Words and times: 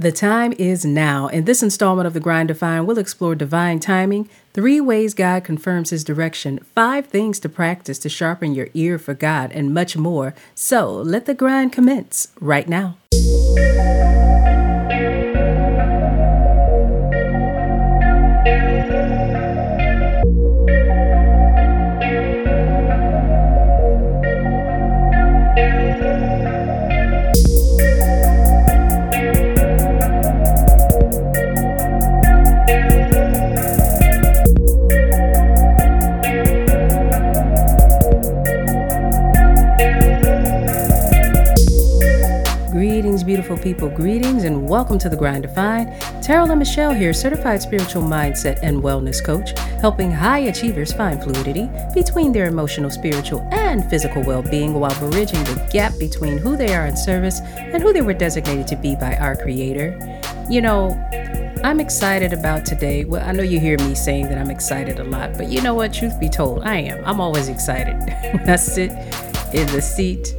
The 0.00 0.12
time 0.12 0.54
is 0.60 0.84
now. 0.84 1.26
In 1.26 1.44
this 1.44 1.60
installment 1.60 2.06
of 2.06 2.14
The 2.14 2.20
Grind 2.20 2.46
Defined, 2.46 2.86
we'll 2.86 2.98
explore 2.98 3.34
divine 3.34 3.80
timing, 3.80 4.30
three 4.52 4.80
ways 4.80 5.12
God 5.12 5.42
confirms 5.42 5.90
his 5.90 6.04
direction, 6.04 6.60
five 6.72 7.08
things 7.08 7.40
to 7.40 7.48
practice 7.48 7.98
to 7.98 8.08
sharpen 8.08 8.54
your 8.54 8.68
ear 8.74 9.00
for 9.00 9.12
God, 9.12 9.50
and 9.50 9.74
much 9.74 9.96
more. 9.96 10.36
So 10.54 10.92
let 10.92 11.26
the 11.26 11.34
grind 11.34 11.72
commence 11.72 12.28
right 12.38 12.68
now. 12.68 12.96
People. 43.56 43.88
Greetings 43.88 44.44
and 44.44 44.68
welcome 44.68 44.98
to 44.98 45.08
The 45.08 45.16
Grind 45.16 45.42
Defined. 45.42 45.92
Terrell 46.22 46.50
and 46.50 46.58
Michelle 46.58 46.92
here, 46.92 47.12
certified 47.14 47.62
spiritual 47.62 48.02
mindset 48.02 48.58
and 48.62 48.82
wellness 48.82 49.24
coach, 49.24 49.58
helping 49.80 50.10
high 50.10 50.40
achievers 50.40 50.92
find 50.92 51.22
fluidity 51.22 51.70
between 51.94 52.32
their 52.32 52.46
emotional, 52.46 52.90
spiritual, 52.90 53.40
and 53.52 53.88
physical 53.88 54.22
well 54.22 54.42
being 54.42 54.74
while 54.74 54.94
bridging 54.98 55.42
the 55.44 55.68
gap 55.72 55.96
between 55.98 56.36
who 56.36 56.56
they 56.56 56.74
are 56.74 56.86
in 56.86 56.96
service 56.96 57.40
and 57.56 57.82
who 57.82 57.92
they 57.92 58.02
were 58.02 58.12
designated 58.12 58.66
to 58.66 58.76
be 58.76 58.96
by 58.96 59.16
our 59.16 59.36
Creator. 59.36 60.20
You 60.50 60.60
know, 60.60 60.90
I'm 61.64 61.80
excited 61.80 62.32
about 62.32 62.66
today. 62.66 63.04
Well, 63.04 63.26
I 63.26 63.32
know 63.32 63.42
you 63.42 63.58
hear 63.60 63.78
me 63.78 63.94
saying 63.94 64.28
that 64.28 64.38
I'm 64.38 64.50
excited 64.50 65.00
a 65.00 65.04
lot, 65.04 65.38
but 65.38 65.48
you 65.48 65.62
know 65.62 65.74
what? 65.74 65.94
Truth 65.94 66.20
be 66.20 66.28
told, 66.28 66.64
I 66.64 66.76
am. 66.76 67.04
I'm 67.04 67.20
always 67.20 67.48
excited 67.48 67.94
when 68.32 68.48
I 68.48 68.56
sit 68.56 68.90
in 69.54 69.66
the 69.68 69.80
seat 69.80 70.34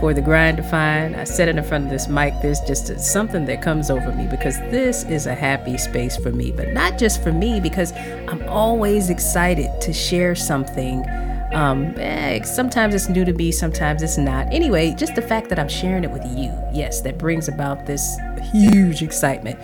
for 0.00 0.14
the 0.14 0.20
Grind 0.20 0.56
Defined. 0.56 1.16
I 1.16 1.24
sit 1.24 1.48
in 1.48 1.62
front 1.64 1.84
of 1.84 1.90
this 1.90 2.08
mic. 2.08 2.34
There's 2.42 2.60
just 2.60 2.98
something 3.00 3.44
that 3.46 3.62
comes 3.62 3.90
over 3.90 4.12
me 4.12 4.26
because 4.26 4.58
this 4.70 5.04
is 5.04 5.26
a 5.26 5.34
happy 5.34 5.78
space 5.78 6.16
for 6.16 6.30
me, 6.30 6.52
but 6.52 6.72
not 6.72 6.98
just 6.98 7.22
for 7.22 7.32
me 7.32 7.60
because 7.60 7.92
I'm 8.28 8.42
always 8.48 9.10
excited 9.10 9.70
to 9.80 9.92
share 9.92 10.34
something. 10.34 11.04
Um, 11.52 11.94
eh, 11.96 12.42
sometimes 12.42 12.94
it's 12.94 13.08
new 13.08 13.24
to 13.24 13.32
me, 13.32 13.52
sometimes 13.52 14.02
it's 14.02 14.18
not. 14.18 14.52
Anyway, 14.52 14.94
just 14.96 15.14
the 15.14 15.22
fact 15.22 15.48
that 15.48 15.58
I'm 15.58 15.68
sharing 15.68 16.04
it 16.04 16.10
with 16.10 16.24
you, 16.24 16.52
yes, 16.72 17.00
that 17.02 17.18
brings 17.18 17.48
about 17.48 17.86
this 17.86 18.18
huge 18.52 19.02
excitement. 19.02 19.58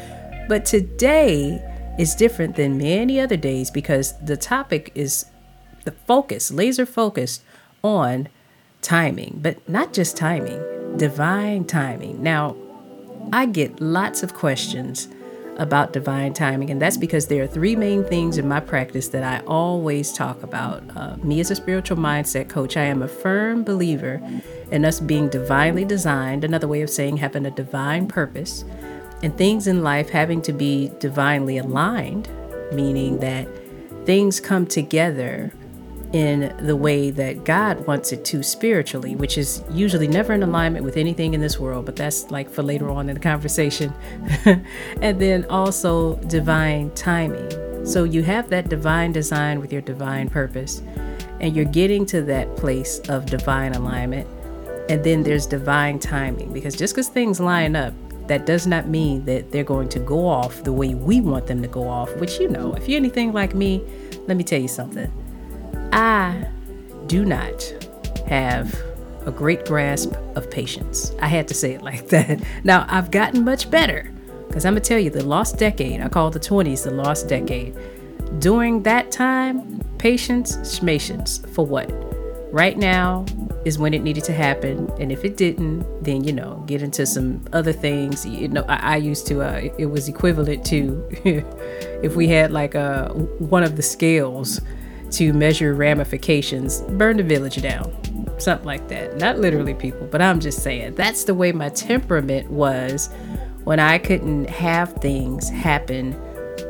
But 0.48 0.64
today 0.64 1.62
is 1.98 2.14
different 2.14 2.56
than 2.56 2.78
many 2.78 3.20
other 3.20 3.36
days 3.36 3.70
because 3.70 4.18
the 4.24 4.36
topic 4.36 4.92
is 4.94 5.26
the 5.84 5.92
focus, 5.92 6.50
laser 6.50 6.86
focused 6.86 7.42
on 7.82 8.28
timing, 8.82 9.38
but 9.42 9.68
not 9.68 9.92
just 9.92 10.16
timing, 10.16 10.60
divine 10.96 11.64
timing. 11.64 12.22
Now, 12.22 12.56
I 13.32 13.46
get 13.46 13.80
lots 13.80 14.22
of 14.22 14.34
questions 14.34 15.08
about 15.58 15.92
divine 15.92 16.32
timing, 16.32 16.70
and 16.70 16.80
that's 16.80 16.96
because 16.96 17.26
there 17.26 17.42
are 17.42 17.46
three 17.46 17.76
main 17.76 18.02
things 18.04 18.38
in 18.38 18.48
my 18.48 18.60
practice 18.60 19.08
that 19.08 19.22
I 19.22 19.44
always 19.46 20.12
talk 20.12 20.42
about. 20.42 20.82
Uh, 20.96 21.16
me 21.18 21.38
as 21.38 21.50
a 21.50 21.54
spiritual 21.54 21.98
mindset 21.98 22.48
coach, 22.48 22.78
I 22.78 22.84
am 22.84 23.02
a 23.02 23.08
firm 23.08 23.62
believer 23.62 24.22
in 24.70 24.84
us 24.86 25.00
being 25.00 25.28
divinely 25.28 25.84
designed, 25.84 26.44
another 26.44 26.66
way 26.66 26.80
of 26.80 26.88
saying 26.88 27.18
having 27.18 27.44
a 27.44 27.50
divine 27.50 28.08
purpose, 28.08 28.64
and 29.22 29.36
things 29.36 29.66
in 29.66 29.82
life 29.82 30.08
having 30.08 30.40
to 30.42 30.52
be 30.52 30.90
divinely 30.98 31.58
aligned, 31.58 32.28
meaning 32.72 33.18
that 33.18 33.46
things 34.06 34.40
come 34.40 34.66
together 34.66 35.52
in 36.12 36.54
the 36.66 36.74
way 36.74 37.10
that 37.10 37.44
God 37.44 37.86
wants 37.86 38.12
it 38.12 38.24
to 38.26 38.42
spiritually, 38.42 39.14
which 39.14 39.38
is 39.38 39.62
usually 39.70 40.08
never 40.08 40.32
in 40.32 40.42
alignment 40.42 40.84
with 40.84 40.96
anything 40.96 41.34
in 41.34 41.40
this 41.40 41.58
world, 41.58 41.86
but 41.86 41.94
that's 41.94 42.30
like 42.30 42.50
for 42.50 42.62
later 42.62 42.90
on 42.90 43.08
in 43.08 43.14
the 43.14 43.20
conversation. 43.20 43.92
and 44.44 45.20
then 45.20 45.44
also 45.44 46.16
divine 46.26 46.90
timing. 46.92 47.86
So 47.86 48.04
you 48.04 48.22
have 48.24 48.50
that 48.50 48.68
divine 48.68 49.12
design 49.12 49.60
with 49.60 49.72
your 49.72 49.82
divine 49.82 50.28
purpose, 50.28 50.82
and 51.38 51.54
you're 51.54 51.64
getting 51.64 52.04
to 52.06 52.22
that 52.22 52.56
place 52.56 52.98
of 53.08 53.26
divine 53.26 53.72
alignment. 53.72 54.28
And 54.88 55.04
then 55.04 55.22
there's 55.22 55.46
divine 55.46 56.00
timing, 56.00 56.52
because 56.52 56.74
just 56.74 56.94
because 56.94 57.08
things 57.08 57.38
line 57.38 57.76
up, 57.76 57.94
that 58.26 58.46
does 58.46 58.66
not 58.66 58.88
mean 58.88 59.24
that 59.24 59.50
they're 59.52 59.64
going 59.64 59.88
to 59.88 60.00
go 60.00 60.26
off 60.26 60.64
the 60.64 60.72
way 60.72 60.94
we 60.94 61.20
want 61.20 61.46
them 61.46 61.62
to 61.62 61.68
go 61.68 61.88
off, 61.88 62.14
which 62.16 62.40
you 62.40 62.48
know, 62.48 62.74
if 62.74 62.88
you're 62.88 62.96
anything 62.96 63.32
like 63.32 63.54
me, 63.54 63.80
let 64.26 64.36
me 64.36 64.44
tell 64.44 64.60
you 64.60 64.68
something 64.68 65.10
I 65.92 66.46
do 67.06 67.24
not 67.24 67.62
have 68.26 68.80
a 69.26 69.30
great 69.30 69.66
grasp 69.66 70.12
of 70.36 70.50
patience. 70.50 71.12
I 71.20 71.26
had 71.26 71.48
to 71.48 71.54
say 71.54 71.72
it 71.72 71.82
like 71.90 72.08
that. 72.08 72.42
Now, 72.64 72.86
I've 72.88 73.10
gotten 73.10 73.44
much 73.44 73.70
better 73.70 74.12
because 74.48 74.64
I'm 74.64 74.72
going 74.72 74.82
to 74.82 74.88
tell 74.88 74.98
you 74.98 75.10
the 75.10 75.24
lost 75.24 75.58
decade, 75.58 76.00
I 76.00 76.08
call 76.08 76.30
the 76.30 76.40
20s 76.40 76.82
the 76.84 76.90
lost 76.90 77.28
decade. 77.28 77.76
During 78.40 78.82
that 78.82 79.12
time, 79.12 79.80
patience, 79.98 80.56
schmatience 80.56 81.48
for 81.50 81.64
what? 81.64 81.88
Right 82.52 82.76
now 82.76 83.26
is 83.64 83.78
when 83.78 83.94
it 83.94 84.02
needed 84.02 84.24
to 84.24 84.32
happen. 84.32 84.90
And 84.98 85.12
if 85.12 85.24
it 85.24 85.36
didn't, 85.36 85.86
then, 86.02 86.24
you 86.24 86.32
know, 86.32 86.64
get 86.66 86.82
into 86.82 87.06
some 87.06 87.44
other 87.52 87.72
things. 87.72 88.26
You 88.26 88.48
know, 88.48 88.64
I, 88.68 88.94
I 88.94 88.96
used 88.96 89.26
to, 89.28 89.40
uh, 89.42 89.70
it 89.78 89.86
was 89.86 90.08
equivalent 90.08 90.64
to 90.66 91.06
if 92.02 92.16
we 92.16 92.26
had 92.26 92.50
like 92.50 92.74
a, 92.74 93.08
uh, 93.08 93.12
one 93.14 93.62
of 93.62 93.76
the 93.76 93.82
scales 93.82 94.60
to 95.12 95.32
measure 95.32 95.74
ramifications, 95.74 96.82
burn 96.82 97.16
the 97.16 97.22
village 97.22 97.60
down. 97.60 97.92
Something 98.38 98.66
like 98.66 98.88
that. 98.88 99.18
Not 99.18 99.38
literally, 99.38 99.74
people, 99.74 100.06
but 100.06 100.22
I'm 100.22 100.40
just 100.40 100.62
saying 100.62 100.94
that's 100.94 101.24
the 101.24 101.34
way 101.34 101.52
my 101.52 101.68
temperament 101.68 102.50
was 102.50 103.10
when 103.64 103.78
I 103.78 103.98
couldn't 103.98 104.48
have 104.48 104.94
things 104.94 105.48
happen 105.50 106.12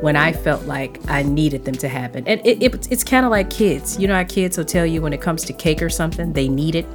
when 0.01 0.15
I 0.15 0.33
felt 0.33 0.63
like 0.65 0.99
I 1.07 1.23
needed 1.23 1.63
them 1.65 1.75
to 1.75 1.87
happen. 1.87 2.27
And 2.27 2.45
it, 2.45 2.61
it, 2.61 2.91
it's 2.91 3.03
kind 3.03 3.25
of 3.25 3.31
like 3.31 3.49
kids. 3.49 3.99
You 3.99 4.07
know 4.07 4.15
how 4.15 4.23
kids 4.23 4.57
will 4.57 4.65
tell 4.65 4.85
you 4.85 5.01
when 5.01 5.13
it 5.13 5.21
comes 5.21 5.43
to 5.45 5.53
cake 5.53 5.81
or 5.81 5.89
something, 5.89 6.33
they 6.33 6.49
need 6.49 6.75
it. 6.75 6.87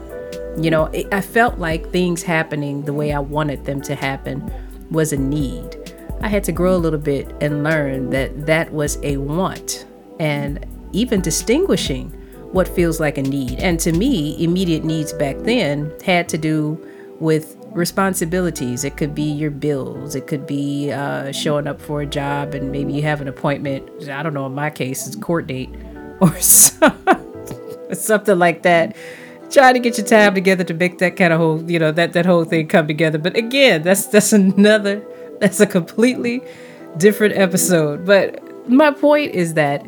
You 0.58 0.70
know, 0.70 0.86
it, 0.86 1.12
I 1.12 1.20
felt 1.20 1.58
like 1.58 1.90
things 1.90 2.22
happening 2.22 2.82
the 2.82 2.92
way 2.92 3.12
I 3.12 3.18
wanted 3.18 3.64
them 3.64 3.80
to 3.82 3.94
happen 3.94 4.50
was 4.90 5.12
a 5.12 5.16
need. 5.16 5.76
I 6.20 6.28
had 6.28 6.44
to 6.44 6.52
grow 6.52 6.74
a 6.74 6.78
little 6.78 6.98
bit 6.98 7.32
and 7.40 7.62
learn 7.62 8.10
that 8.10 8.46
that 8.46 8.72
was 8.72 8.98
a 9.02 9.18
want. 9.18 9.86
And 10.18 10.64
even 10.96 11.20
distinguishing 11.20 12.10
what 12.52 12.66
feels 12.66 12.98
like 13.00 13.18
a 13.18 13.22
need. 13.22 13.58
And 13.58 13.78
to 13.80 13.92
me, 13.92 14.42
immediate 14.42 14.84
needs 14.84 15.12
back 15.12 15.36
then 15.40 15.92
had 16.04 16.28
to 16.30 16.38
do 16.38 16.82
with 17.20 17.56
responsibilities. 17.72 18.84
It 18.84 18.96
could 18.96 19.14
be 19.14 19.22
your 19.22 19.50
bills, 19.50 20.14
it 20.14 20.26
could 20.26 20.46
be 20.46 20.90
uh, 20.90 21.32
showing 21.32 21.66
up 21.66 21.80
for 21.80 22.00
a 22.00 22.06
job 22.06 22.54
and 22.54 22.72
maybe 22.72 22.92
you 22.94 23.02
have 23.02 23.20
an 23.20 23.28
appointment. 23.28 24.08
I 24.08 24.22
don't 24.22 24.34
know, 24.34 24.46
in 24.46 24.54
my 24.54 24.70
case, 24.70 25.06
it's 25.06 25.16
court 25.16 25.46
date 25.46 25.70
or 26.20 26.34
something 26.40 28.38
like 28.38 28.62
that. 28.62 28.96
Trying 29.50 29.74
to 29.74 29.80
get 29.80 29.96
your 29.96 30.06
time 30.06 30.34
together 30.34 30.64
to 30.64 30.74
make 30.74 30.98
that 30.98 31.16
kind 31.16 31.32
of 31.32 31.38
whole, 31.38 31.70
you 31.70 31.78
know, 31.78 31.92
that, 31.92 32.14
that 32.14 32.26
whole 32.26 32.44
thing 32.44 32.66
come 32.66 32.86
together. 32.88 33.18
But 33.18 33.36
again, 33.36 33.82
that's 33.82 34.06
that's 34.06 34.32
another, 34.32 35.06
that's 35.40 35.60
a 35.60 35.66
completely 35.66 36.42
different 36.96 37.36
episode. 37.36 38.04
But 38.04 38.42
my 38.68 38.90
point 38.90 39.34
is 39.34 39.54
that 39.54 39.86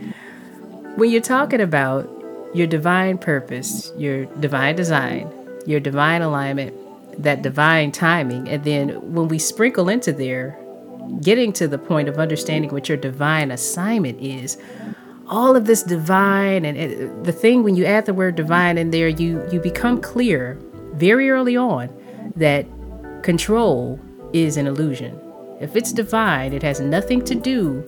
when 0.98 1.10
you're 1.10 1.20
talking 1.20 1.60
about 1.60 2.10
your 2.52 2.66
divine 2.66 3.18
purpose, 3.18 3.92
your 3.96 4.24
divine 4.40 4.74
design, 4.74 5.32
your 5.64 5.78
divine 5.78 6.22
alignment, 6.22 6.74
that 7.22 7.40
divine 7.40 7.92
timing, 7.92 8.48
and 8.48 8.64
then 8.64 8.88
when 9.14 9.28
we 9.28 9.38
sprinkle 9.38 9.88
into 9.88 10.12
there, 10.12 10.58
getting 11.20 11.52
to 11.52 11.68
the 11.68 11.78
point 11.78 12.08
of 12.08 12.18
understanding 12.18 12.72
what 12.72 12.88
your 12.88 12.98
divine 12.98 13.52
assignment 13.52 14.20
is, 14.20 14.58
all 15.28 15.54
of 15.54 15.66
this 15.66 15.84
divine 15.84 16.64
and 16.64 17.24
the 17.24 17.32
thing 17.32 17.62
when 17.62 17.76
you 17.76 17.84
add 17.84 18.04
the 18.04 18.14
word 18.14 18.34
divine 18.34 18.76
in 18.76 18.90
there, 18.90 19.06
you 19.06 19.46
you 19.52 19.60
become 19.60 20.00
clear 20.00 20.58
very 20.94 21.30
early 21.30 21.56
on 21.56 21.88
that 22.34 22.66
control 23.22 24.00
is 24.32 24.56
an 24.56 24.66
illusion. 24.66 25.16
If 25.60 25.76
it's 25.76 25.92
divine, 25.92 26.52
it 26.52 26.64
has 26.64 26.80
nothing 26.80 27.24
to 27.26 27.36
do 27.36 27.84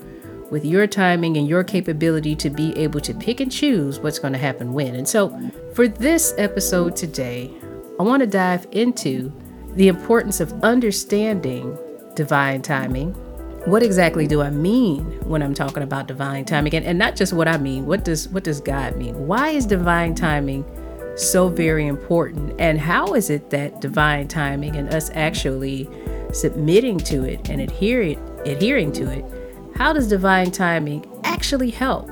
with 0.51 0.65
your 0.65 0.87
timing 0.87 1.37
and 1.37 1.49
your 1.49 1.65
capability 1.65 2.35
to 2.37 2.51
be 2.51 2.77
able 2.77 3.01
to 3.01 3.15
pick 3.15 3.41
and 3.41 3.51
choose 3.51 4.01
what's 4.01 4.19
going 4.19 4.33
to 4.33 4.39
happen 4.39 4.73
when. 4.73 4.95
And 4.95 5.09
so, 5.09 5.37
for 5.75 5.87
this 5.89 6.35
episode 6.39 6.97
today, 6.97 7.51
I 7.99 8.03
want 8.03 8.21
to 8.21 8.27
dive 8.27 8.67
into 8.73 9.33
the 9.75 9.89
importance 9.89 10.41
of 10.41 10.53
understanding 10.65 11.79
divine 12.15 12.63
timing. 12.63 13.13
What 13.67 13.83
exactly 13.83 14.27
do 14.27 14.41
I 14.41 14.51
mean 14.51 15.05
when 15.29 15.43
I'm 15.43 15.55
talking 15.55 15.83
about 15.83 16.09
divine 16.09 16.45
timing? 16.45 16.75
And, 16.75 16.87
and 16.87 16.99
not 16.99 17.15
just 17.15 17.33
what 17.33 17.47
I 17.47 17.59
mean, 17.59 17.87
what 17.87 18.05
does 18.05 18.29
what 18.29 18.43
does 18.43 18.61
God 18.61 18.97
mean? 18.97 19.27
Why 19.27 19.51
is 19.51 19.67
divine 19.67 20.15
timing 20.15 20.65
so 21.17 21.49
very 21.49 21.87
important? 21.87 22.59
And 22.59 22.81
how 22.81 23.15
is 23.15 23.29
it 23.31 23.51
that 23.51 23.81
divine 23.81 24.29
timing 24.29 24.77
and 24.77 24.93
us 24.95 25.11
actually 25.15 25.89
submitting 26.33 26.99
to 26.99 27.25
it 27.25 27.51
and 27.51 27.61
adhering, 27.61 28.19
adhering 28.47 28.93
to 28.93 29.11
it, 29.11 29.25
how 29.81 29.95
does 29.95 30.07
divine 30.07 30.51
timing 30.51 31.03
actually 31.25 31.71
help 31.71 32.07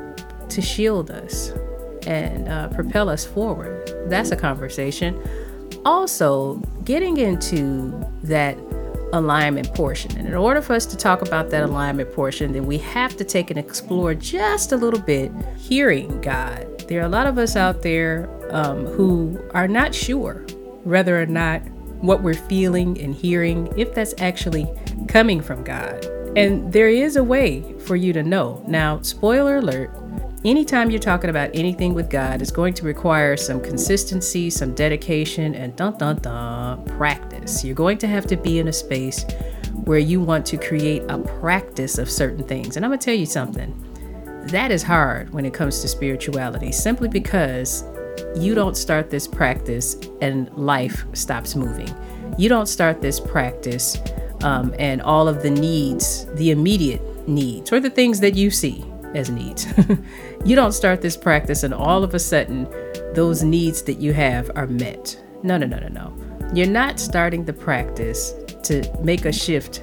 to 0.49 0.63
shield 0.63 1.11
us 1.11 1.51
and 2.07 2.49
uh, 2.49 2.67
propel 2.69 3.11
us 3.11 3.27
forward? 3.27 3.93
That's 4.07 4.31
a 4.31 4.37
conversation. 4.37 5.23
Also, 5.85 6.55
getting 6.85 7.19
into 7.19 7.93
that 8.23 8.57
alignment 9.13 9.75
portion. 9.75 10.17
And 10.17 10.27
in 10.27 10.35
order 10.35 10.63
for 10.63 10.73
us 10.73 10.87
to 10.87 10.97
talk 10.97 11.21
about 11.21 11.51
that 11.51 11.63
alignment 11.63 12.11
portion, 12.15 12.53
then 12.53 12.65
we 12.65 12.79
have 12.79 13.19
to 13.19 13.25
take 13.25 13.51
and 13.51 13.59
explore 13.59 14.15
just 14.15 14.73
a 14.73 14.77
little 14.79 15.01
bit 15.01 15.31
hearing 15.59 16.23
God. 16.23 16.89
There 16.89 17.03
are 17.03 17.07
a 17.07 17.11
lot 17.11 17.27
of 17.27 17.37
us 17.37 17.55
out 17.55 17.83
there 17.83 18.31
um, 18.51 18.87
who 18.87 19.39
are 19.53 19.69
not 19.69 19.95
sure 19.95 20.37
whether 20.85 21.21
or 21.21 21.27
not 21.27 21.61
what 22.01 22.23
we're 22.23 22.33
feeling 22.33 22.99
and 22.99 23.15
hearing, 23.15 23.71
if 23.77 23.93
that's 23.93 24.15
actually 24.17 24.67
coming 25.07 25.43
from 25.43 25.65
God. 25.65 26.03
And 26.39 26.73
there 26.73 26.89
is 26.89 27.17
a 27.17 27.25
way 27.25 27.75
for 27.81 27.97
you 27.97 28.13
to 28.13 28.23
know. 28.23 28.63
Now, 28.69 29.03
spoiler 29.03 29.57
alert, 29.57 29.91
anytime 30.45 30.89
you're 30.89 31.01
talking 31.01 31.31
about 31.31 31.51
anything 31.53 31.95
with 31.95 32.09
God, 32.09 32.41
it's 32.41 32.53
going 32.53 32.75
to 32.75 32.85
require 32.85 33.37
some 33.37 33.61
consistency, 33.61 34.49
some 34.49 34.73
dedication, 34.73 35.57
and 35.57 35.75
dun 35.75 35.99
dun 35.99 36.19
dun 36.19 36.85
practice. 36.85 37.65
You're 37.65 37.75
going 37.75 37.99
to 37.99 38.07
have 38.07 38.25
to 38.27 38.37
be 38.37 38.61
in 38.61 38.69
a 38.69 38.73
space 38.73 39.25
where 39.85 39.99
you 39.99 40.21
want 40.21 40.47
to 40.47 40.57
create 40.57 41.03
a 41.09 41.19
practice 41.19 41.99
of 41.99 42.09
certain 42.09 42.45
things. 42.45 42.77
And 42.77 42.85
I'm 42.85 42.91
going 42.91 43.01
to 43.01 43.05
tell 43.05 43.19
you 43.19 43.27
something 43.27 43.75
that 44.47 44.71
is 44.71 44.85
hard 44.85 45.31
when 45.31 45.45
it 45.45 45.53
comes 45.53 45.81
to 45.81 45.89
spirituality, 45.89 46.71
simply 46.71 47.09
because 47.09 47.83
you 48.37 48.55
don't 48.55 48.77
start 48.77 49.11
this 49.11 49.27
practice 49.27 49.97
and 50.21 50.57
life 50.57 51.05
stops 51.15 51.57
moving. 51.57 51.93
You 52.39 52.49
don't 52.49 52.67
start 52.67 53.01
this 53.01 53.19
practice 53.19 53.99
um, 54.43 54.75
and 54.79 55.03
all 55.03 55.29
of 55.29 55.43
the 55.43 55.51
needs, 55.51 56.27
the 56.35 56.51
immediate 56.51 57.29
needs, 57.29 57.73
or 57.73 57.81
the 57.81 57.91
things 57.91 58.21
that 58.21 58.35
you 58.35 58.51
see 58.51 58.85
as 59.15 59.31
needs. 59.31 59.67
you 60.45 60.55
don't 60.55 60.73
start 60.73 61.01
this 61.01 61.17
practice 61.17 61.63
and 61.63 61.75
all 61.75 62.05
of 62.05 62.15
a 62.15 62.19
sudden 62.19 62.69
those 63.15 63.43
needs 63.43 63.83
that 63.83 64.01
you 64.01 64.13
have 64.13 64.51
are 64.55 64.67
met. 64.67 65.21
No, 65.43 65.57
no, 65.57 65.67
no, 65.67 65.79
no, 65.79 65.89
no. 65.89 66.15
You're 66.55 66.67
not 66.67 66.99
starting 66.99 67.45
the 67.45 67.53
practice 67.53 68.35
to 68.65 68.83
make 69.03 69.25
a 69.25 69.33
shift 69.33 69.83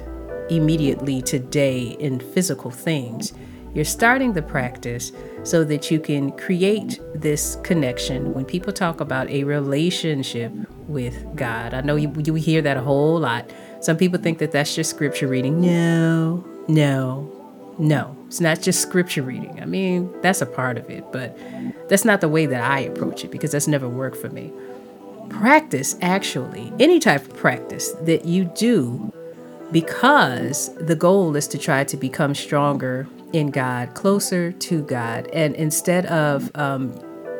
immediately 0.50 1.22
today 1.22 1.96
in 1.98 2.20
physical 2.20 2.70
things. 2.70 3.32
You're 3.74 3.84
starting 3.84 4.32
the 4.32 4.42
practice 4.42 5.12
so 5.44 5.62
that 5.64 5.90
you 5.90 6.00
can 6.00 6.32
create 6.32 6.98
this 7.14 7.56
connection. 7.62 8.32
When 8.32 8.44
people 8.44 8.72
talk 8.72 9.00
about 9.00 9.28
a 9.28 9.44
relationship 9.44 10.50
with 10.88 11.14
God, 11.36 11.74
I 11.74 11.82
know 11.82 11.96
you, 11.96 12.12
you 12.24 12.34
hear 12.34 12.62
that 12.62 12.76
a 12.76 12.80
whole 12.80 13.20
lot. 13.20 13.50
Some 13.80 13.96
people 13.96 14.18
think 14.18 14.38
that 14.38 14.52
that's 14.52 14.74
just 14.74 14.90
scripture 14.90 15.28
reading. 15.28 15.60
No, 15.60 16.44
no, 16.68 17.30
no. 17.78 18.16
It's 18.26 18.40
not 18.40 18.60
just 18.60 18.80
scripture 18.80 19.22
reading. 19.22 19.60
I 19.60 19.66
mean, 19.66 20.12
that's 20.22 20.40
a 20.40 20.46
part 20.46 20.78
of 20.78 20.90
it, 20.90 21.04
but 21.12 21.38
that's 21.88 22.04
not 22.04 22.20
the 22.20 22.28
way 22.28 22.46
that 22.46 22.62
I 22.62 22.80
approach 22.80 23.24
it 23.24 23.30
because 23.30 23.52
that's 23.52 23.68
never 23.68 23.88
worked 23.88 24.16
for 24.16 24.28
me. 24.28 24.52
Practice, 25.28 25.96
actually, 26.02 26.72
any 26.80 26.98
type 26.98 27.26
of 27.26 27.36
practice 27.36 27.92
that 28.02 28.24
you 28.24 28.44
do 28.56 29.12
because 29.72 30.74
the 30.76 30.96
goal 30.96 31.34
is 31.36 31.48
to 31.48 31.58
try 31.58 31.84
to 31.84 31.96
become 31.96 32.34
stronger 32.34 33.08
in 33.32 33.50
God, 33.50 33.94
closer 33.94 34.52
to 34.52 34.82
God. 34.82 35.28
And 35.32 35.54
instead 35.56 36.06
of 36.06 36.50
um, 36.54 36.94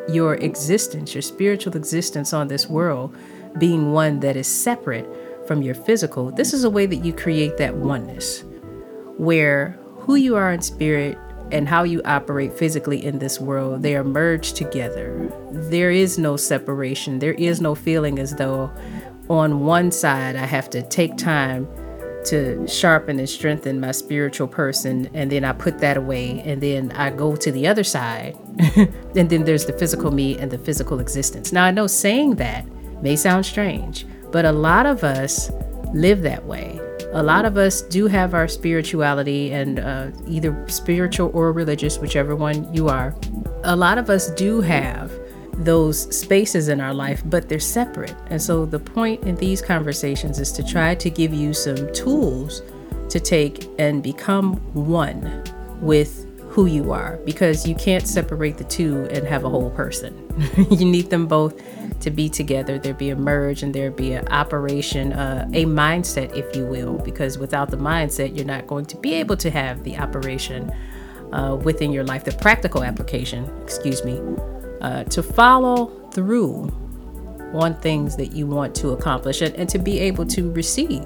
your 0.09 0.35
existence, 0.35 1.15
your 1.15 1.23
spiritual 1.23 1.77
existence 1.77 2.33
on 2.33 2.49
this 2.49 2.69
world 2.69 3.17
being 3.59 3.93
one 3.93 4.21
that 4.21 4.37
is 4.37 4.47
separate 4.47 5.07
from 5.47 5.63
your 5.63 5.75
physical, 5.75 6.31
this 6.31 6.53
is 6.53 6.65
a 6.65 6.71
way 6.71 6.87
that 6.87 7.05
you 7.05 7.13
create 7.13 7.57
that 7.57 7.77
oneness 7.77 8.45
where 9.17 9.79
who 9.99 10.15
you 10.15 10.37
are 10.37 10.53
in 10.53 10.61
spirit 10.61 11.19
and 11.53 11.69
how 11.69 11.85
you 11.85 12.03
operate 12.05 12.53
physically 12.53 13.05
in 13.05 13.19
this 13.19 13.41
world, 13.41 13.83
they 13.83 13.97
are 13.97 14.05
merged 14.05 14.57
together. 14.57 15.31
There 15.51 15.91
is 15.91 16.19
no 16.19 16.37
separation. 16.37 17.19
There 17.19 17.35
is 17.35 17.61
no 17.61 17.75
feeling 17.75 18.19
as 18.19 18.35
though 18.35 18.71
on 19.29 19.61
one 19.61 19.91
side 19.91 20.37
I 20.37 20.47
have 20.47 20.71
to 20.71 20.83
take 20.83 21.17
time 21.17 21.69
to 22.27 22.67
sharpen 22.67 23.21
and 23.21 23.29
strengthen 23.29 23.79
my 23.79 23.93
spiritual 23.93 24.49
person 24.49 25.09
and 25.15 25.31
then 25.31 25.45
I 25.45 25.53
put 25.53 25.79
that 25.79 25.97
away 25.97 26.41
and 26.41 26.61
then 26.61 26.91
I 26.93 27.11
go 27.11 27.37
to 27.37 27.53
the 27.53 27.69
other 27.69 27.85
side 27.85 28.37
and 28.77 29.31
then 29.31 29.45
there's 29.45 29.67
the 29.67 29.73
physical 29.73 30.11
me 30.11 30.37
and 30.39 30.51
the 30.51 30.59
physical 30.59 30.99
existence. 30.99 31.53
Now 31.53 31.65
I 31.65 31.71
know 31.71 31.87
saying 31.87 32.37
that 32.37 32.67
may 33.01 33.15
sound 33.15 33.47
strange, 33.47 34.05
but 34.37 34.45
a 34.45 34.53
lot 34.53 34.85
of 34.85 35.03
us 35.03 35.51
live 35.95 36.21
that 36.21 36.45
way. 36.45 36.79
A 37.13 37.23
lot 37.23 37.47
of 37.47 37.57
us 37.57 37.81
do 37.81 38.07
have 38.07 38.35
our 38.35 38.47
spirituality 38.47 39.51
and 39.51 39.79
uh, 39.79 40.11
either 40.29 40.55
spiritual 40.69 41.31
or 41.33 41.53
religious, 41.53 41.97
whichever 41.97 42.37
one 42.37 42.71
you 42.71 42.87
are. 42.91 43.17
A 43.65 43.75
lot 43.75 43.97
of 43.97 44.11
us 44.11 44.31
do 44.33 44.61
have 44.61 45.11
those 45.55 46.15
spaces 46.15 46.69
in 46.69 46.83
our 46.83 46.93
life, 46.93 47.23
but 47.25 47.49
they're 47.49 47.59
separate. 47.59 48.15
And 48.27 48.43
so 48.43 48.67
the 48.67 48.79
point 48.79 49.25
in 49.25 49.37
these 49.37 49.63
conversations 49.63 50.39
is 50.39 50.53
to 50.53 50.63
try 50.63 50.95
to 50.97 51.09
give 51.09 51.33
you 51.33 51.55
some 51.55 51.91
tools 51.95 52.61
to 53.09 53.19
take 53.19 53.67
and 53.79 54.03
become 54.03 54.57
one 54.75 55.45
with 55.81 56.26
who 56.57 56.65
you 56.65 56.91
are 56.91 57.19
because 57.27 57.69
you 57.69 57.75
can't 57.75 58.09
separate 58.09 58.57
the 58.57 58.65
two 58.65 59.07
and 59.11 59.27
have 59.27 59.45
a 59.45 59.51
whole 59.51 59.69
person. 59.73 60.27
you 60.71 60.87
need 60.87 61.11
them 61.11 61.27
both 61.27 61.63
to 62.01 62.11
be 62.11 62.31
together. 62.31 62.79
There 62.79 62.95
be 62.95 63.11
a 63.11 63.15
merge 63.15 63.63
and 63.63 63.75
there 63.75 63.91
be 63.91 64.15
an 64.15 64.27
operation, 64.29 65.13
uh, 65.13 65.47
a 65.53 65.67
mindset, 65.67 66.35
if 66.35 66.57
you 66.57 66.65
will, 66.65 66.97
because 66.97 67.37
without 67.37 67.71
the 67.71 67.77
mindset, 67.77 68.35
you're 68.35 68.47
not 68.47 68.67
going 68.67 68.87
to 68.87 68.97
be 68.97 69.13
able 69.13 69.37
to 69.37 69.51
have 69.51 69.85
the 69.85 69.99
operation 69.99 70.73
uh, 71.35 71.57
within 71.63 71.93
your 71.93 72.05
life, 72.05 72.25
the 72.25 72.33
practical 72.33 72.83
application, 72.83 73.45
excuse 73.63 74.03
me, 74.03 74.19
uh, 74.81 75.05
to 75.05 75.23
follow 75.23 75.89
through 76.13 76.75
on 77.53 77.75
things 77.81 78.17
that 78.17 78.33
you 78.33 78.47
want 78.47 78.75
to 78.77 78.93
accomplish 78.93 79.43
and, 79.43 79.55
and 79.57 79.69
to 79.69 79.79
be 79.79 79.99
able 79.99 80.25
to 80.25 80.51
receive 80.53 81.05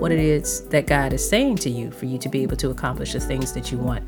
what 0.00 0.10
it 0.10 0.18
is 0.18 0.62
that 0.70 0.88
God 0.88 1.12
is 1.12 1.28
saying 1.28 1.56
to 1.58 1.70
you 1.70 1.92
for 1.92 2.06
you 2.06 2.18
to 2.18 2.28
be 2.28 2.42
able 2.42 2.56
to 2.56 2.70
accomplish 2.70 3.12
the 3.12 3.20
things 3.20 3.52
that 3.52 3.70
you 3.70 3.78
want 3.78 4.02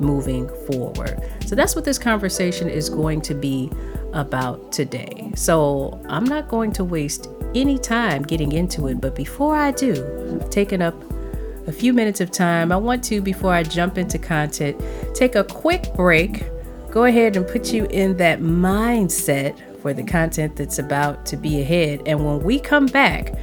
moving 0.00 0.48
forward. 0.66 1.20
So 1.46 1.54
that's 1.54 1.74
what 1.74 1.84
this 1.84 1.98
conversation 1.98 2.68
is 2.68 2.88
going 2.88 3.20
to 3.22 3.34
be 3.34 3.70
about 4.12 4.72
today. 4.72 5.32
So 5.34 6.00
I'm 6.08 6.24
not 6.24 6.48
going 6.48 6.72
to 6.72 6.84
waste 6.84 7.28
any 7.54 7.78
time 7.78 8.22
getting 8.22 8.52
into 8.52 8.88
it, 8.88 9.00
but 9.00 9.14
before 9.14 9.56
I 9.56 9.70
do, 9.70 10.40
I've 10.40 10.50
taken 10.50 10.82
up 10.82 10.94
a 11.66 11.72
few 11.72 11.92
minutes 11.92 12.20
of 12.20 12.30
time. 12.30 12.72
I 12.72 12.76
want 12.76 13.02
to, 13.04 13.22
before 13.22 13.52
I 13.52 13.62
jump 13.62 13.96
into 13.96 14.18
content, 14.18 14.80
take 15.14 15.34
a 15.34 15.44
quick 15.44 15.94
break 15.94 16.44
go 16.94 17.06
ahead 17.06 17.36
and 17.36 17.44
put 17.48 17.72
you 17.72 17.86
in 17.86 18.16
that 18.18 18.38
mindset 18.38 19.58
for 19.82 19.92
the 19.92 20.04
content 20.04 20.54
that's 20.54 20.78
about 20.78 21.26
to 21.26 21.36
be 21.36 21.60
ahead. 21.60 22.00
And 22.06 22.24
when 22.24 22.40
we 22.44 22.60
come 22.60 22.86
back, 22.86 23.34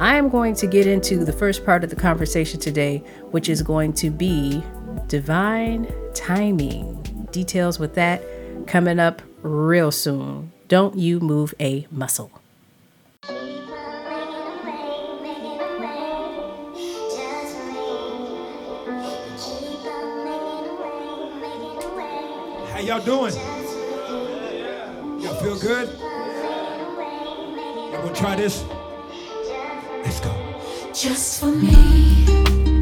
I 0.00 0.16
am 0.16 0.30
going 0.30 0.54
to 0.54 0.66
get 0.66 0.86
into 0.86 1.22
the 1.22 1.32
first 1.32 1.66
part 1.66 1.84
of 1.84 1.90
the 1.90 1.96
conversation 1.96 2.58
today, 2.58 3.04
which 3.30 3.50
is 3.50 3.60
going 3.60 3.92
to 3.94 4.08
be 4.08 4.64
divine 5.08 5.92
timing. 6.14 7.28
Details 7.32 7.78
with 7.78 7.94
that 7.94 8.22
coming 8.66 8.98
up 8.98 9.22
real 9.42 9.90
soon. 9.90 10.52
Don't 10.68 10.96
you 10.96 11.20
move 11.20 11.54
a 11.60 11.86
muscle. 11.90 12.30
How 22.70 22.80
y'all 22.80 23.04
doing? 23.04 23.34
Y'all 25.22 25.34
feel 25.36 25.58
good? 25.58 25.88
Y'all 27.92 28.02
gonna 28.02 28.14
try 28.14 28.36
this? 28.36 28.64
Let's 30.04 30.20
go. 30.20 30.32
Just 30.92 31.40
for 31.40 31.46
me. 31.46 32.73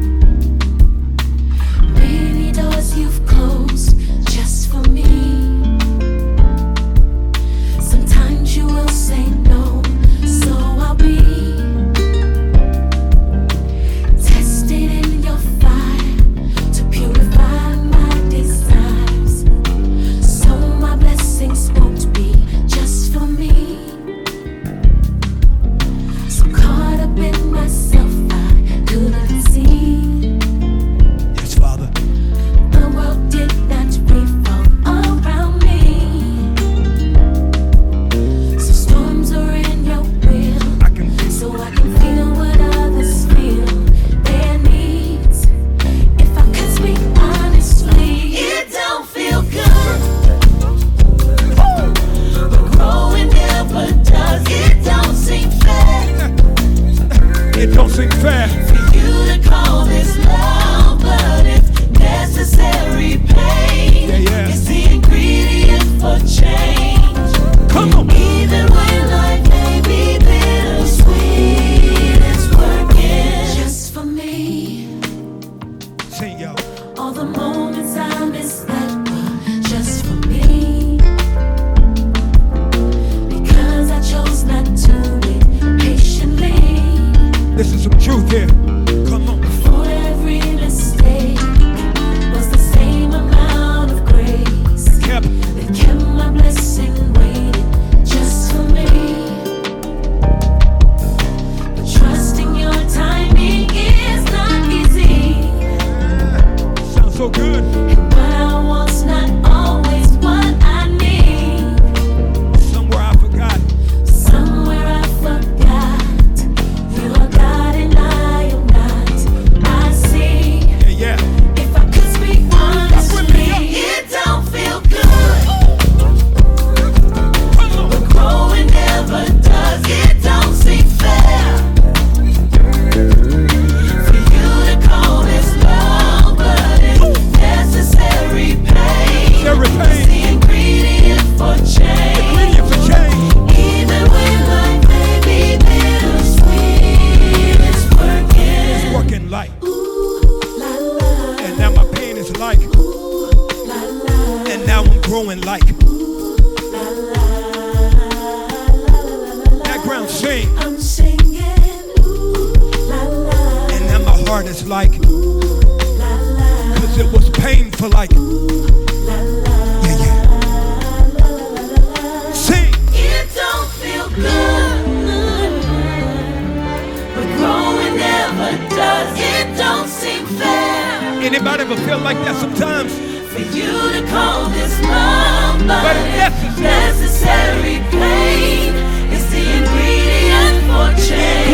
Like 182.13 182.25
that 182.25 182.35
sometimes? 182.35 182.93
for 183.33 183.39
you 183.39 183.73
to 183.93 184.05
call 184.09 184.47
this 184.49 184.79
love, 184.81 185.65
but, 185.65 185.97
it's 185.97 186.59
necessary 186.59 187.81
pain. 187.89 188.73
It's 189.09 189.25
the 189.33 189.41
ingredient 189.57 190.57
for 190.69 190.93
Ingredient 190.93 191.52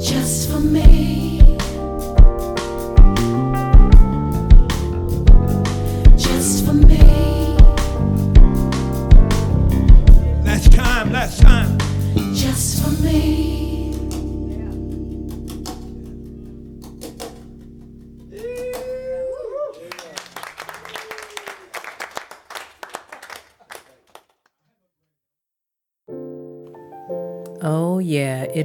Just 0.00 0.50
for 0.50 0.60
me. 0.60 0.95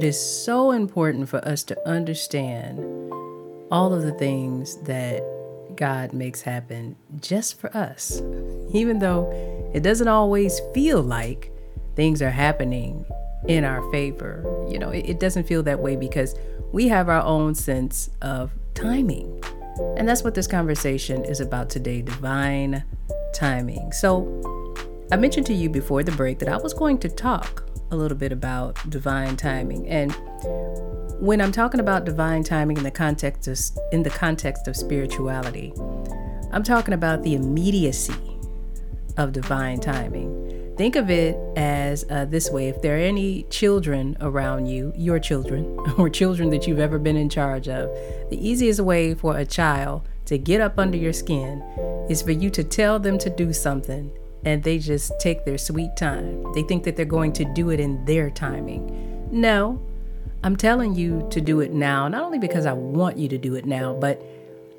It 0.02 0.06
is 0.06 0.18
so 0.18 0.72
important 0.72 1.28
for 1.28 1.38
us 1.46 1.62
to 1.62 1.88
understand 1.88 2.80
all 3.70 3.94
of 3.94 4.02
the 4.02 4.10
things 4.14 4.76
that 4.78 5.22
God 5.76 6.12
makes 6.12 6.42
happen 6.42 6.96
just 7.20 7.60
for 7.60 7.74
us. 7.76 8.20
Even 8.72 8.98
though 8.98 9.30
it 9.72 9.84
doesn't 9.84 10.08
always 10.08 10.60
feel 10.74 11.02
like 11.02 11.52
things 11.94 12.20
are 12.20 12.30
happening 12.30 13.06
in 13.46 13.62
our 13.62 13.88
favor, 13.92 14.44
you 14.68 14.76
know, 14.76 14.90
it, 14.90 15.08
it 15.08 15.20
doesn't 15.20 15.46
feel 15.46 15.62
that 15.62 15.78
way 15.78 15.94
because 15.94 16.34
we 16.72 16.88
have 16.88 17.08
our 17.08 17.22
own 17.22 17.54
sense 17.54 18.10
of 18.22 18.50
timing. 18.74 19.40
And 19.96 20.08
that's 20.08 20.24
what 20.24 20.34
this 20.34 20.48
conversation 20.48 21.24
is 21.24 21.38
about 21.38 21.70
today 21.70 22.02
divine 22.02 22.82
timing. 23.32 23.92
So, 23.92 24.26
I 25.12 25.16
mentioned 25.16 25.46
to 25.46 25.54
you 25.54 25.68
before 25.68 26.02
the 26.02 26.12
break 26.12 26.40
that 26.40 26.48
I 26.48 26.56
was 26.56 26.74
going 26.74 26.98
to 26.98 27.08
talk 27.08 27.62
a 27.92 27.96
little 27.96 28.16
bit 28.16 28.32
about 28.32 28.78
divine 28.90 29.36
timing. 29.36 29.86
And 29.86 30.12
when 31.20 31.40
I'm 31.40 31.52
talking 31.52 31.78
about 31.78 32.04
divine 32.04 32.42
timing 32.42 32.78
in 32.78 32.82
the 32.82 32.90
context 32.90 33.46
of, 33.46 33.60
in 33.92 34.02
the 34.02 34.10
context 34.10 34.66
of 34.66 34.76
spirituality, 34.76 35.72
I'm 36.50 36.62
talking 36.62 36.94
about 36.94 37.22
the 37.22 37.34
immediacy 37.34 38.14
of 39.16 39.32
divine 39.32 39.78
timing. 39.78 40.74
Think 40.76 40.96
of 40.96 41.10
it 41.10 41.36
as 41.56 42.04
uh, 42.10 42.24
this 42.24 42.50
way 42.50 42.68
if 42.68 42.80
there 42.80 42.96
are 42.96 43.00
any 43.00 43.42
children 43.44 44.16
around 44.20 44.66
you, 44.66 44.92
your 44.96 45.18
children, 45.18 45.78
or 45.98 46.08
children 46.08 46.48
that 46.50 46.66
you've 46.66 46.80
ever 46.80 46.98
been 46.98 47.16
in 47.16 47.28
charge 47.28 47.68
of, 47.68 47.90
the 48.30 48.38
easiest 48.40 48.80
way 48.80 49.14
for 49.14 49.36
a 49.36 49.44
child 49.44 50.08
to 50.24 50.38
get 50.38 50.62
up 50.62 50.78
under 50.78 50.96
your 50.96 51.12
skin 51.12 51.62
is 52.08 52.22
for 52.22 52.32
you 52.32 52.48
to 52.50 52.64
tell 52.64 52.98
them 52.98 53.18
to 53.18 53.28
do 53.28 53.52
something 53.52 54.10
and 54.44 54.62
they 54.62 54.78
just 54.78 55.12
take 55.20 55.44
their 55.44 55.58
sweet 55.58 55.96
time. 55.96 56.52
They 56.54 56.62
think 56.62 56.84
that 56.84 56.96
they're 56.96 57.04
going 57.04 57.32
to 57.34 57.44
do 57.44 57.70
it 57.70 57.80
in 57.80 58.04
their 58.04 58.30
timing. 58.30 59.28
No, 59.30 59.80
I'm 60.44 60.56
telling 60.56 60.94
you 60.94 61.26
to 61.30 61.40
do 61.40 61.60
it 61.60 61.72
now, 61.72 62.08
not 62.08 62.24
only 62.24 62.38
because 62.38 62.66
I 62.66 62.72
want 62.72 63.16
you 63.16 63.28
to 63.28 63.38
do 63.38 63.54
it 63.54 63.64
now, 63.64 63.94
but 63.94 64.20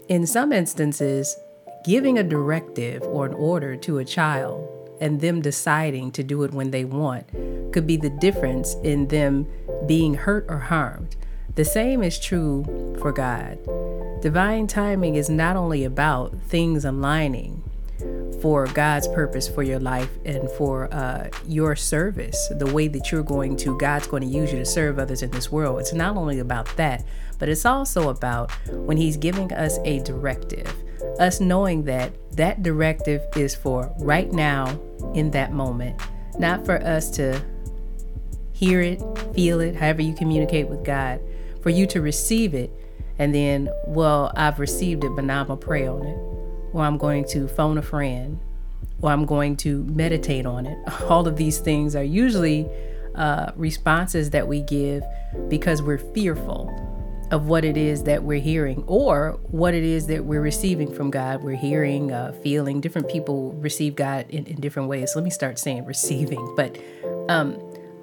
in 0.10 0.28
some 0.28 0.52
instances, 0.52 1.38
giving 1.86 2.18
a 2.18 2.24
directive 2.24 3.02
or 3.04 3.26
an 3.26 3.34
order 3.34 3.76
to 3.78 4.00
a 4.00 4.06
child 4.06 4.70
and 5.00 5.22
them 5.22 5.42
deciding 5.42 6.12
to 6.12 6.24
do 6.24 6.44
it 6.44 6.54
when 6.54 6.72
they 6.72 6.86
want 6.86 7.26
could 7.74 7.88
be 7.88 7.98
the 7.98 8.10
difference 8.10 8.76
in 8.84 9.08
them 9.08 9.48
being 9.88 10.14
hurt 10.14 10.46
or 10.50 10.60
harmed. 10.60 11.16
The 11.56 11.66
same 11.66 12.04
is 12.04 12.20
true 12.20 12.64
for 13.00 13.12
God. 13.12 13.60
Divine 14.22 14.68
timing 14.68 15.16
is 15.16 15.30
not 15.30 15.56
only 15.56 15.84
about 15.84 16.34
things 16.44 16.86
aligning 16.86 17.64
for 18.42 18.68
God's 18.68 19.08
purpose 19.08 19.48
for 19.48 19.64
your 19.64 19.80
life 19.80 20.10
and 20.26 20.50
for 20.52 20.94
uh, 20.94 21.30
your 21.48 21.76
service, 21.76 22.52
the 22.58 22.72
way 22.74 22.88
that 22.88 23.12
you're 23.12 23.24
going 23.24 23.56
to, 23.58 23.78
God's 23.78 24.08
going 24.08 24.24
to 24.24 24.30
use 24.30 24.52
you 24.52 24.60
to 24.60 24.66
serve 24.66 25.00
others 25.00 25.22
in 25.22 25.32
this 25.32 25.52
world. 25.52 25.80
It's 25.80 25.94
not 25.94 26.16
only 26.18 26.40
about 26.40 26.76
that, 26.78 27.04
but 27.40 27.50
it's 27.50 27.66
also 27.66 28.10
about 28.10 28.52
when 28.70 28.98
He's 28.98 29.18
giving 29.18 29.52
us 29.54 29.78
a 29.84 30.00
directive, 30.00 30.74
us 31.20 31.40
knowing 31.40 31.84
that 31.84 32.14
that 32.38 32.64
directive 32.64 33.22
is 33.36 33.56
for 33.56 33.94
right 34.00 34.32
now 34.32 34.80
in 35.14 35.32
that 35.32 35.52
moment, 35.52 36.00
not 36.40 36.66
for 36.66 36.82
us 36.84 37.10
to 37.12 37.42
hear 38.54 38.82
it, 38.82 39.02
feel 39.34 39.60
it, 39.60 39.76
however 39.76 40.02
you 40.02 40.14
communicate 40.14 40.68
with 40.68 40.84
God, 40.84 41.20
for 41.62 41.70
you 41.70 41.86
to 41.88 42.02
receive 42.02 42.54
it, 42.54 42.72
and 43.20 43.34
then, 43.34 43.70
well, 43.86 44.32
I've 44.36 44.60
received 44.60 45.04
it, 45.04 45.12
but 45.16 45.26
now 45.26 45.42
I'm 45.42 45.48
going 45.48 45.60
to 45.60 45.66
pray 45.66 45.88
on 45.88 46.06
it, 46.06 46.33
or 46.74 46.82
I'm 46.82 46.98
going 46.98 47.26
to 47.30 47.48
phone 47.48 47.78
a 47.78 47.82
friend, 47.82 48.40
or 49.02 49.12
I'm 49.12 49.26
going 49.26 49.56
to 49.58 49.84
meditate 49.86 50.46
on 50.46 50.66
it. 50.66 50.78
All 51.04 51.28
of 51.28 51.38
these 51.38 51.60
things 51.60 51.96
are 51.96 52.04
usually 52.04 52.70
uh, 53.16 53.52
responses 53.56 54.32
that 54.32 54.48
we 54.48 54.62
give 54.62 55.04
because 55.50 55.82
we're 55.82 56.00
fearful 56.00 56.80
of 57.32 57.48
what 57.48 57.66
it 57.66 57.78
is 57.78 58.04
that 58.04 58.24
we're 58.24 58.40
hearing 58.40 58.84
or 58.86 59.40
what 59.50 59.74
it 59.74 59.84
is 59.84 60.06
that 60.08 60.24
we're 60.24 60.42
receiving 60.42 60.94
from 60.94 61.10
God. 61.10 61.44
We're 61.44 61.56
hearing, 61.56 62.12
uh, 62.12 62.32
feeling. 62.44 62.80
Different 62.80 63.10
people 63.10 63.54
receive 63.54 63.96
God 63.96 64.28
in, 64.30 64.46
in 64.46 64.62
different 64.62 64.90
ways. 64.90 65.14
Let 65.16 65.24
me 65.24 65.32
start 65.32 65.58
saying 65.58 65.86
receiving. 65.88 66.54
But 66.56 66.78
um, 67.30 67.58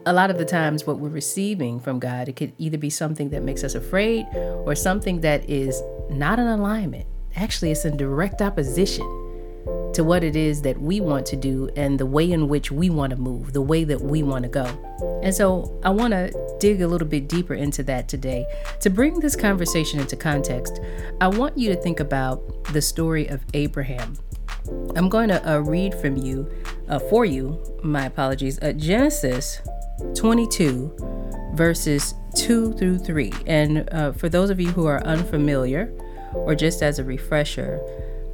a 0.07 0.13
lot 0.13 0.31
of 0.31 0.39
the 0.39 0.45
times, 0.45 0.87
what 0.87 0.99
we're 0.99 1.11
receiving 1.11 1.79
from 1.79 1.99
God, 1.99 2.29
it 2.29 2.37
could 2.37 2.53
either 2.59 2.79
be 2.79 2.91
something 2.91 3.31
that 3.31 3.43
makes 3.43 3.63
us 3.63 3.75
afraid 3.75 4.27
or 4.35 4.75
something 4.75 5.21
that 5.21 5.49
is 5.49 5.81
not 6.11 6.39
in 6.39 6.47
alignment. 6.47 7.07
Actually, 7.37 7.71
it's 7.71 7.85
in 7.85 7.97
direct 7.97 8.43
opposition 8.43 9.07
to 9.93 10.05
what 10.05 10.23
it 10.23 10.37
is 10.37 10.63
that 10.63 10.81
we 10.81 11.01
want 11.01 11.27
to 11.27 11.37
do 11.37 11.69
and 11.77 11.99
the 11.99 12.07
way 12.07 12.31
in 12.31 12.49
which 12.49 12.71
we 12.71 12.91
want 12.91 13.11
to 13.11 13.17
move, 13.17 13.53
the 13.53 13.63
way 13.63 13.85
that 13.85 14.01
we 14.01 14.23
want 14.23 14.45
to 14.45 14.49
go. 14.49 14.65
And 15.23 15.35
so 15.35 15.79
I 15.83 15.91
want 15.91 16.13
to 16.13 16.33
dig 16.61 16.81
a 16.81 16.89
little 16.89 17.09
bit 17.09 17.29
deeper 17.29 17.55
into 17.55 17.83
that 17.85 18.09
today. 18.09 18.47
To 18.81 18.91
bring 18.91 19.21
this 19.21 19.35
conversation 19.35 20.01
into 20.01 20.17
context, 20.17 20.81
I 21.21 21.29
want 21.29 21.59
you 21.59 21.75
to 21.75 21.81
think 21.81 22.01
about 22.01 22.65
the 22.73 22.81
story 22.81 23.27
of 23.27 23.45
Abraham. 23.53 24.17
I'm 24.95 25.09
going 25.09 25.29
to 25.29 25.51
uh, 25.51 25.59
read 25.59 25.95
from 25.95 26.17
you, 26.17 26.51
uh, 26.89 26.99
for 26.99 27.25
you, 27.25 27.61
my 27.83 28.07
apologies, 28.07 28.59
uh, 28.63 28.73
Genesis 28.73 29.61
22, 30.15 31.53
verses 31.55 32.15
2 32.37 32.75
through 32.75 32.99
3. 32.99 33.33
And 33.47 33.89
uh, 33.93 34.13
for 34.13 34.29
those 34.29 34.51
of 34.51 34.61
you 34.61 34.69
who 34.69 34.87
are 34.87 35.03
unfamiliar, 35.05 35.93
or 36.33 36.55
just 36.55 36.83
as 36.83 36.99
a 36.99 37.05
refresher, 37.05 37.81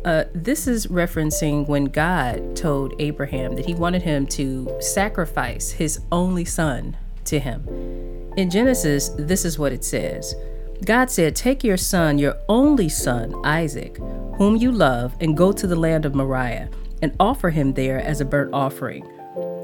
uh, 0.05 0.25
this 0.33 0.67
is 0.67 0.87
referencing 0.87 1.67
when 1.67 1.87
God 1.87 2.55
told 2.55 2.95
Abraham 3.01 3.57
that 3.57 3.67
he 3.67 3.75
wanted 3.75 4.03
him 4.03 4.27
to 4.29 4.71
sacrifice 4.81 5.73
his 5.73 6.01
only 6.13 6.45
son 6.45 6.97
to 7.25 7.41
him. 7.41 7.67
In 8.37 8.51
Genesis, 8.51 9.11
this 9.19 9.45
is 9.45 9.59
what 9.59 9.73
it 9.73 9.85
says 9.85 10.35
God 10.85 11.11
said, 11.11 11.35
Take 11.35 11.65
your 11.65 11.77
son, 11.77 12.19
your 12.19 12.37
only 12.49 12.89
son, 12.89 13.35
Isaac, 13.45 13.97
whom 14.37 14.57
you 14.57 14.71
love, 14.71 15.17
and 15.21 15.37
go 15.37 15.51
to 15.53 15.67
the 15.67 15.77
land 15.77 16.05
of 16.05 16.15
Moriah, 16.15 16.69
and 17.03 17.17
offer 17.19 17.51
him 17.51 17.73
there 17.73 17.99
as 17.99 18.21
a 18.21 18.25
burnt 18.25 18.53
offering 18.53 19.05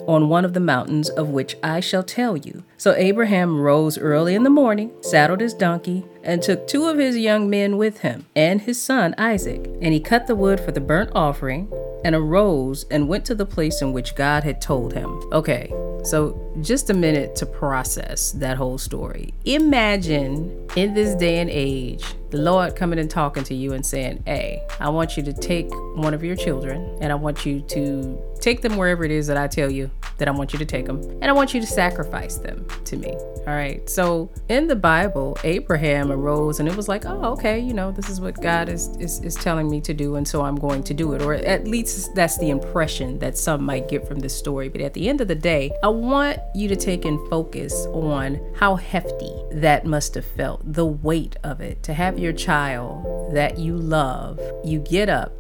on 0.07 0.29
one 0.29 0.45
of 0.45 0.53
the 0.53 0.61
mountains 0.61 1.09
of 1.11 1.29
which 1.29 1.57
I 1.63 1.81
shall 1.81 2.03
tell 2.03 2.37
you. 2.37 2.65
So 2.83 2.93
Abraham 2.97 3.61
rose 3.61 3.97
early 3.97 4.35
in 4.35 4.43
the 4.43 4.51
morning, 4.51 4.91
saddled 5.03 5.39
his 5.39 5.55
donkey, 5.55 6.05
and 6.25 6.43
took 6.43 6.67
two 6.67 6.87
of 6.87 6.99
his 6.99 7.17
young 7.17 7.49
men 7.49 7.77
with 7.77 8.01
him, 8.01 8.27
and 8.35 8.61
his 8.61 8.83
son 8.83 9.15
Isaac. 9.19 9.65
And 9.81 9.95
he 9.95 10.01
cut 10.01 10.27
the 10.27 10.35
wood 10.35 10.59
for 10.59 10.73
the 10.73 10.81
burnt 10.81 11.13
offering, 11.15 11.73
and 12.05 12.17
arose 12.17 12.85
and 12.91 13.07
went 13.07 13.25
to 13.27 13.37
the 13.37 13.47
place 13.47 13.83
in 13.83 13.93
which 13.93 14.17
God 14.17 14.43
had 14.43 14.61
told 14.61 14.93
him. 14.93 15.23
Okay, 15.33 15.73
so 16.03 16.37
just 16.61 16.91
a 16.91 16.95
minute 16.95 17.37
to 17.37 17.47
process 17.47 18.33
that 18.33 18.57
whole 18.57 18.79
story. 18.79 19.33
Imagine 19.45 20.67
in 20.75 20.93
this 20.93 21.15
day 21.15 21.39
and 21.39 21.51
age, 21.51 22.05
the 22.31 22.39
Lord 22.39 22.75
coming 22.75 22.99
and 22.99 23.09
talking 23.09 23.45
to 23.45 23.55
you 23.55 23.75
and 23.75 23.87
saying, 23.87 24.25
Hey, 24.27 24.61
I 24.81 24.89
want 24.89 25.17
you 25.17 25.23
to 25.23 25.33
take 25.33 25.71
one 25.95 26.15
of 26.15 26.25
your 26.25 26.35
children 26.35 26.99
and 27.01 27.13
I 27.13 27.15
want 27.15 27.47
you 27.47 27.61
to 27.61 28.21
take 28.41 28.61
them 28.61 28.77
wherever 28.77 29.05
it 29.05 29.13
is 29.13 29.29
that 29.29 29.37
I 29.37 29.47
tell 29.47 29.71
you 29.71 29.89
that 30.19 30.29
I 30.29 30.31
want 30.31 30.53
you 30.53 30.59
to 30.59 30.65
take 30.65 30.87
them, 30.87 31.01
and 31.21 31.25
I 31.25 31.33
want 31.33 31.55
you 31.55 31.61
to 31.61 31.67
sacrifice 31.67 32.37
them 32.37 32.67
to 32.85 32.97
me. 32.97 33.17
All 33.47 33.55
right. 33.55 33.89
So 33.91 34.31
in 34.49 34.69
the 34.69 34.77
Bible, 34.77 35.37
Abraham 35.43 36.13
arose 36.13 36.61
and 36.61 36.69
it 36.69 36.77
was 36.77 36.89
like, 36.89 37.05
oh, 37.07 37.33
okay, 37.33 37.59
you 37.59 37.75
know, 37.75 37.91
this 37.91 38.09
is 38.09 38.21
what 38.21 38.41
God 38.41 38.69
is, 38.69 38.89
is, 38.99 39.21
is 39.25 39.35
telling 39.35 39.69
me 39.69 39.81
to 39.81 39.93
do, 39.93 40.17
and 40.17 40.27
so 40.27 40.43
I'm 40.43 40.57
going 40.57 40.83
to 40.85 40.95
do 40.95 41.13
it. 41.15 41.23
Or 41.23 41.35
at 41.35 41.67
least 41.67 42.15
that's 42.15 42.39
the 42.39 42.51
impression 42.51 43.19
that 43.19 43.37
some 43.37 43.65
might 43.65 43.89
get 43.89 44.07
from 44.07 44.21
this 44.21 44.37
story. 44.37 44.69
But 44.69 44.81
at 44.81 44.95
the 44.95 45.09
end 45.09 45.21
of 45.21 45.29
the 45.29 45.35
day, 45.35 45.73
I 45.83 45.89
want 45.89 46.39
you 46.55 46.69
to 46.69 46.77
take 46.77 47.05
in 47.05 47.19
focus 47.29 47.87
on 47.93 48.41
how 48.55 48.77
hefty 48.77 49.33
that 49.53 49.85
must 49.87 50.15
have 50.15 50.27
felt, 50.27 50.61
the 50.73 50.87
weight 50.87 51.37
of 51.43 51.61
it, 51.61 51.83
to 51.85 51.95
have 51.95 52.19
your 52.19 52.33
child 52.33 53.35
that 53.35 53.59
you 53.59 53.77
love, 53.77 54.41
you 54.65 54.79
get 54.79 55.09
up 55.09 55.33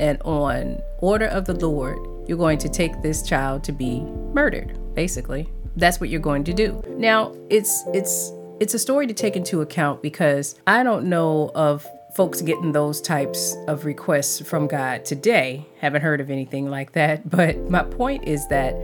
and 0.00 0.20
on 0.22 0.80
order 0.98 1.26
of 1.26 1.44
the 1.44 1.54
Lord, 1.54 1.98
you're 2.28 2.38
going 2.38 2.58
to 2.58 2.68
take 2.68 3.00
this 3.02 3.22
child 3.22 3.62
to 3.64 3.72
be 3.72 4.00
murdered, 4.32 4.78
basically. 4.94 5.48
That's 5.76 6.00
what 6.00 6.08
you're 6.08 6.20
going 6.20 6.44
to 6.44 6.52
do. 6.52 6.82
Now, 6.96 7.34
it's 7.50 7.84
it's 7.92 8.32
it's 8.60 8.74
a 8.74 8.78
story 8.78 9.06
to 9.06 9.14
take 9.14 9.36
into 9.36 9.60
account 9.60 10.02
because 10.02 10.54
I 10.66 10.82
don't 10.82 11.06
know 11.06 11.50
of 11.54 11.86
folks 12.14 12.40
getting 12.42 12.70
those 12.70 13.00
types 13.00 13.56
of 13.66 13.84
requests 13.84 14.40
from 14.40 14.68
God 14.68 15.04
today. 15.04 15.66
Haven't 15.80 16.02
heard 16.02 16.20
of 16.20 16.30
anything 16.30 16.70
like 16.70 16.92
that, 16.92 17.28
but 17.36 17.58
my 17.68 17.82
point 17.82 18.28
is 18.28 18.46
that 18.48 18.74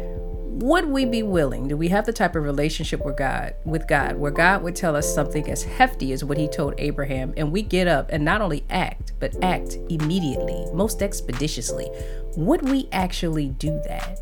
would 0.60 0.84
we 0.84 1.06
be 1.06 1.22
willing 1.22 1.66
do 1.68 1.74
we 1.74 1.88
have 1.88 2.04
the 2.04 2.12
type 2.12 2.36
of 2.36 2.42
relationship 2.44 3.02
with 3.02 3.16
god 3.16 3.54
with 3.64 3.88
god 3.88 4.16
where 4.16 4.30
god 4.30 4.62
would 4.62 4.76
tell 4.76 4.94
us 4.94 5.14
something 5.14 5.48
as 5.50 5.62
hefty 5.62 6.12
as 6.12 6.22
what 6.22 6.36
he 6.36 6.46
told 6.46 6.74
abraham 6.76 7.32
and 7.38 7.50
we 7.50 7.62
get 7.62 7.88
up 7.88 8.10
and 8.10 8.22
not 8.22 8.42
only 8.42 8.62
act 8.68 9.14
but 9.20 9.34
act 9.42 9.78
immediately 9.88 10.66
most 10.74 11.00
expeditiously 11.00 11.88
would 12.36 12.68
we 12.68 12.86
actually 12.92 13.48
do 13.50 13.70
that 13.86 14.20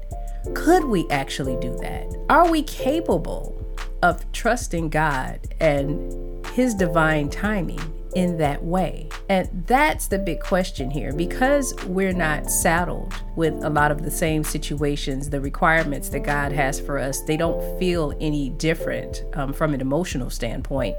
could 0.54 0.84
we 0.84 1.08
actually 1.10 1.56
do 1.56 1.76
that? 1.78 2.06
Are 2.28 2.50
we 2.50 2.62
capable 2.62 3.54
of 4.02 4.30
trusting 4.32 4.90
god 4.90 5.40
and 5.60 6.46
his 6.48 6.74
divine 6.74 7.28
timing 7.30 7.80
in 8.14 8.38
that 8.38 8.62
way? 8.64 9.08
And 9.28 9.64
that's 9.66 10.08
the 10.08 10.18
big 10.18 10.40
question 10.40 10.90
here. 10.90 11.12
Because 11.12 11.74
we're 11.84 12.12
not 12.12 12.50
saddled 12.50 13.14
with 13.36 13.54
a 13.62 13.70
lot 13.70 13.90
of 13.90 14.02
the 14.02 14.10
same 14.10 14.44
situations, 14.44 15.30
the 15.30 15.40
requirements 15.40 16.08
that 16.10 16.20
God 16.20 16.52
has 16.52 16.80
for 16.80 16.98
us, 16.98 17.20
they 17.22 17.36
don't 17.36 17.78
feel 17.78 18.16
any 18.20 18.50
different 18.50 19.24
um, 19.34 19.52
from 19.52 19.74
an 19.74 19.80
emotional 19.80 20.30
standpoint 20.30 20.96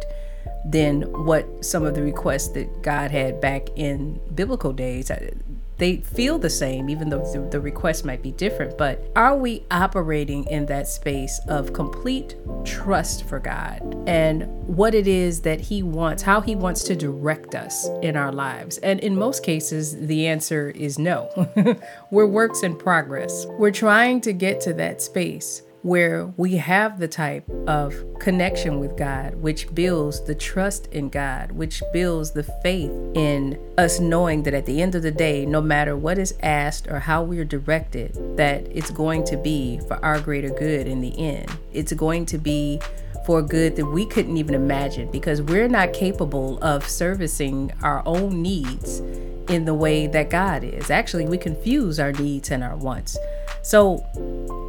than 0.65 1.01
what 1.25 1.63
some 1.63 1.85
of 1.85 1.95
the 1.95 2.01
requests 2.01 2.49
that 2.49 2.81
God 2.81 3.11
had 3.11 3.39
back 3.39 3.69
in 3.75 4.19
biblical 4.35 4.73
days 4.73 5.09
they 5.79 5.97
feel 5.97 6.37
the 6.37 6.49
same, 6.49 6.89
even 6.89 7.09
though 7.09 7.23
the, 7.31 7.39
the 7.49 7.59
request 7.59 8.03
might 8.03 8.21
be 8.21 8.31
different. 8.31 8.77
But 8.77 9.01
are 9.15 9.35
we 9.35 9.65
operating 9.71 10.43
in 10.45 10.65
that 10.67 10.87
space 10.87 11.39
of 11.47 11.71
complete 11.73 12.35
trust 12.65 13.23
for 13.27 13.39
God 13.39 13.81
and 14.05 14.43
what 14.67 14.93
it 14.93 15.07
is 15.07 15.41
that 15.41 15.61
He 15.61 15.81
wants, 15.81 16.21
how 16.21 16.41
He 16.41 16.55
wants 16.55 16.83
to 16.83 16.95
direct 16.95 17.55
us 17.55 17.87
in 18.01 18.17
our 18.17 18.31
lives? 18.31 18.77
And 18.79 18.99
in 18.99 19.15
most 19.15 19.41
cases, 19.41 19.95
the 20.07 20.27
answer 20.27 20.69
is 20.71 20.99
no. 20.99 21.29
We're 22.11 22.27
works 22.27 22.61
in 22.61 22.75
progress. 22.75 23.45
We're 23.47 23.71
trying 23.71 24.19
to 24.21 24.33
get 24.33 24.59
to 24.61 24.73
that 24.73 25.01
space 25.01 25.63
where 25.81 26.25
we 26.37 26.57
have 26.57 26.99
the 26.99 27.07
type 27.07 27.49
of 27.67 27.95
connection 28.19 28.79
with 28.79 28.97
God, 28.97 29.35
which 29.35 29.73
builds 29.73 30.21
the 30.23 30.35
trust 30.35 30.87
in 30.87 31.09
God, 31.09 31.51
which 31.51 31.81
builds 31.93 32.31
the 32.31 32.43
faith 32.43 32.91
in 33.13 33.57
us 33.77 33.99
knowing 33.99 34.43
that 34.43 34.53
at 34.53 34.65
the 34.65 34.81
end 34.81 34.95
of 34.95 35.03
the 35.03 35.11
day, 35.11 35.45
no 35.45 35.61
matter 35.61 35.95
what 35.95 36.17
is 36.17 36.33
asked 36.43 36.87
or 36.87 36.99
how 36.99 37.23
we're 37.23 37.45
directed, 37.45 38.13
that 38.35 38.67
it's 38.69 38.91
going 38.91 39.23
to 39.25 39.37
be 39.37 39.79
for 39.87 40.03
our 40.03 40.19
greater 40.19 40.49
good 40.49 40.87
in 40.87 40.99
the 40.99 41.17
end. 41.17 41.49
It's 41.71 41.93
going 41.93 42.25
to 42.27 42.37
be 42.37 42.81
for 43.25 43.41
good 43.41 43.75
that 43.75 43.85
we 43.85 44.05
couldn't 44.05 44.37
even 44.37 44.55
imagine 44.55 45.09
because 45.11 45.41
we're 45.41 45.67
not 45.67 45.93
capable 45.93 46.57
of 46.63 46.87
servicing 46.87 47.71
our 47.83 48.01
own 48.05 48.41
needs 48.41 48.99
in 49.49 49.65
the 49.65 49.73
way 49.73 50.07
that 50.07 50.29
God 50.29 50.63
is. 50.63 50.89
Actually, 50.89 51.27
we 51.27 51.37
confuse 51.37 51.99
our 51.99 52.11
needs 52.13 52.51
and 52.51 52.63
our 52.63 52.75
wants. 52.75 53.17
So, 53.61 54.05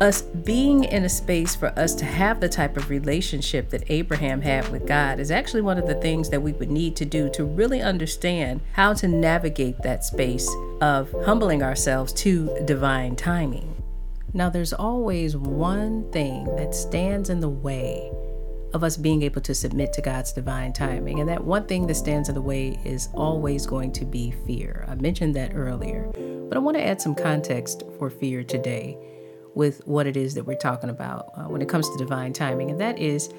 us 0.00 0.22
being 0.22 0.84
in 0.84 1.04
a 1.04 1.08
space 1.08 1.54
for 1.54 1.68
us 1.78 1.94
to 1.96 2.04
have 2.04 2.40
the 2.40 2.48
type 2.48 2.76
of 2.76 2.90
relationship 2.90 3.70
that 3.70 3.84
Abraham 3.88 4.40
had 4.40 4.68
with 4.70 4.86
God 4.86 5.20
is 5.20 5.30
actually 5.30 5.62
one 5.62 5.78
of 5.78 5.86
the 5.86 5.94
things 5.94 6.30
that 6.30 6.42
we 6.42 6.52
would 6.52 6.70
need 6.70 6.96
to 6.96 7.04
do 7.04 7.30
to 7.30 7.44
really 7.44 7.82
understand 7.82 8.60
how 8.72 8.94
to 8.94 9.08
navigate 9.08 9.78
that 9.82 10.04
space 10.04 10.50
of 10.80 11.12
humbling 11.24 11.62
ourselves 11.62 12.12
to 12.14 12.58
divine 12.64 13.16
timing. 13.16 13.82
Now, 14.32 14.48
there's 14.48 14.72
always 14.72 15.36
one 15.36 16.10
thing 16.12 16.44
that 16.56 16.74
stands 16.74 17.30
in 17.30 17.40
the 17.40 17.48
way 17.48 18.10
of 18.72 18.84
us 18.84 18.96
being 18.96 19.22
able 19.22 19.40
to 19.42 19.54
submit 19.54 19.92
to 19.94 20.02
God's 20.02 20.32
divine 20.32 20.72
timing. 20.72 21.20
And 21.20 21.28
that 21.28 21.42
one 21.42 21.66
thing 21.66 21.86
that 21.86 21.94
stands 21.94 22.28
in 22.28 22.34
the 22.34 22.42
way 22.42 22.78
is 22.84 23.08
always 23.14 23.66
going 23.66 23.92
to 23.92 24.04
be 24.04 24.30
fear. 24.46 24.84
I 24.88 24.94
mentioned 24.94 25.34
that 25.36 25.54
earlier. 25.54 26.10
But 26.48 26.56
I 26.56 26.60
want 26.60 26.76
to 26.76 26.84
add 26.84 27.00
some 27.00 27.14
context 27.14 27.82
for 27.98 28.10
fear 28.10 28.42
today 28.44 28.96
with 29.54 29.86
what 29.86 30.06
it 30.06 30.16
is 30.16 30.34
that 30.34 30.44
we're 30.44 30.54
talking 30.54 30.90
about 30.90 31.32
uh, 31.36 31.44
when 31.44 31.60
it 31.60 31.68
comes 31.68 31.88
to 31.88 31.96
divine 31.98 32.32
timing, 32.32 32.70
and 32.70 32.80
that 32.80 32.98
is 32.98 33.32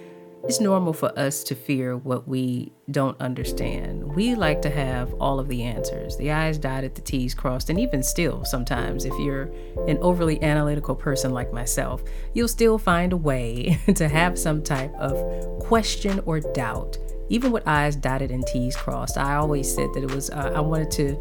it's 0.44 0.60
normal 0.60 0.92
for 0.92 1.18
us 1.18 1.44
to 1.44 1.56
fear 1.56 1.98
what 1.98 2.28
we 2.28 2.72
don't 2.90 3.20
understand. 3.22 4.04
We 4.16 4.36
like 4.36 4.62
to 4.64 4.70
have 4.70 5.14
all 5.14 5.40
of 5.40 5.48
the 5.48 5.64
answers, 5.64 6.18
the 6.18 6.32
I's 6.32 6.58
dotted, 6.58 6.96
the 6.96 7.02
T's 7.02 7.34
crossed, 7.34 7.70
and 7.70 7.80
even 7.80 8.02
still, 8.02 8.44
sometimes, 8.44 9.06
if 9.06 9.14
you're 9.20 9.52
an 9.88 9.98
overly 10.00 10.42
analytical 10.42 10.96
person 10.96 11.32
like 11.32 11.54
myself, 11.54 12.04
you'll 12.34 12.48
still 12.48 12.78
find 12.78 13.14
a 13.14 13.18
way 13.18 13.80
to 13.96 14.08
have 14.08 14.38
some 14.38 14.64
type 14.64 14.94
of 14.96 15.60
question 15.60 16.20
or 16.26 16.40
doubt. 16.40 16.98
Even 17.30 17.52
with 17.52 17.66
I's 17.68 17.96
dotted 17.96 18.32
and 18.32 18.46
T's 18.46 18.76
crossed, 18.76 19.18
I 19.18 19.36
always 19.36 19.74
said 19.74 19.94
that 19.94 20.04
it 20.04 20.12
was, 20.14 20.30
uh, 20.32 20.52
I 20.56 20.60
wanted 20.60 20.92
to 20.92 21.18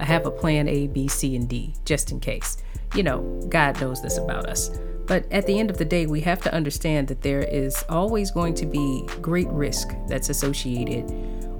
have 0.00 0.26
a 0.26 0.30
plan 0.30 0.68
A, 0.68 0.88
B, 0.88 1.08
C, 1.08 1.36
and 1.36 1.48
D, 1.48 1.74
just 1.84 2.10
in 2.10 2.20
case. 2.20 2.58
You 2.94 3.02
know, 3.02 3.40
God 3.48 3.80
knows 3.80 4.02
this 4.02 4.18
about 4.18 4.46
us. 4.46 4.70
But 5.06 5.30
at 5.30 5.46
the 5.46 5.58
end 5.58 5.70
of 5.70 5.78
the 5.78 5.84
day, 5.84 6.06
we 6.06 6.20
have 6.22 6.40
to 6.42 6.54
understand 6.54 7.08
that 7.08 7.22
there 7.22 7.42
is 7.42 7.84
always 7.88 8.30
going 8.30 8.54
to 8.54 8.66
be 8.66 9.06
great 9.20 9.48
risk 9.48 9.88
that's 10.08 10.30
associated 10.30 11.10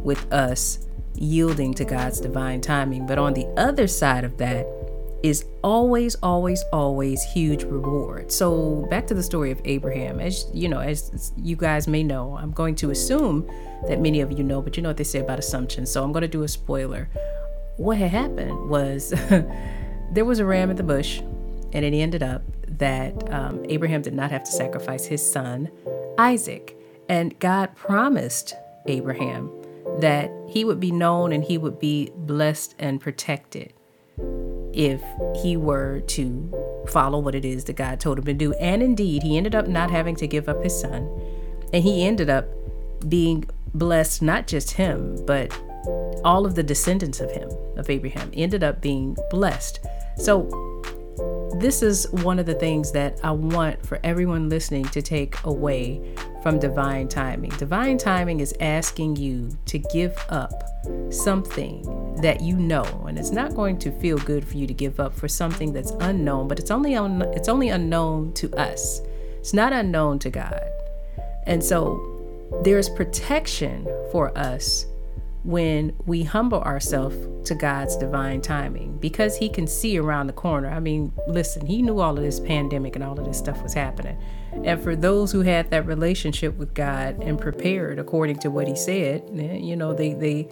with 0.03 0.33
us 0.33 0.87
yielding 1.15 1.75
to 1.75 1.85
God's 1.85 2.21
divine 2.21 2.61
timing. 2.61 3.07
But 3.07 3.19
on 3.19 3.35
the 3.35 3.47
other 3.57 3.87
side 3.87 4.25
of 4.25 4.39
that 4.39 4.67
is 5.23 5.47
always, 5.63 6.15
always, 6.17 6.63
always 6.73 7.23
huge 7.23 7.65
reward. 7.65 8.31
So 8.31 8.87
back 8.91 9.07
to 9.07 9.15
the 9.15 9.23
story 9.23 9.51
of 9.51 9.61
Abraham. 9.65 10.21
As 10.21 10.47
you 10.53 10.69
know, 10.69 10.81
as 10.81 11.33
you 11.37 11.57
guys 11.57 11.89
may 11.89 12.03
know, 12.03 12.37
I'm 12.37 12.51
going 12.51 12.75
to 12.77 12.91
assume 12.91 13.51
that 13.89 14.01
many 14.01 14.21
of 14.21 14.33
you 14.33 14.45
know, 14.45 14.61
but 14.61 14.77
you 14.77 14.83
know 14.83 14.91
what 14.91 14.99
they 14.99 15.05
say 15.05 15.21
about 15.21 15.39
assumptions. 15.39 15.91
So 15.91 16.05
I'm 16.05 16.13
going 16.13 16.23
to 16.23 16.29
do 16.29 16.43
a 16.43 16.49
spoiler. 16.49 17.09
What 17.77 17.97
had 17.97 18.11
happened 18.11 18.69
was 18.69 19.11
there 20.13 20.25
was 20.25 20.41
a 20.41 20.45
ram 20.45 20.71
in 20.71 20.77
the 20.77 20.83
bush, 20.83 21.21
and 21.73 21.85
it 21.85 21.95
ended 21.95 22.23
up 22.23 22.43
that 22.79 23.33
um, 23.33 23.65
Abraham 23.69 24.03
did 24.03 24.15
not 24.15 24.31
have 24.31 24.45
to 24.45 24.51
sacrifice 24.51 25.07
his 25.07 25.29
son, 25.29 25.71
Isaac. 26.19 26.77
And 27.09 27.39
God 27.39 27.75
promised 27.77 28.55
Abraham 28.87 29.51
that 30.01 30.31
he 30.49 30.65
would 30.65 30.81
be 30.81 30.91
known 30.91 31.33
and 31.33 31.45
he 31.45 31.59
would 31.59 31.79
be 31.79 32.11
blessed 32.17 32.75
and 32.79 33.01
protected 33.01 33.73
if 34.73 35.03
he 35.41 35.57
were 35.57 36.01
to 36.01 36.53
follow 36.89 37.19
what 37.19 37.35
it 37.35 37.45
is 37.45 37.65
that 37.65 37.77
God 37.77 38.01
told 38.01 38.19
him 38.19 38.25
to 38.25 38.35
do. 38.35 38.53
And 38.55 38.83
indeed, 38.83 39.23
he 39.23 39.37
ended 39.37 39.55
up 39.55 39.69
not 39.69 39.91
having 39.91 40.17
to 40.17 40.27
give 40.27 40.49
up 40.49 40.63
his 40.63 40.79
son. 40.79 41.09
And 41.73 41.83
he 41.83 42.05
ended 42.05 42.29
up 42.29 42.47
being 43.09 43.49
blessed, 43.75 44.23
not 44.23 44.47
just 44.47 44.73
him, 44.73 45.25
but 45.27 45.53
all 46.25 46.47
of 46.47 46.55
the 46.55 46.63
descendants 46.63 47.21
of 47.21 47.31
him, 47.31 47.51
of 47.77 47.91
Abraham, 47.91 48.31
ended 48.35 48.65
up 48.65 48.81
being 48.81 49.17
blessed. 49.31 49.81
So 50.17 50.49
this 51.61 51.83
is 51.83 52.11
one 52.11 52.39
of 52.39 52.47
the 52.47 52.55
things 52.55 52.91
that 52.93 53.21
I 53.23 53.31
want 53.31 53.85
for 53.87 54.01
everyone 54.03 54.49
listening 54.49 54.85
to 54.87 55.01
take 55.01 55.43
away 55.45 56.15
from 56.43 56.59
divine 56.59 57.09
timing. 57.09 57.51
Divine 57.51 57.97
timing 57.97 58.41
is 58.41 58.55
asking 58.61 59.17
you 59.17 59.51
to 59.67 59.79
give 59.79 60.17
up 60.29 60.65
something 61.11 62.17
that 62.21 62.41
you 62.41 62.57
know, 62.57 62.85
and 63.09 63.19
it's 63.19 63.31
not 63.31 63.55
going 63.55 63.79
to 63.79 63.91
feel 64.01 64.19
good 64.19 64.47
for 64.47 64.57
you 64.57 64.67
to 64.67 64.75
give 64.75 65.01
up 65.01 65.15
for 65.15 65.29
something 65.29 65.73
that's 65.73 65.93
unknown, 66.01 66.49
but 66.49 66.59
it's 66.59 66.71
only 66.71 66.97
un- 66.97 67.23
it's 67.35 67.49
only 67.49 67.69
unknown 67.69 68.33
to 68.35 68.53
us. 68.57 69.01
It's 69.39 69.55
not 69.55 69.73
unknown 69.73 70.19
to 70.21 70.31
God. 70.31 70.61
And 71.47 71.63
so 71.63 72.61
there's 72.63 72.89
protection 72.89 73.85
for 74.11 74.37
us 74.37 74.87
when 75.45 75.95
we 76.07 76.23
humble 76.23 76.63
ourselves 76.63 77.17
to 77.47 77.55
God's 77.55 77.97
divine 77.97 78.41
timing 78.41 78.97
because 78.97 79.37
He 79.37 79.49
can 79.51 79.67
see 79.67 79.99
around 79.99 80.27
the 80.27 80.33
corner. 80.33 80.71
I 80.71 80.81
mean, 80.81 81.13
listen, 81.29 81.67
He 81.67 81.83
knew 81.83 82.01
all 82.01 82.17
of 82.17 82.25
this 82.25 82.41
pandemic 82.41 82.97
and 82.97 83.05
all 83.05 83.19
of 83.19 83.27
this 83.27 83.39
stuff 83.39 83.63
was 83.63 83.75
happening. 83.75 84.17
And 84.65 84.83
for 84.83 84.97
those 84.97 85.33
who 85.33 85.43
had 85.43 85.71
that 85.71 85.87
relationship 85.87 86.57
with 86.57 86.75
God 86.75 87.23
and 87.23 87.39
prepared 87.39 87.99
according 87.99 88.39
to 88.41 88.51
what 88.51 88.67
He 88.67 88.75
said, 88.75 89.23
eh, 89.37 89.57
you 89.57 89.77
know, 89.77 89.93
they, 89.93 90.15
they, 90.15 90.49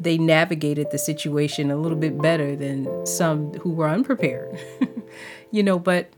they 0.00 0.18
navigated 0.18 0.90
the 0.90 0.98
situation 0.98 1.70
a 1.70 1.76
little 1.76 1.98
bit 1.98 2.20
better 2.20 2.56
than 2.56 3.06
some 3.06 3.52
who 3.54 3.70
were 3.70 3.88
unprepared. 3.88 4.58
you 5.52 5.62
know, 5.62 5.78
but 5.78 6.10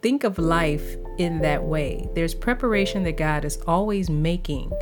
think 0.00 0.24
of 0.24 0.36
life 0.36 0.96
in 1.18 1.42
that 1.42 1.62
way. 1.62 2.08
There's 2.14 2.34
preparation 2.34 3.04
that 3.04 3.16
God 3.16 3.44
is 3.44 3.58
always 3.68 4.10
making 4.10 4.72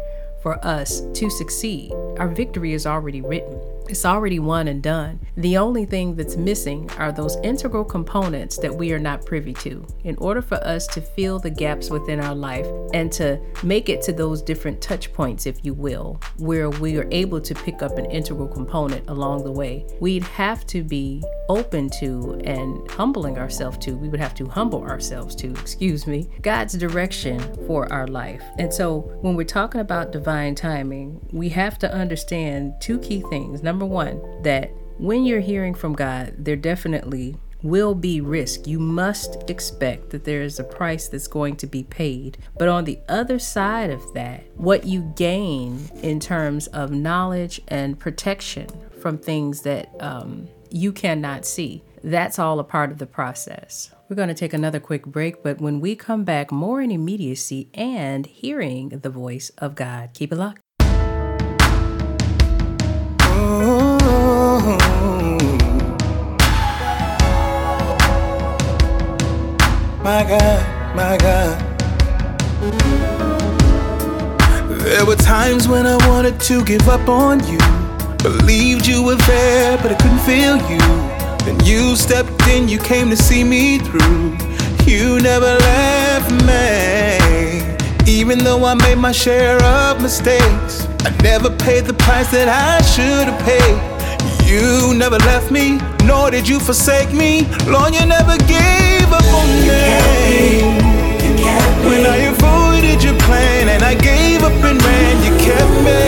for 0.41 0.65
us 0.65 1.03
to 1.15 1.31
succeed. 1.31 1.93
Our 2.19 2.29
victory 2.29 2.73
is 2.73 2.87
already 2.87 3.21
written. 3.21 3.61
It's 3.91 4.07
already 4.07 4.39
won 4.39 4.69
and 4.69 4.81
done. 4.81 5.19
The 5.37 5.57
only 5.57 5.85
thing 5.85 6.15
that's 6.15 6.37
missing 6.37 6.89
are 6.93 7.11
those 7.11 7.37
integral 7.43 7.85
components 7.85 8.57
that 8.59 8.73
we 8.73 8.93
are 8.93 9.01
not 9.01 9.27
privy 9.27 9.53
to. 9.55 9.85
In 10.05 10.15
order 10.19 10.41
for 10.41 10.63
us 10.65 10.87
to 10.89 11.01
fill 11.01 11.41
the 11.41 11.51
gaps 11.51 11.91
within 11.91 12.21
our 12.21 12.37
life 12.37 12.69
and 12.95 13.11
to 13.11 13.41
make 13.65 13.89
it 13.89 14.01
to 14.03 14.13
those 14.13 14.43
different 14.43 14.81
touch 14.81 15.13
points, 15.13 15.45
if 15.45 15.65
you 15.65 15.75
will, 15.75 16.21
where 16.39 16.71
we 16.71 16.99
are 16.99 17.09
able 17.11 17.41
to 17.41 17.53
pick 17.53 17.83
up 17.83 17.99
an 17.99 18.05
integral 18.13 18.47
component 18.47 19.11
along 19.11 19.43
the 19.43 19.51
way, 19.51 19.85
we'd 19.99 20.23
have 20.23 20.65
to 20.69 20.85
be 20.85 21.21
open 21.49 21.91
to 21.91 22.41
and 22.45 22.89
humbling 22.93 23.39
ourselves 23.39 23.77
to, 23.79 23.97
we 23.97 24.09
would 24.09 24.21
have 24.21 24.37
to 24.37 24.47
humble 24.47 24.83
ourselves 24.83 25.35
to, 25.35 25.51
excuse 25.55 26.07
me, 26.07 26.29
God's 26.43 26.75
direction 26.75 27.41
for 27.67 27.93
our 27.93 28.07
life. 28.07 28.45
And 28.57 28.73
so 28.73 29.01
when 29.21 29.35
we're 29.35 29.43
talking 29.43 29.81
about 29.81 30.13
divine 30.13 30.55
timing, 30.55 31.21
we 31.33 31.49
have 31.49 31.77
to 31.81 31.93
understand 31.93 32.75
two 32.81 33.01
key 33.01 33.25
things. 33.31 33.65
Number 33.65 33.80
one, 33.87 34.43
that 34.43 34.71
when 34.99 35.25
you're 35.25 35.41
hearing 35.41 35.75
from 35.75 35.95
God, 35.95 36.35
there 36.39 36.57
definitely 36.57 37.37
will 37.63 37.95
be 37.95 38.21
risk. 38.21 38.67
You 38.67 38.79
must 38.79 39.49
expect 39.51 40.11
that 40.11 40.25
there 40.25 40.43
is 40.43 40.59
a 40.59 40.65
price 40.65 41.09
that's 41.09 41.27
going 41.27 41.57
to 41.57 41.67
be 41.67 41.85
paid. 41.85 42.39
But 42.59 42.69
on 42.69 42.85
the 42.85 42.99
other 43.09 43.39
side 43.39 43.91
of 43.91 44.15
that, 44.15 44.45
what 44.57 44.85
you 44.85 45.13
gain 45.17 45.91
in 46.03 46.21
terms 46.21 46.67
of 46.69 46.91
knowledge 46.91 47.61
and 47.69 47.99
protection 47.99 48.67
from 49.01 49.19
things 49.19 49.63
that 49.63 49.91
um, 50.01 50.49
you 50.71 50.93
cannot 50.93 51.45
see, 51.45 51.83
that's 52.03 52.39
all 52.39 52.59
a 52.61 52.65
part 52.65 52.91
of 52.91 52.99
the 52.99 53.07
process. 53.07 53.91
We're 54.09 54.17
going 54.17 54.29
to 54.29 54.35
take 54.35 54.55
another 54.55 54.81
quick 54.81 55.07
break, 55.07 55.43
but 55.43 55.61
when 55.61 55.81
we 55.81 55.95
come 55.95 56.25
back, 56.25 56.51
more 56.51 56.81
in 56.81 56.91
immediacy 56.91 57.71
and 57.75 58.27
hearing 58.27 58.89
the 58.89 59.11
voice 59.11 59.51
of 59.59 59.75
God. 59.75 60.11
Keep 60.15 60.33
it 60.33 60.37
locked. 60.37 60.61
My 70.03 70.25
God, 70.25 70.97
my 70.97 71.17
God. 71.19 71.79
There 74.69 75.07
were 75.07 75.17
times 75.17 75.69
when 75.69 75.87
I 75.87 75.97
wanted 76.09 76.41
to 76.41 76.65
give 76.65 76.89
up 76.89 77.09
on 77.09 77.41
you. 77.47 77.59
Believed 78.23 78.87
you 78.87 79.03
were 79.05 79.17
there, 79.17 79.79
but 79.79 79.93
I 79.93 79.97
couldn't 79.97 80.21
feel 80.21 80.57
you. 80.71 80.79
Then 81.45 81.65
you 81.65 81.97
stepped 81.97 82.47
in, 82.49 82.69
you 82.69 82.79
came 82.79 83.11
to 83.11 83.17
see 83.17 83.45
me 83.45 83.79
through. 83.79 84.37
You 84.87 85.21
never 85.21 85.55
left 85.59 86.31
me. 86.49 87.77
Even 88.07 88.39
though 88.41 88.65
I 88.65 88.75
made 88.75 88.99
my 88.99 89.13
share 89.13 89.63
of 89.63 90.03
mistakes, 90.03 90.87
I 91.05 91.11
never 91.23 91.51
paid 91.51 91.85
the 91.87 91.95
price 91.95 92.31
that 92.33 92.49
I 92.49 92.83
should 92.83 93.29
have 93.29 93.41
paid. 93.45 94.00
You 94.51 94.95
never 94.95 95.17
left 95.19 95.53
me, 95.53 95.79
nor 96.05 96.29
did 96.33 96.49
you 96.49 96.59
forsake 96.59 97.13
me. 97.13 97.47
Lord, 97.69 97.95
you 97.95 98.05
never 98.05 98.37
gave 98.51 99.07
up 99.13 99.23
on 99.33 99.47
me. 99.63 100.67
When 101.87 102.05
I 102.05 102.17
avoided 102.35 103.01
your 103.01 103.15
plan 103.21 103.69
and 103.69 103.85
I 103.85 103.95
gave 103.95 104.43
up 104.43 104.53
and 104.69 104.83
ran, 104.83 105.23
you 105.23 105.31
kept 105.39 105.71
me. 105.87 106.03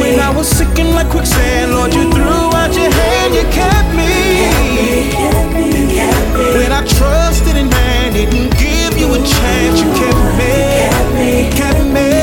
When 0.00 0.20
I 0.20 0.30
was 0.30 0.46
sinking 0.46 0.94
like 0.94 1.10
quicksand, 1.10 1.72
Lord, 1.72 1.92
you 1.92 2.08
threw 2.12 2.54
out 2.54 2.72
your 2.72 2.88
hand, 2.88 3.34
you 3.34 3.42
kept 3.50 3.90
me. 3.98 5.10
When 6.54 6.70
I 6.70 6.86
trusted 6.86 7.56
in 7.56 7.68
man, 7.68 8.12
didn't 8.12 8.56
give 8.56 8.96
you 8.96 9.12
a 9.12 9.18
chance, 9.18 9.80
you 9.82 9.90
kept 9.98 10.38
me. 10.38 11.50
Kept 11.50 11.84
me. 11.92 12.21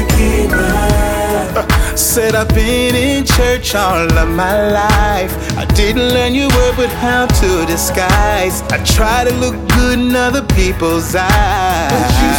Said 1.96 2.34
I've 2.34 2.48
been 2.54 2.94
in 2.94 3.24
church 3.24 3.74
all 3.74 4.10
of 4.18 4.28
my 4.28 4.70
life. 4.70 5.32
I 5.58 5.64
didn't 5.74 6.08
learn 6.08 6.34
your 6.34 6.48
word, 6.48 6.76
but 6.76 6.88
how 6.88 7.26
to 7.26 7.66
disguise. 7.66 8.62
I 8.70 8.82
try 8.84 9.24
to 9.24 9.34
look 9.34 9.56
good 9.70 9.98
in 9.98 10.14
other 10.14 10.42
people's 10.54 11.14
eyes. 11.14 11.90
But 11.92 12.10
you 12.22 12.30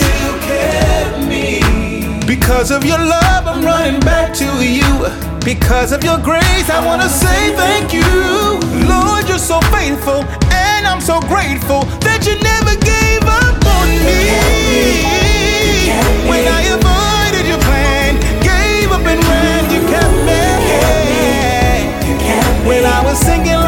still 0.00 0.38
kept 0.48 1.18
me. 1.28 1.60
Because 2.26 2.70
of 2.70 2.84
your 2.84 2.98
love, 2.98 3.46
I'm 3.46 3.64
running 3.64 4.00
back 4.00 4.32
to 4.34 4.64
you. 4.64 5.06
Because 5.44 5.92
of 5.92 6.04
your 6.04 6.18
grace, 6.18 6.70
I 6.70 6.84
wanna 6.84 7.08
say 7.08 7.54
thank 7.56 7.92
you. 7.92 8.06
Lord, 8.88 9.28
you're 9.28 9.38
so 9.38 9.60
faithful, 9.76 10.24
and 10.52 10.86
I'm 10.86 11.00
so 11.00 11.20
grateful 11.20 11.82
that 12.06 12.24
you 12.26 12.34
never 12.40 12.74
gave 12.80 13.22
up 13.26 13.58
on 13.76 13.88
me. 14.06 15.02
When 16.28 16.46
I 16.46 16.62
when 22.66 22.84
I 22.84 23.04
was 23.04 23.18
singing. 23.18 23.61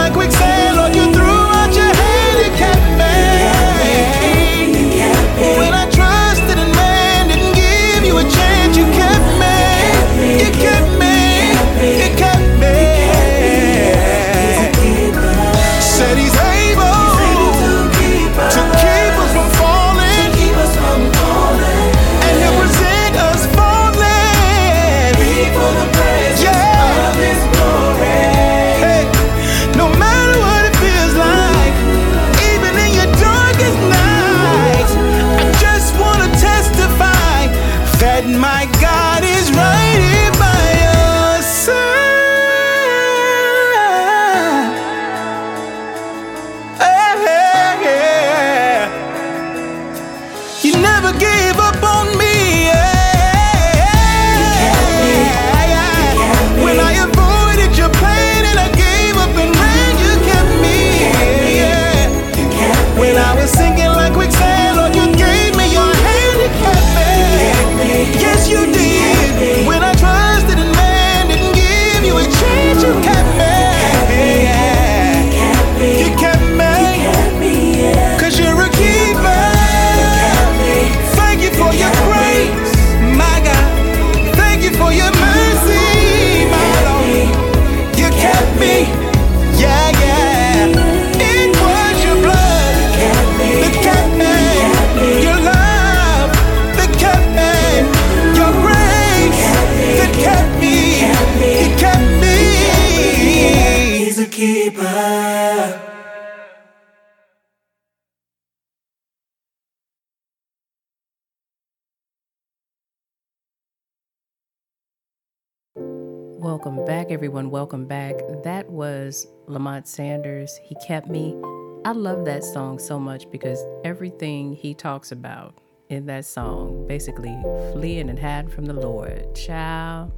Welcome 116.65 116.87
back, 116.87 117.11
everyone. 117.11 117.51
Welcome 117.51 117.85
back. 117.85 118.15
That 118.43 118.71
was 118.71 119.27
Lamont 119.49 119.87
Sanders. 119.87 120.59
He 120.63 120.75
kept 120.77 121.11
me. 121.11 121.37
I 121.85 121.93
love 121.93 122.25
that 122.25 122.43
song 122.43 122.79
so 122.79 122.99
much 122.99 123.31
because 123.31 123.63
everything 123.85 124.55
he 124.55 124.73
talks 124.73 125.13
about 125.13 125.59
in 125.91 126.07
that 126.07 126.25
song, 126.25 126.87
basically 126.87 127.37
fleeing 127.73 128.09
and 128.09 128.19
hiding 128.19 128.51
from 128.51 128.65
the 128.65 128.73
Lord. 128.73 129.35
Child, 129.35 130.11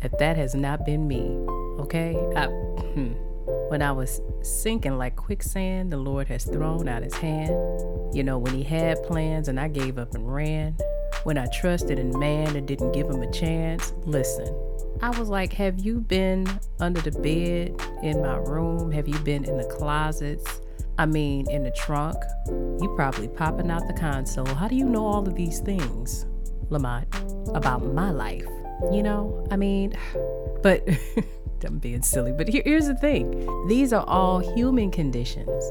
if 0.00 0.10
that 0.18 0.36
has 0.36 0.56
not 0.56 0.84
been 0.84 1.06
me, 1.06 1.36
okay? 1.78 2.16
I, 2.34 2.46
hmm. 2.46 3.12
when 3.68 3.80
I 3.80 3.92
was 3.92 4.20
sinking 4.42 4.98
like 4.98 5.14
quicksand, 5.14 5.92
the 5.92 5.98
Lord 5.98 6.26
has 6.26 6.42
thrown 6.42 6.88
out 6.88 7.04
his 7.04 7.14
hand. 7.14 7.54
You 8.12 8.24
know, 8.24 8.38
when 8.38 8.54
he 8.54 8.64
had 8.64 9.00
plans 9.04 9.46
and 9.46 9.60
I 9.60 9.68
gave 9.68 9.98
up 9.98 10.16
and 10.16 10.34
ran. 10.34 10.76
When 11.22 11.38
I 11.38 11.46
trusted 11.46 12.00
in 12.00 12.18
man 12.18 12.56
and 12.56 12.66
didn't 12.66 12.90
give 12.90 13.08
him 13.08 13.22
a 13.22 13.30
chance. 13.30 13.92
Listen, 14.04 14.52
I 15.02 15.10
was 15.18 15.28
like, 15.28 15.52
Have 15.54 15.80
you 15.80 16.00
been 16.00 16.46
under 16.78 17.00
the 17.00 17.10
bed 17.10 17.74
in 18.04 18.22
my 18.22 18.36
room? 18.36 18.92
Have 18.92 19.08
you 19.08 19.18
been 19.18 19.44
in 19.44 19.56
the 19.56 19.64
closets? 19.64 20.60
I 20.96 21.06
mean, 21.06 21.50
in 21.50 21.64
the 21.64 21.72
trunk? 21.72 22.16
You 22.46 22.92
probably 22.94 23.26
popping 23.26 23.68
out 23.68 23.88
the 23.88 23.94
console. 23.94 24.46
How 24.46 24.68
do 24.68 24.76
you 24.76 24.84
know 24.84 25.04
all 25.04 25.26
of 25.26 25.34
these 25.34 25.58
things, 25.58 26.26
Lamont, 26.70 27.08
about 27.52 27.84
my 27.84 28.12
life? 28.12 28.46
You 28.92 29.02
know, 29.02 29.44
I 29.50 29.56
mean, 29.56 29.94
but 30.62 30.88
I'm 31.64 31.78
being 31.78 32.02
silly. 32.02 32.30
But 32.30 32.46
here, 32.46 32.62
here's 32.64 32.86
the 32.86 32.94
thing 32.94 33.66
these 33.66 33.92
are 33.92 34.04
all 34.06 34.38
human 34.38 34.92
conditions, 34.92 35.64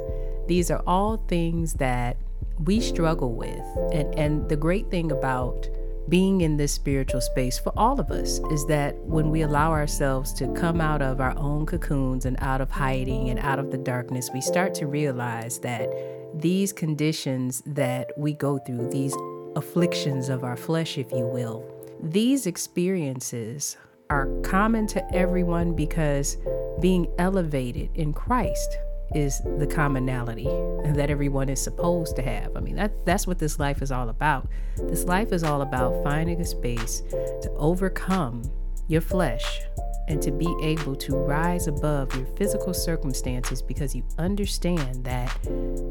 these 0.48 0.70
are 0.70 0.84
all 0.86 1.16
things 1.16 1.76
that 1.76 2.18
we 2.66 2.82
struggle 2.82 3.34
with. 3.34 3.64
And, 3.94 4.14
and 4.20 4.50
the 4.50 4.58
great 4.58 4.92
thing 4.92 5.10
about 5.10 5.70
being 6.10 6.42
in 6.42 6.58
this 6.58 6.74
spiritual 6.74 7.22
space 7.22 7.58
for 7.58 7.72
all 7.78 8.00
of 8.00 8.12
us 8.12 8.40
is 8.52 8.66
that 8.66 8.96
when 8.98 9.30
we 9.30 9.42
allow 9.42 9.72
ourselves 9.72 10.34
to 10.34 10.52
come 10.54 10.82
out 10.82 11.02
of 11.02 11.22
our 11.22 11.38
own 11.38 11.66
cocoons 11.66 12.26
and 12.26 12.38
out 12.42 12.62
of 12.62 12.70
hiding 12.70 13.30
and 13.30 13.40
out 13.40 13.60
of 13.60 13.72
the 13.72 13.78
darkness, 13.78 14.30
we 14.34 14.42
start 14.42 14.74
to 14.76 14.88
realize 14.88 15.60
that 15.60 15.90
these 16.34 16.74
conditions 16.74 17.62
that 17.66 18.12
we 18.18 18.34
go 18.34 18.58
through, 18.60 18.90
these 18.90 19.16
afflictions 19.56 20.30
of 20.30 20.44
our 20.44 20.58
flesh, 20.58 20.98
if 20.98 21.12
you 21.12 21.26
will, 21.26 21.66
these 22.02 22.48
experiences 22.48 23.78
are 24.10 24.28
common 24.44 24.88
to 24.88 25.16
everyone 25.16 25.74
because 25.74 26.38
being 26.82 27.08
elevated 27.18 27.90
in 27.96 28.12
Christ 28.12 28.78
is 29.16 29.42
the 29.58 29.68
commonality 29.68 30.50
that 30.94 31.10
everyone 31.10 31.50
is 31.50 31.62
supposed 31.62 32.16
to 32.16 32.22
have. 32.22 32.56
I 32.56 32.60
mean, 32.60 32.76
that, 32.76 33.06
that's 33.06 33.28
what 33.28 33.40
this 33.40 33.60
life 33.60 33.82
is 33.82 33.92
all 33.92 34.10
about. 34.10 34.48
This 34.78 35.06
life 35.06 35.32
is 35.32 35.44
all 35.44 35.62
about 35.62 36.04
finding 36.04 36.42
a 36.42 36.46
space 36.46 37.02
to 37.12 37.52
overcome 37.58 38.44
your 38.88 39.02
flesh 39.02 39.62
and 40.08 40.22
to 40.22 40.32
be 40.32 40.54
able 40.62 40.96
to 40.96 41.16
rise 41.16 41.68
above 41.68 42.14
your 42.16 42.26
physical 42.38 42.74
circumstances 42.74 43.62
because 43.62 43.96
you 43.96 44.04
understand 44.18 45.04
that 45.06 45.36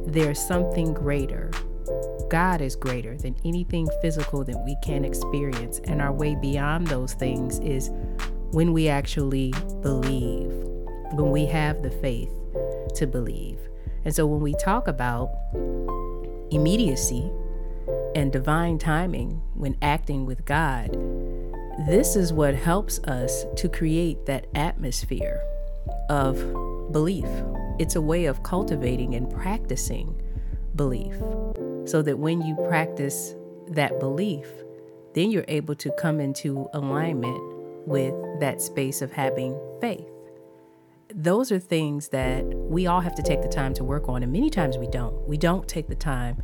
there's 0.06 0.38
something 0.38 0.92
greater. 0.92 1.50
God 2.28 2.60
is 2.60 2.76
greater 2.76 3.16
than 3.16 3.34
anything 3.44 3.88
physical 4.02 4.44
that 4.44 4.62
we 4.64 4.76
can 4.82 5.04
experience. 5.04 5.80
And 5.84 6.00
our 6.02 6.12
way 6.12 6.34
beyond 6.34 6.86
those 6.86 7.14
things 7.14 7.58
is 7.60 7.90
when 8.52 8.72
we 8.72 8.88
actually 8.88 9.52
believe, 9.80 10.52
when 11.12 11.30
we 11.30 11.46
have 11.46 11.82
the 11.82 11.90
faith 11.90 12.30
to 12.92 13.06
believe. 13.06 13.58
And 14.04 14.14
so 14.14 14.26
when 14.26 14.40
we 14.40 14.54
talk 14.54 14.88
about 14.88 15.30
immediacy 16.50 17.30
and 18.14 18.32
divine 18.32 18.78
timing 18.78 19.40
when 19.54 19.76
acting 19.82 20.26
with 20.26 20.44
God, 20.44 20.90
this 21.86 22.16
is 22.16 22.32
what 22.32 22.54
helps 22.54 22.98
us 23.00 23.44
to 23.56 23.68
create 23.68 24.26
that 24.26 24.46
atmosphere 24.54 25.40
of 26.08 26.36
belief. 26.92 27.26
It's 27.78 27.96
a 27.96 28.00
way 28.00 28.26
of 28.26 28.42
cultivating 28.42 29.14
and 29.14 29.30
practicing 29.30 30.20
belief 30.76 31.14
so 31.86 32.02
that 32.02 32.18
when 32.18 32.42
you 32.42 32.56
practice 32.68 33.34
that 33.68 33.98
belief, 34.00 34.46
then 35.14 35.30
you're 35.30 35.44
able 35.48 35.74
to 35.76 35.90
come 35.92 36.20
into 36.20 36.68
alignment 36.74 37.40
with 37.86 38.14
that 38.40 38.60
space 38.60 39.02
of 39.02 39.12
having 39.12 39.58
faith 39.80 40.06
those 41.14 41.50
are 41.52 41.58
things 41.58 42.08
that 42.08 42.44
we 42.44 42.86
all 42.86 43.00
have 43.00 43.14
to 43.16 43.22
take 43.22 43.42
the 43.42 43.48
time 43.48 43.74
to 43.74 43.84
work 43.84 44.08
on. 44.08 44.22
And 44.22 44.32
many 44.32 44.50
times 44.50 44.78
we 44.78 44.86
don't. 44.86 45.28
We 45.28 45.36
don't 45.36 45.66
take 45.68 45.88
the 45.88 45.94
time 45.94 46.42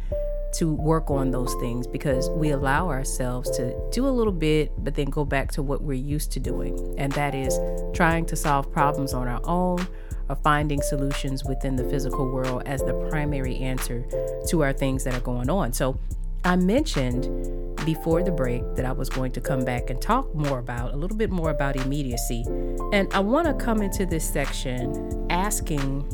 to 0.54 0.72
work 0.74 1.10
on 1.10 1.30
those 1.30 1.54
things 1.60 1.86
because 1.86 2.30
we 2.30 2.50
allow 2.50 2.88
ourselves 2.88 3.50
to 3.56 3.76
do 3.90 4.06
a 4.06 4.10
little 4.10 4.32
bit, 4.32 4.72
but 4.82 4.94
then 4.94 5.06
go 5.06 5.24
back 5.24 5.52
to 5.52 5.62
what 5.62 5.82
we're 5.82 5.94
used 5.94 6.32
to 6.32 6.40
doing. 6.40 6.94
And 6.98 7.12
that 7.12 7.34
is 7.34 7.58
trying 7.92 8.26
to 8.26 8.36
solve 8.36 8.72
problems 8.72 9.12
on 9.12 9.28
our 9.28 9.40
own 9.44 9.86
or 10.28 10.36
finding 10.36 10.80
solutions 10.82 11.44
within 11.44 11.76
the 11.76 11.84
physical 11.84 12.26
world 12.30 12.62
as 12.66 12.80
the 12.82 12.94
primary 13.10 13.58
answer 13.58 14.04
to 14.48 14.62
our 14.62 14.72
things 14.72 15.04
that 15.04 15.14
are 15.14 15.20
going 15.20 15.50
on. 15.50 15.72
So 15.72 15.98
I 16.46 16.54
mentioned 16.54 17.76
before 17.84 18.22
the 18.22 18.30
break 18.30 18.62
that 18.76 18.84
I 18.84 18.92
was 18.92 19.08
going 19.08 19.32
to 19.32 19.40
come 19.40 19.64
back 19.64 19.90
and 19.90 20.00
talk 20.00 20.32
more 20.32 20.60
about, 20.60 20.94
a 20.94 20.96
little 20.96 21.16
bit 21.16 21.28
more 21.28 21.50
about 21.50 21.74
immediacy. 21.74 22.44
And 22.92 23.12
I 23.12 23.18
want 23.18 23.48
to 23.48 23.54
come 23.54 23.82
into 23.82 24.06
this 24.06 24.24
section 24.24 25.26
asking 25.28 26.06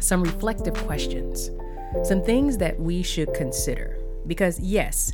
some 0.00 0.22
reflective 0.22 0.72
questions, 0.86 1.50
some 2.04 2.24
things 2.24 2.56
that 2.56 2.80
we 2.80 3.02
should 3.02 3.34
consider. 3.34 3.98
Because, 4.26 4.58
yes, 4.60 5.12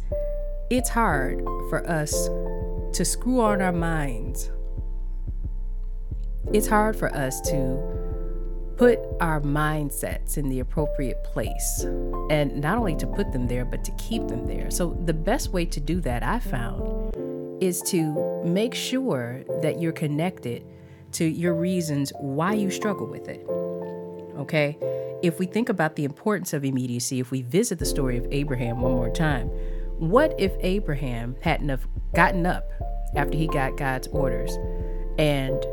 it's 0.70 0.90
hard 0.90 1.42
for 1.68 1.84
us 1.90 2.28
to 2.96 3.04
screw 3.04 3.40
on 3.40 3.60
our 3.60 3.72
minds. 3.72 4.52
It's 6.52 6.68
hard 6.68 6.94
for 6.94 7.12
us 7.12 7.40
to 7.50 8.05
put 8.76 8.98
our 9.20 9.40
mindsets 9.40 10.36
in 10.36 10.48
the 10.48 10.60
appropriate 10.60 11.22
place. 11.24 11.84
And 12.30 12.60
not 12.60 12.78
only 12.78 12.96
to 12.96 13.06
put 13.06 13.32
them 13.32 13.46
there, 13.46 13.64
but 13.64 13.84
to 13.84 13.92
keep 13.92 14.26
them 14.28 14.46
there. 14.46 14.70
So, 14.70 14.90
the 15.04 15.14
best 15.14 15.52
way 15.52 15.64
to 15.66 15.80
do 15.80 16.00
that, 16.02 16.22
I 16.22 16.38
found, 16.38 17.14
is 17.62 17.80
to 17.82 18.42
make 18.44 18.74
sure 18.74 19.42
that 19.62 19.80
you're 19.80 19.92
connected 19.92 20.64
to 21.12 21.24
your 21.24 21.54
reasons 21.54 22.12
why 22.20 22.52
you 22.52 22.70
struggle 22.70 23.06
with 23.06 23.28
it. 23.28 23.46
Okay? 24.38 24.76
If 25.22 25.38
we 25.38 25.46
think 25.46 25.70
about 25.70 25.96
the 25.96 26.04
importance 26.04 26.52
of 26.52 26.64
immediacy, 26.64 27.20
if 27.20 27.30
we 27.30 27.42
visit 27.42 27.78
the 27.78 27.86
story 27.86 28.18
of 28.18 28.26
Abraham 28.30 28.82
one 28.82 28.92
more 28.92 29.10
time, 29.10 29.48
what 29.98 30.34
if 30.38 30.52
Abraham 30.60 31.36
hadn't 31.40 31.70
have 31.70 31.86
gotten 32.14 32.44
up 32.44 32.70
after 33.14 33.36
he 33.36 33.46
got 33.46 33.78
God's 33.78 34.08
orders 34.08 34.58
and 35.18 35.64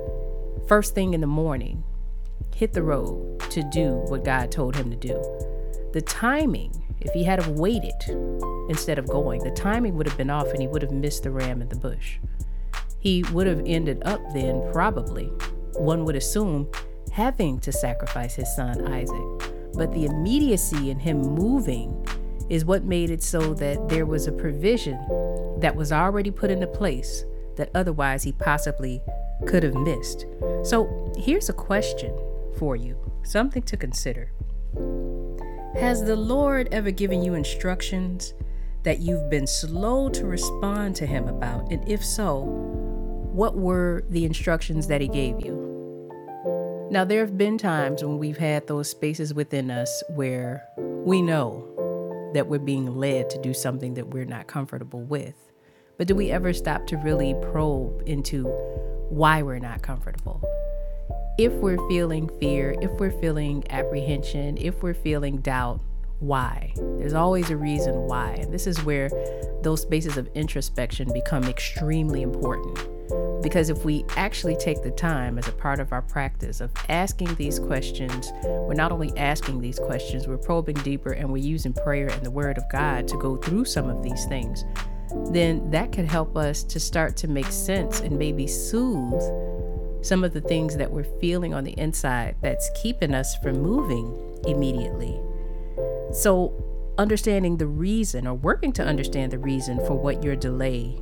first 0.65 0.95
thing 0.95 1.13
in 1.13 1.19
the 1.19 1.27
morning 1.27 1.83
hit 2.55 2.73
the 2.73 2.83
road 2.83 3.39
to 3.51 3.63
do 3.71 3.93
what 4.07 4.23
God 4.23 4.51
told 4.51 4.75
him 4.75 4.89
to 4.89 4.95
do. 4.95 5.21
The 5.93 6.01
timing, 6.01 6.71
if 7.01 7.11
he 7.13 7.23
had 7.23 7.41
have 7.41 7.59
waited 7.59 7.93
instead 8.69 8.97
of 8.97 9.07
going, 9.07 9.43
the 9.43 9.51
timing 9.51 9.95
would 9.95 10.07
have 10.07 10.17
been 10.17 10.29
off 10.29 10.47
and 10.47 10.61
he 10.61 10.67
would 10.67 10.81
have 10.81 10.91
missed 10.91 11.23
the 11.23 11.31
ram 11.31 11.61
in 11.61 11.69
the 11.69 11.75
bush. 11.75 12.17
He 12.99 13.23
would 13.31 13.47
have 13.47 13.61
ended 13.65 14.01
up 14.05 14.21
then, 14.33 14.67
probably, 14.71 15.25
one 15.73 16.05
would 16.05 16.15
assume, 16.15 16.69
having 17.11 17.59
to 17.59 17.71
sacrifice 17.71 18.35
his 18.35 18.53
son 18.55 18.87
Isaac. 18.87 19.53
But 19.73 19.91
the 19.91 20.05
immediacy 20.05 20.89
in 20.89 20.99
him 20.99 21.19
moving 21.19 22.07
is 22.49 22.65
what 22.65 22.83
made 22.83 23.09
it 23.09 23.23
so 23.23 23.53
that 23.55 23.89
there 23.89 24.05
was 24.05 24.27
a 24.27 24.31
provision 24.31 24.97
that 25.59 25.75
was 25.75 25.91
already 25.91 26.31
put 26.31 26.51
into 26.51 26.67
place 26.67 27.25
that 27.55 27.69
otherwise 27.75 28.23
he 28.23 28.31
possibly 28.31 29.01
could 29.47 29.63
have 29.63 29.75
missed. 29.75 30.25
So 30.63 31.11
here's 31.17 31.49
a 31.49 31.53
question 31.53 32.13
for 32.63 32.77
you, 32.77 32.97
something 33.23 33.61
to 33.61 33.75
consider. 33.75 34.31
Has 35.75 36.01
the 36.01 36.15
Lord 36.15 36.69
ever 36.71 36.91
given 36.91 37.21
you 37.21 37.33
instructions 37.33 38.33
that 38.83 38.99
you've 38.99 39.29
been 39.29 39.47
slow 39.47 40.07
to 40.07 40.25
respond 40.25 40.95
to 40.95 41.05
Him 41.05 41.27
about? 41.27 41.69
And 41.73 41.85
if 41.89 42.05
so, 42.05 42.43
what 43.33 43.57
were 43.57 44.05
the 44.07 44.23
instructions 44.23 44.87
that 44.87 45.01
He 45.01 45.09
gave 45.09 45.45
you? 45.45 46.87
Now, 46.89 47.03
there 47.03 47.19
have 47.19 47.37
been 47.37 47.57
times 47.57 48.01
when 48.01 48.17
we've 48.17 48.37
had 48.37 48.65
those 48.67 48.89
spaces 48.89 49.33
within 49.33 49.69
us 49.69 50.01
where 50.11 50.65
we 50.77 51.21
know 51.21 51.67
that 52.33 52.47
we're 52.47 52.59
being 52.59 52.95
led 52.95 53.29
to 53.31 53.41
do 53.41 53.53
something 53.53 53.95
that 53.95 54.07
we're 54.07 54.23
not 54.23 54.47
comfortable 54.47 55.01
with. 55.01 55.35
But 55.97 56.07
do 56.07 56.15
we 56.15 56.31
ever 56.31 56.53
stop 56.53 56.87
to 56.87 56.97
really 56.99 57.35
probe 57.41 58.03
into 58.05 58.45
why 59.09 59.41
we're 59.41 59.59
not 59.59 59.81
comfortable? 59.81 60.41
If 61.39 61.51
we're 61.53 61.79
feeling 61.89 62.29
fear, 62.39 62.75
if 62.79 62.91
we're 62.99 63.19
feeling 63.19 63.63
apprehension, 63.71 64.55
if 64.55 64.83
we're 64.83 64.93
feeling 64.93 65.37
doubt, 65.37 65.79
why? 66.19 66.73
There's 66.75 67.15
always 67.15 67.49
a 67.49 67.57
reason 67.57 67.95
why. 67.95 68.33
And 68.33 68.53
this 68.53 68.67
is 68.67 68.83
where 68.83 69.09
those 69.63 69.81
spaces 69.81 70.15
of 70.15 70.27
introspection 70.35 71.11
become 71.11 71.45
extremely 71.45 72.21
important. 72.21 72.77
Because 73.41 73.71
if 73.71 73.83
we 73.83 74.05
actually 74.15 74.55
take 74.57 74.83
the 74.83 74.91
time 74.91 75.39
as 75.39 75.47
a 75.47 75.51
part 75.51 75.79
of 75.79 75.91
our 75.91 76.03
practice 76.03 76.61
of 76.61 76.71
asking 76.87 77.33
these 77.33 77.57
questions, 77.57 78.31
we're 78.43 78.75
not 78.75 78.91
only 78.91 79.11
asking 79.17 79.59
these 79.59 79.79
questions, 79.79 80.27
we're 80.27 80.37
probing 80.37 80.75
deeper 80.75 81.13
and 81.13 81.27
we're 81.27 81.37
using 81.37 81.73
prayer 81.73 82.09
and 82.09 82.23
the 82.23 82.31
Word 82.31 82.59
of 82.59 82.63
God 82.71 83.07
to 83.07 83.17
go 83.17 83.37
through 83.37 83.65
some 83.65 83.89
of 83.89 84.03
these 84.03 84.25
things, 84.25 84.65
then 85.31 85.67
that 85.71 85.91
could 85.91 86.05
help 86.05 86.37
us 86.37 86.61
to 86.61 86.79
start 86.79 87.17
to 87.17 87.27
make 87.27 87.47
sense 87.47 88.01
and 88.01 88.19
maybe 88.19 88.45
soothe 88.45 89.23
some 90.03 90.23
of 90.23 90.33
the 90.33 90.41
things 90.41 90.77
that 90.77 90.91
we're 90.91 91.19
feeling 91.19 91.53
on 91.53 91.63
the 91.63 91.77
inside 91.79 92.35
that's 92.41 92.69
keeping 92.81 93.13
us 93.13 93.35
from 93.37 93.61
moving 93.61 94.39
immediately. 94.45 95.19
So, 96.11 96.53
understanding 96.97 97.57
the 97.57 97.65
reason 97.65 98.27
or 98.27 98.35
working 98.35 98.71
to 98.73 98.83
understand 98.83 99.31
the 99.31 99.39
reason 99.39 99.79
for 99.87 99.93
what 99.95 100.23
your 100.23 100.35
delay 100.35 101.01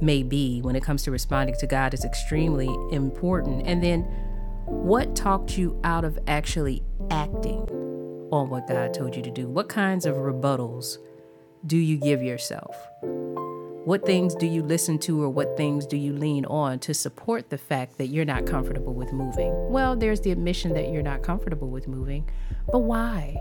may 0.00 0.22
be 0.22 0.60
when 0.60 0.76
it 0.76 0.82
comes 0.82 1.04
to 1.04 1.10
responding 1.10 1.56
to 1.60 1.66
God 1.66 1.94
is 1.94 2.04
extremely 2.04 2.68
important. 2.90 3.66
And 3.66 3.82
then, 3.82 4.02
what 4.66 5.14
talked 5.14 5.56
you 5.56 5.80
out 5.84 6.04
of 6.04 6.18
actually 6.26 6.82
acting 7.10 7.68
on 8.32 8.50
what 8.50 8.66
God 8.66 8.92
told 8.92 9.14
you 9.14 9.22
to 9.22 9.30
do? 9.30 9.48
What 9.48 9.68
kinds 9.68 10.04
of 10.04 10.16
rebuttals 10.16 10.98
do 11.66 11.76
you 11.76 11.96
give 11.96 12.22
yourself? 12.22 12.76
What 13.86 14.04
things 14.04 14.34
do 14.34 14.46
you 14.46 14.64
listen 14.64 14.98
to 14.98 15.22
or 15.22 15.28
what 15.28 15.56
things 15.56 15.86
do 15.86 15.96
you 15.96 16.12
lean 16.12 16.44
on 16.46 16.80
to 16.80 16.92
support 16.92 17.50
the 17.50 17.56
fact 17.56 17.98
that 17.98 18.08
you're 18.08 18.24
not 18.24 18.44
comfortable 18.44 18.92
with 18.92 19.12
moving? 19.12 19.52
Well, 19.70 19.94
there's 19.94 20.20
the 20.22 20.32
admission 20.32 20.74
that 20.74 20.88
you're 20.90 21.04
not 21.04 21.22
comfortable 21.22 21.68
with 21.68 21.86
moving, 21.86 22.28
but 22.72 22.80
why? 22.80 23.36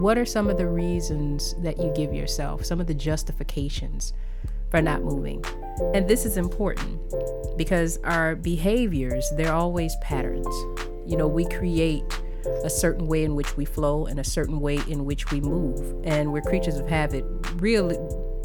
What 0.00 0.18
are 0.18 0.24
some 0.24 0.50
of 0.50 0.58
the 0.58 0.66
reasons 0.66 1.54
that 1.62 1.78
you 1.78 1.92
give 1.94 2.12
yourself, 2.12 2.64
some 2.64 2.80
of 2.80 2.88
the 2.88 2.94
justifications 2.94 4.14
for 4.68 4.82
not 4.82 5.04
moving? 5.04 5.44
And 5.94 6.08
this 6.08 6.26
is 6.26 6.36
important 6.36 6.98
because 7.56 7.98
our 8.02 8.34
behaviors, 8.34 9.32
they're 9.36 9.54
always 9.54 9.94
patterns. 10.02 10.48
You 11.06 11.16
know, 11.16 11.28
we 11.28 11.44
create 11.44 12.02
a 12.64 12.70
certain 12.70 13.06
way 13.06 13.22
in 13.22 13.36
which 13.36 13.56
we 13.56 13.64
flow 13.64 14.06
and 14.06 14.18
a 14.18 14.24
certain 14.24 14.58
way 14.58 14.80
in 14.88 15.04
which 15.04 15.30
we 15.30 15.40
move. 15.40 16.02
And 16.02 16.32
we're 16.32 16.42
creatures 16.42 16.78
of 16.78 16.88
habit, 16.88 17.24
really 17.58 17.96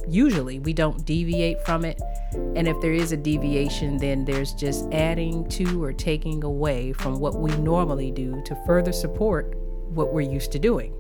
usually 0.08 0.60
we 0.60 0.74
don't 0.74 1.06
deviate 1.06 1.64
from 1.66 1.86
it. 1.86 2.02
And 2.34 2.68
if 2.68 2.80
there 2.82 2.94
is 2.94 3.12
a 3.12 3.18
deviation, 3.18 3.98
then 3.98 4.26
there's 4.26 4.54
just 4.54 4.92
adding 4.92 5.48
to 5.50 5.84
or 5.84 5.94
taking 5.94 6.44
away 6.44 6.94
from 6.94 7.20
what 7.20 7.36
we 7.36 7.52
normally 7.58 8.12
do 8.12 8.42
to 8.46 8.56
further 8.66 8.92
support 8.92 9.56
what 9.90 10.14
we're 10.14 10.30
used 10.30 10.52
to 10.52 10.60
doing. 10.60 10.94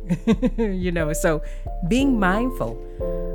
you 0.57 0.91
know, 0.91 1.13
so 1.13 1.41
being 1.87 2.19
mindful 2.19 2.81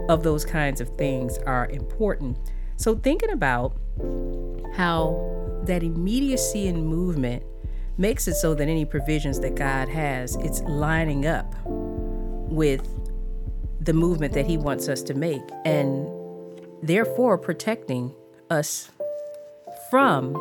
of 0.09 0.23
those 0.23 0.45
kinds 0.45 0.81
of 0.81 0.89
things 0.97 1.39
are 1.39 1.67
important. 1.69 2.37
So 2.77 2.97
thinking 2.97 3.31
about 3.31 3.77
how 4.75 5.61
that 5.65 5.83
immediacy 5.83 6.67
in 6.67 6.85
movement 6.85 7.45
makes 7.99 8.27
it 8.27 8.35
so 8.35 8.55
that 8.55 8.69
any 8.69 8.85
provisions 8.85 9.39
that 9.41 9.55
God 9.55 9.89
has, 9.89 10.37
it's 10.37 10.61
lining 10.63 11.27
up 11.27 11.55
with 11.65 12.87
the 13.85 13.93
movement 13.93 14.33
that 14.35 14.47
he 14.47 14.57
wants 14.57 14.89
us 14.89 15.03
to 15.03 15.15
make 15.15 15.43
and 15.65 16.09
therefore 16.83 17.37
protecting 17.37 18.15
us 18.49 18.91
from 19.91 20.37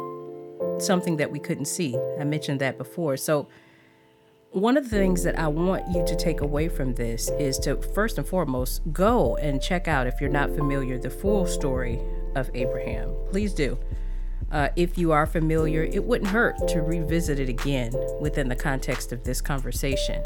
something 0.80 1.17
that 1.17 1.32
we 1.32 1.39
couldn't 1.39 1.65
see. 1.65 1.97
I 2.19 2.23
mentioned 2.23 2.60
that 2.62 2.77
before. 2.77 3.17
So 3.17 3.47
one 4.51 4.77
of 4.77 4.89
the 4.89 4.97
things 4.97 5.23
that 5.23 5.39
I 5.39 5.47
want 5.47 5.88
you 5.91 6.06
to 6.06 6.15
take 6.15 6.41
away 6.41 6.67
from 6.67 6.93
this 6.93 7.30
is 7.39 7.58
to 7.60 7.77
first 7.77 8.17
and 8.17 8.27
foremost 8.27 8.82
go 8.91 9.38
and 9.38 9.62
check 9.62 9.88
out, 9.88 10.08
if 10.08 10.19
you're 10.19 10.30
not 10.30 10.54
familiar, 10.54 10.99
the 10.99 11.10
full 11.10 11.47
story 11.47 11.99
of 12.36 12.51
Abraham. 12.54 13.13
Please 13.30 13.54
do. 13.54 13.80
Uh, 14.51 14.67
if 14.76 14.97
you 14.97 15.13
are 15.13 15.26
familiar, 15.26 15.84
it 15.84 16.03
wouldn't 16.03 16.30
hurt 16.30 16.68
to 16.68 16.82
revisit 16.82 17.39
it 17.39 17.47
again 17.47 17.93
within 18.20 18.49
the 18.49 18.55
context 18.55 19.13
of 19.13 19.24
this 19.24 19.39
conversation. 19.41 20.22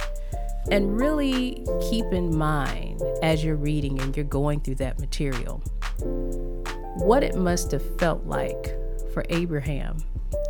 And 0.72 0.99
really 0.99 1.66
keep 1.89 2.05
in 2.11 2.36
mind 2.36 3.01
as 3.22 3.43
you're 3.43 3.55
reading 3.55 4.01
and 4.01 4.16
you're 4.16 4.26
going 4.26 4.61
through 4.61 4.76
that 4.76 4.99
material 4.99 5.61
what 6.95 7.24
it 7.24 7.36
must 7.36 7.72
have 7.72 7.99
felt 7.99 8.26
like 8.26 8.78
for 9.13 9.26
Abraham 9.30 9.97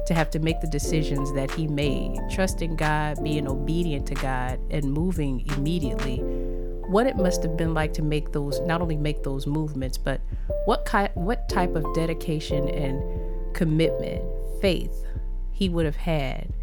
to 0.06 0.14
have 0.14 0.30
to 0.30 0.40
make 0.40 0.62
the 0.62 0.68
decisions 0.68 1.34
that 1.34 1.50
he 1.50 1.68
made, 1.68 2.20
trusting 2.30 2.76
God, 2.76 3.24
being 3.24 3.48
obedient 3.48 4.06
to 4.08 4.14
God, 4.14 4.60
and 4.70 4.94
moving 4.94 5.44
immediately. 5.58 6.18
What 6.88 7.08
it 7.08 7.16
must 7.16 7.42
have 7.42 7.58
been 7.58 7.74
like 7.74 7.94
to 7.94 8.04
make 8.04 8.32
those, 8.32 8.60
not 8.62 8.82
only 8.82 8.96
make 8.96 9.24
those 9.24 9.48
movements, 9.48 9.98
but 9.98 10.22
what 10.66 10.86
kind, 10.86 11.10
what 11.16 11.50
type 11.50 11.76
of 11.76 11.92
dedication 11.96 12.70
and 12.70 13.56
commitment, 13.56 14.24
faith 14.62 15.04
he 15.52 15.68
would 15.68 15.86
have 15.86 15.96
had 15.96 16.54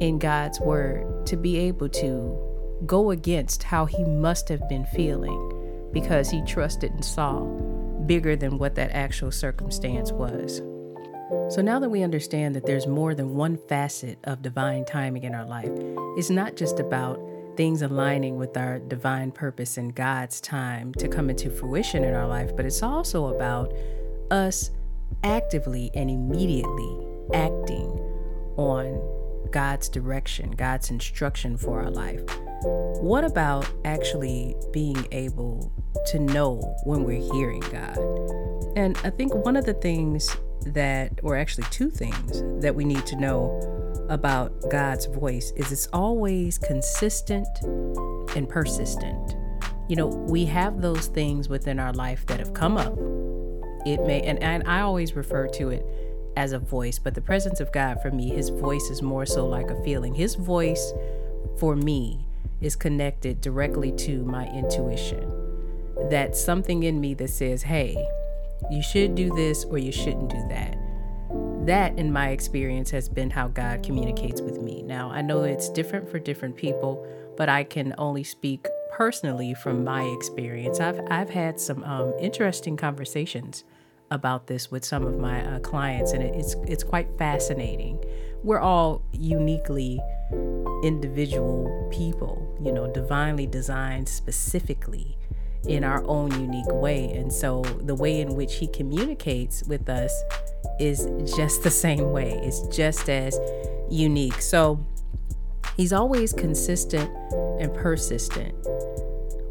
in 0.00 0.18
God's 0.18 0.58
word 0.58 1.26
to 1.26 1.36
be 1.36 1.56
able 1.58 1.88
to 1.90 2.51
go 2.86 3.10
against 3.10 3.62
how 3.62 3.86
he 3.86 4.04
must 4.04 4.48
have 4.48 4.68
been 4.68 4.86
feeling 4.86 5.90
because 5.92 6.30
he 6.30 6.42
trusted 6.42 6.90
and 6.92 7.04
saw 7.04 7.40
bigger 8.06 8.34
than 8.34 8.58
what 8.58 8.74
that 8.74 8.90
actual 8.92 9.30
circumstance 9.30 10.10
was. 10.10 10.62
So 11.48 11.62
now 11.62 11.78
that 11.78 11.90
we 11.90 12.02
understand 12.02 12.54
that 12.56 12.66
there's 12.66 12.86
more 12.86 13.14
than 13.14 13.34
one 13.34 13.56
facet 13.68 14.18
of 14.24 14.42
divine 14.42 14.84
timing 14.84 15.24
in 15.24 15.34
our 15.34 15.46
life, 15.46 15.70
it's 16.16 16.30
not 16.30 16.56
just 16.56 16.80
about 16.80 17.20
things 17.56 17.82
aligning 17.82 18.36
with 18.36 18.56
our 18.56 18.78
divine 18.78 19.30
purpose 19.30 19.76
and 19.76 19.94
God's 19.94 20.40
time 20.40 20.92
to 20.94 21.08
come 21.08 21.30
into 21.30 21.50
fruition 21.50 22.04
in 22.04 22.14
our 22.14 22.26
life, 22.26 22.56
but 22.56 22.64
it's 22.64 22.82
also 22.82 23.34
about 23.34 23.72
us 24.30 24.70
actively 25.22 25.90
and 25.94 26.10
immediately 26.10 27.06
acting 27.34 27.88
on 28.56 29.00
God's 29.50 29.88
direction, 29.88 30.50
God's 30.52 30.90
instruction 30.90 31.56
for 31.56 31.82
our 31.82 31.90
life. 31.90 32.24
What 32.64 33.24
about 33.24 33.68
actually 33.84 34.54
being 34.72 35.06
able 35.12 35.72
to 36.06 36.18
know 36.18 36.60
when 36.84 37.04
we're 37.04 37.32
hearing 37.32 37.60
God? 37.60 37.98
And 38.76 38.96
I 39.04 39.10
think 39.10 39.34
one 39.34 39.56
of 39.56 39.66
the 39.66 39.74
things 39.74 40.34
that, 40.66 41.18
or 41.22 41.36
actually 41.36 41.64
two 41.70 41.90
things 41.90 42.42
that 42.62 42.74
we 42.74 42.84
need 42.84 43.04
to 43.06 43.16
know 43.16 44.06
about 44.08 44.52
God's 44.70 45.06
voice 45.06 45.52
is 45.56 45.72
it's 45.72 45.88
always 45.92 46.58
consistent 46.58 47.48
and 48.36 48.48
persistent. 48.48 49.36
You 49.88 49.96
know, 49.96 50.06
we 50.06 50.44
have 50.46 50.80
those 50.80 51.08
things 51.08 51.48
within 51.48 51.80
our 51.80 51.92
life 51.92 52.26
that 52.26 52.38
have 52.38 52.54
come 52.54 52.76
up. 52.76 52.96
It 53.84 54.06
may, 54.06 54.22
and, 54.22 54.40
and 54.40 54.62
I 54.68 54.82
always 54.82 55.14
refer 55.14 55.48
to 55.48 55.70
it 55.70 55.84
as 56.36 56.52
a 56.52 56.58
voice, 56.58 56.98
but 56.98 57.14
the 57.14 57.20
presence 57.20 57.60
of 57.60 57.72
God 57.72 58.00
for 58.00 58.10
me, 58.10 58.28
his 58.28 58.48
voice 58.48 58.88
is 58.90 59.02
more 59.02 59.26
so 59.26 59.46
like 59.46 59.70
a 59.70 59.82
feeling. 59.82 60.14
His 60.14 60.36
voice 60.36 60.92
for 61.58 61.74
me 61.76 62.26
is 62.62 62.76
connected 62.76 63.40
directly 63.40 63.92
to 63.92 64.22
my 64.24 64.46
intuition. 64.46 65.30
That's 66.10 66.42
something 66.42 66.84
in 66.84 67.00
me 67.00 67.14
that 67.14 67.28
says, 67.28 67.62
hey, 67.62 67.96
you 68.70 68.82
should 68.82 69.14
do 69.14 69.34
this 69.34 69.64
or 69.64 69.78
you 69.78 69.92
shouldn't 69.92 70.30
do 70.30 70.48
that. 70.48 70.76
That, 71.66 71.98
in 71.98 72.12
my 72.12 72.30
experience, 72.30 72.90
has 72.90 73.08
been 73.08 73.30
how 73.30 73.48
God 73.48 73.82
communicates 73.82 74.40
with 74.40 74.60
me. 74.60 74.82
Now, 74.82 75.10
I 75.10 75.22
know 75.22 75.42
it's 75.42 75.68
different 75.68 76.08
for 76.08 76.18
different 76.18 76.56
people, 76.56 77.06
but 77.36 77.48
I 77.48 77.64
can 77.64 77.94
only 77.98 78.24
speak 78.24 78.66
personally 78.92 79.54
from 79.54 79.84
my 79.84 80.02
experience. 80.02 80.80
I've, 80.80 81.00
I've 81.10 81.30
had 81.30 81.60
some 81.60 81.82
um, 81.84 82.12
interesting 82.20 82.76
conversations 82.76 83.64
about 84.10 84.46
this 84.46 84.70
with 84.70 84.84
some 84.84 85.06
of 85.06 85.18
my 85.18 85.44
uh, 85.44 85.58
clients, 85.60 86.12
and 86.12 86.22
it's, 86.22 86.54
it's 86.66 86.84
quite 86.84 87.08
fascinating 87.16 87.98
we're 88.42 88.60
all 88.60 89.02
uniquely 89.12 90.00
individual 90.82 91.88
people, 91.92 92.56
you 92.60 92.72
know, 92.72 92.92
divinely 92.92 93.46
designed 93.46 94.08
specifically 94.08 95.16
in 95.68 95.84
our 95.84 96.04
own 96.04 96.30
unique 96.40 96.72
way. 96.72 97.12
And 97.12 97.32
so 97.32 97.62
the 97.62 97.94
way 97.94 98.20
in 98.20 98.34
which 98.34 98.56
he 98.56 98.66
communicates 98.66 99.62
with 99.64 99.88
us 99.88 100.12
is 100.80 101.08
just 101.36 101.62
the 101.62 101.70
same 101.70 102.10
way, 102.10 102.32
it's 102.42 102.60
just 102.74 103.08
as 103.08 103.38
unique. 103.88 104.40
So 104.40 104.84
he's 105.76 105.92
always 105.92 106.32
consistent 106.32 107.10
and 107.60 107.72
persistent. 107.72 108.54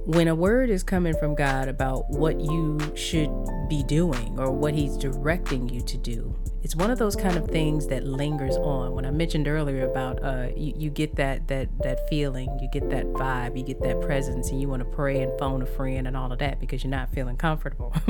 When 0.05 0.27
a 0.27 0.33
word 0.33 0.71
is 0.71 0.81
coming 0.81 1.13
from 1.15 1.35
God 1.35 1.67
about 1.67 2.09
what 2.09 2.41
you 2.41 2.79
should 2.95 3.29
be 3.69 3.83
doing 3.83 4.39
or 4.39 4.51
what 4.51 4.73
he's 4.73 4.97
directing 4.97 5.69
you 5.69 5.81
to 5.81 5.95
do, 5.95 6.35
it's 6.63 6.75
one 6.75 6.89
of 6.89 6.97
those 6.97 7.15
kind 7.15 7.37
of 7.37 7.47
things 7.47 7.85
that 7.87 8.03
lingers 8.03 8.55
on. 8.57 8.93
When 8.95 9.05
I 9.05 9.11
mentioned 9.11 9.47
earlier 9.47 9.87
about 9.87 10.23
uh, 10.23 10.47
you, 10.55 10.73
you 10.75 10.89
get 10.89 11.15
that 11.17 11.47
that 11.49 11.69
that 11.83 12.09
feeling, 12.09 12.49
you 12.59 12.67
get 12.71 12.89
that 12.89 13.05
vibe, 13.13 13.55
you 13.55 13.63
get 13.63 13.79
that 13.83 14.01
presence, 14.01 14.49
and 14.49 14.59
you 14.59 14.67
want 14.67 14.81
to 14.81 14.89
pray 14.89 15.21
and 15.21 15.37
phone 15.37 15.61
a 15.61 15.67
friend 15.67 16.07
and 16.07 16.17
all 16.17 16.31
of 16.31 16.39
that 16.39 16.59
because 16.59 16.83
you're 16.83 16.89
not 16.89 17.13
feeling 17.13 17.37
comfortable. 17.37 17.93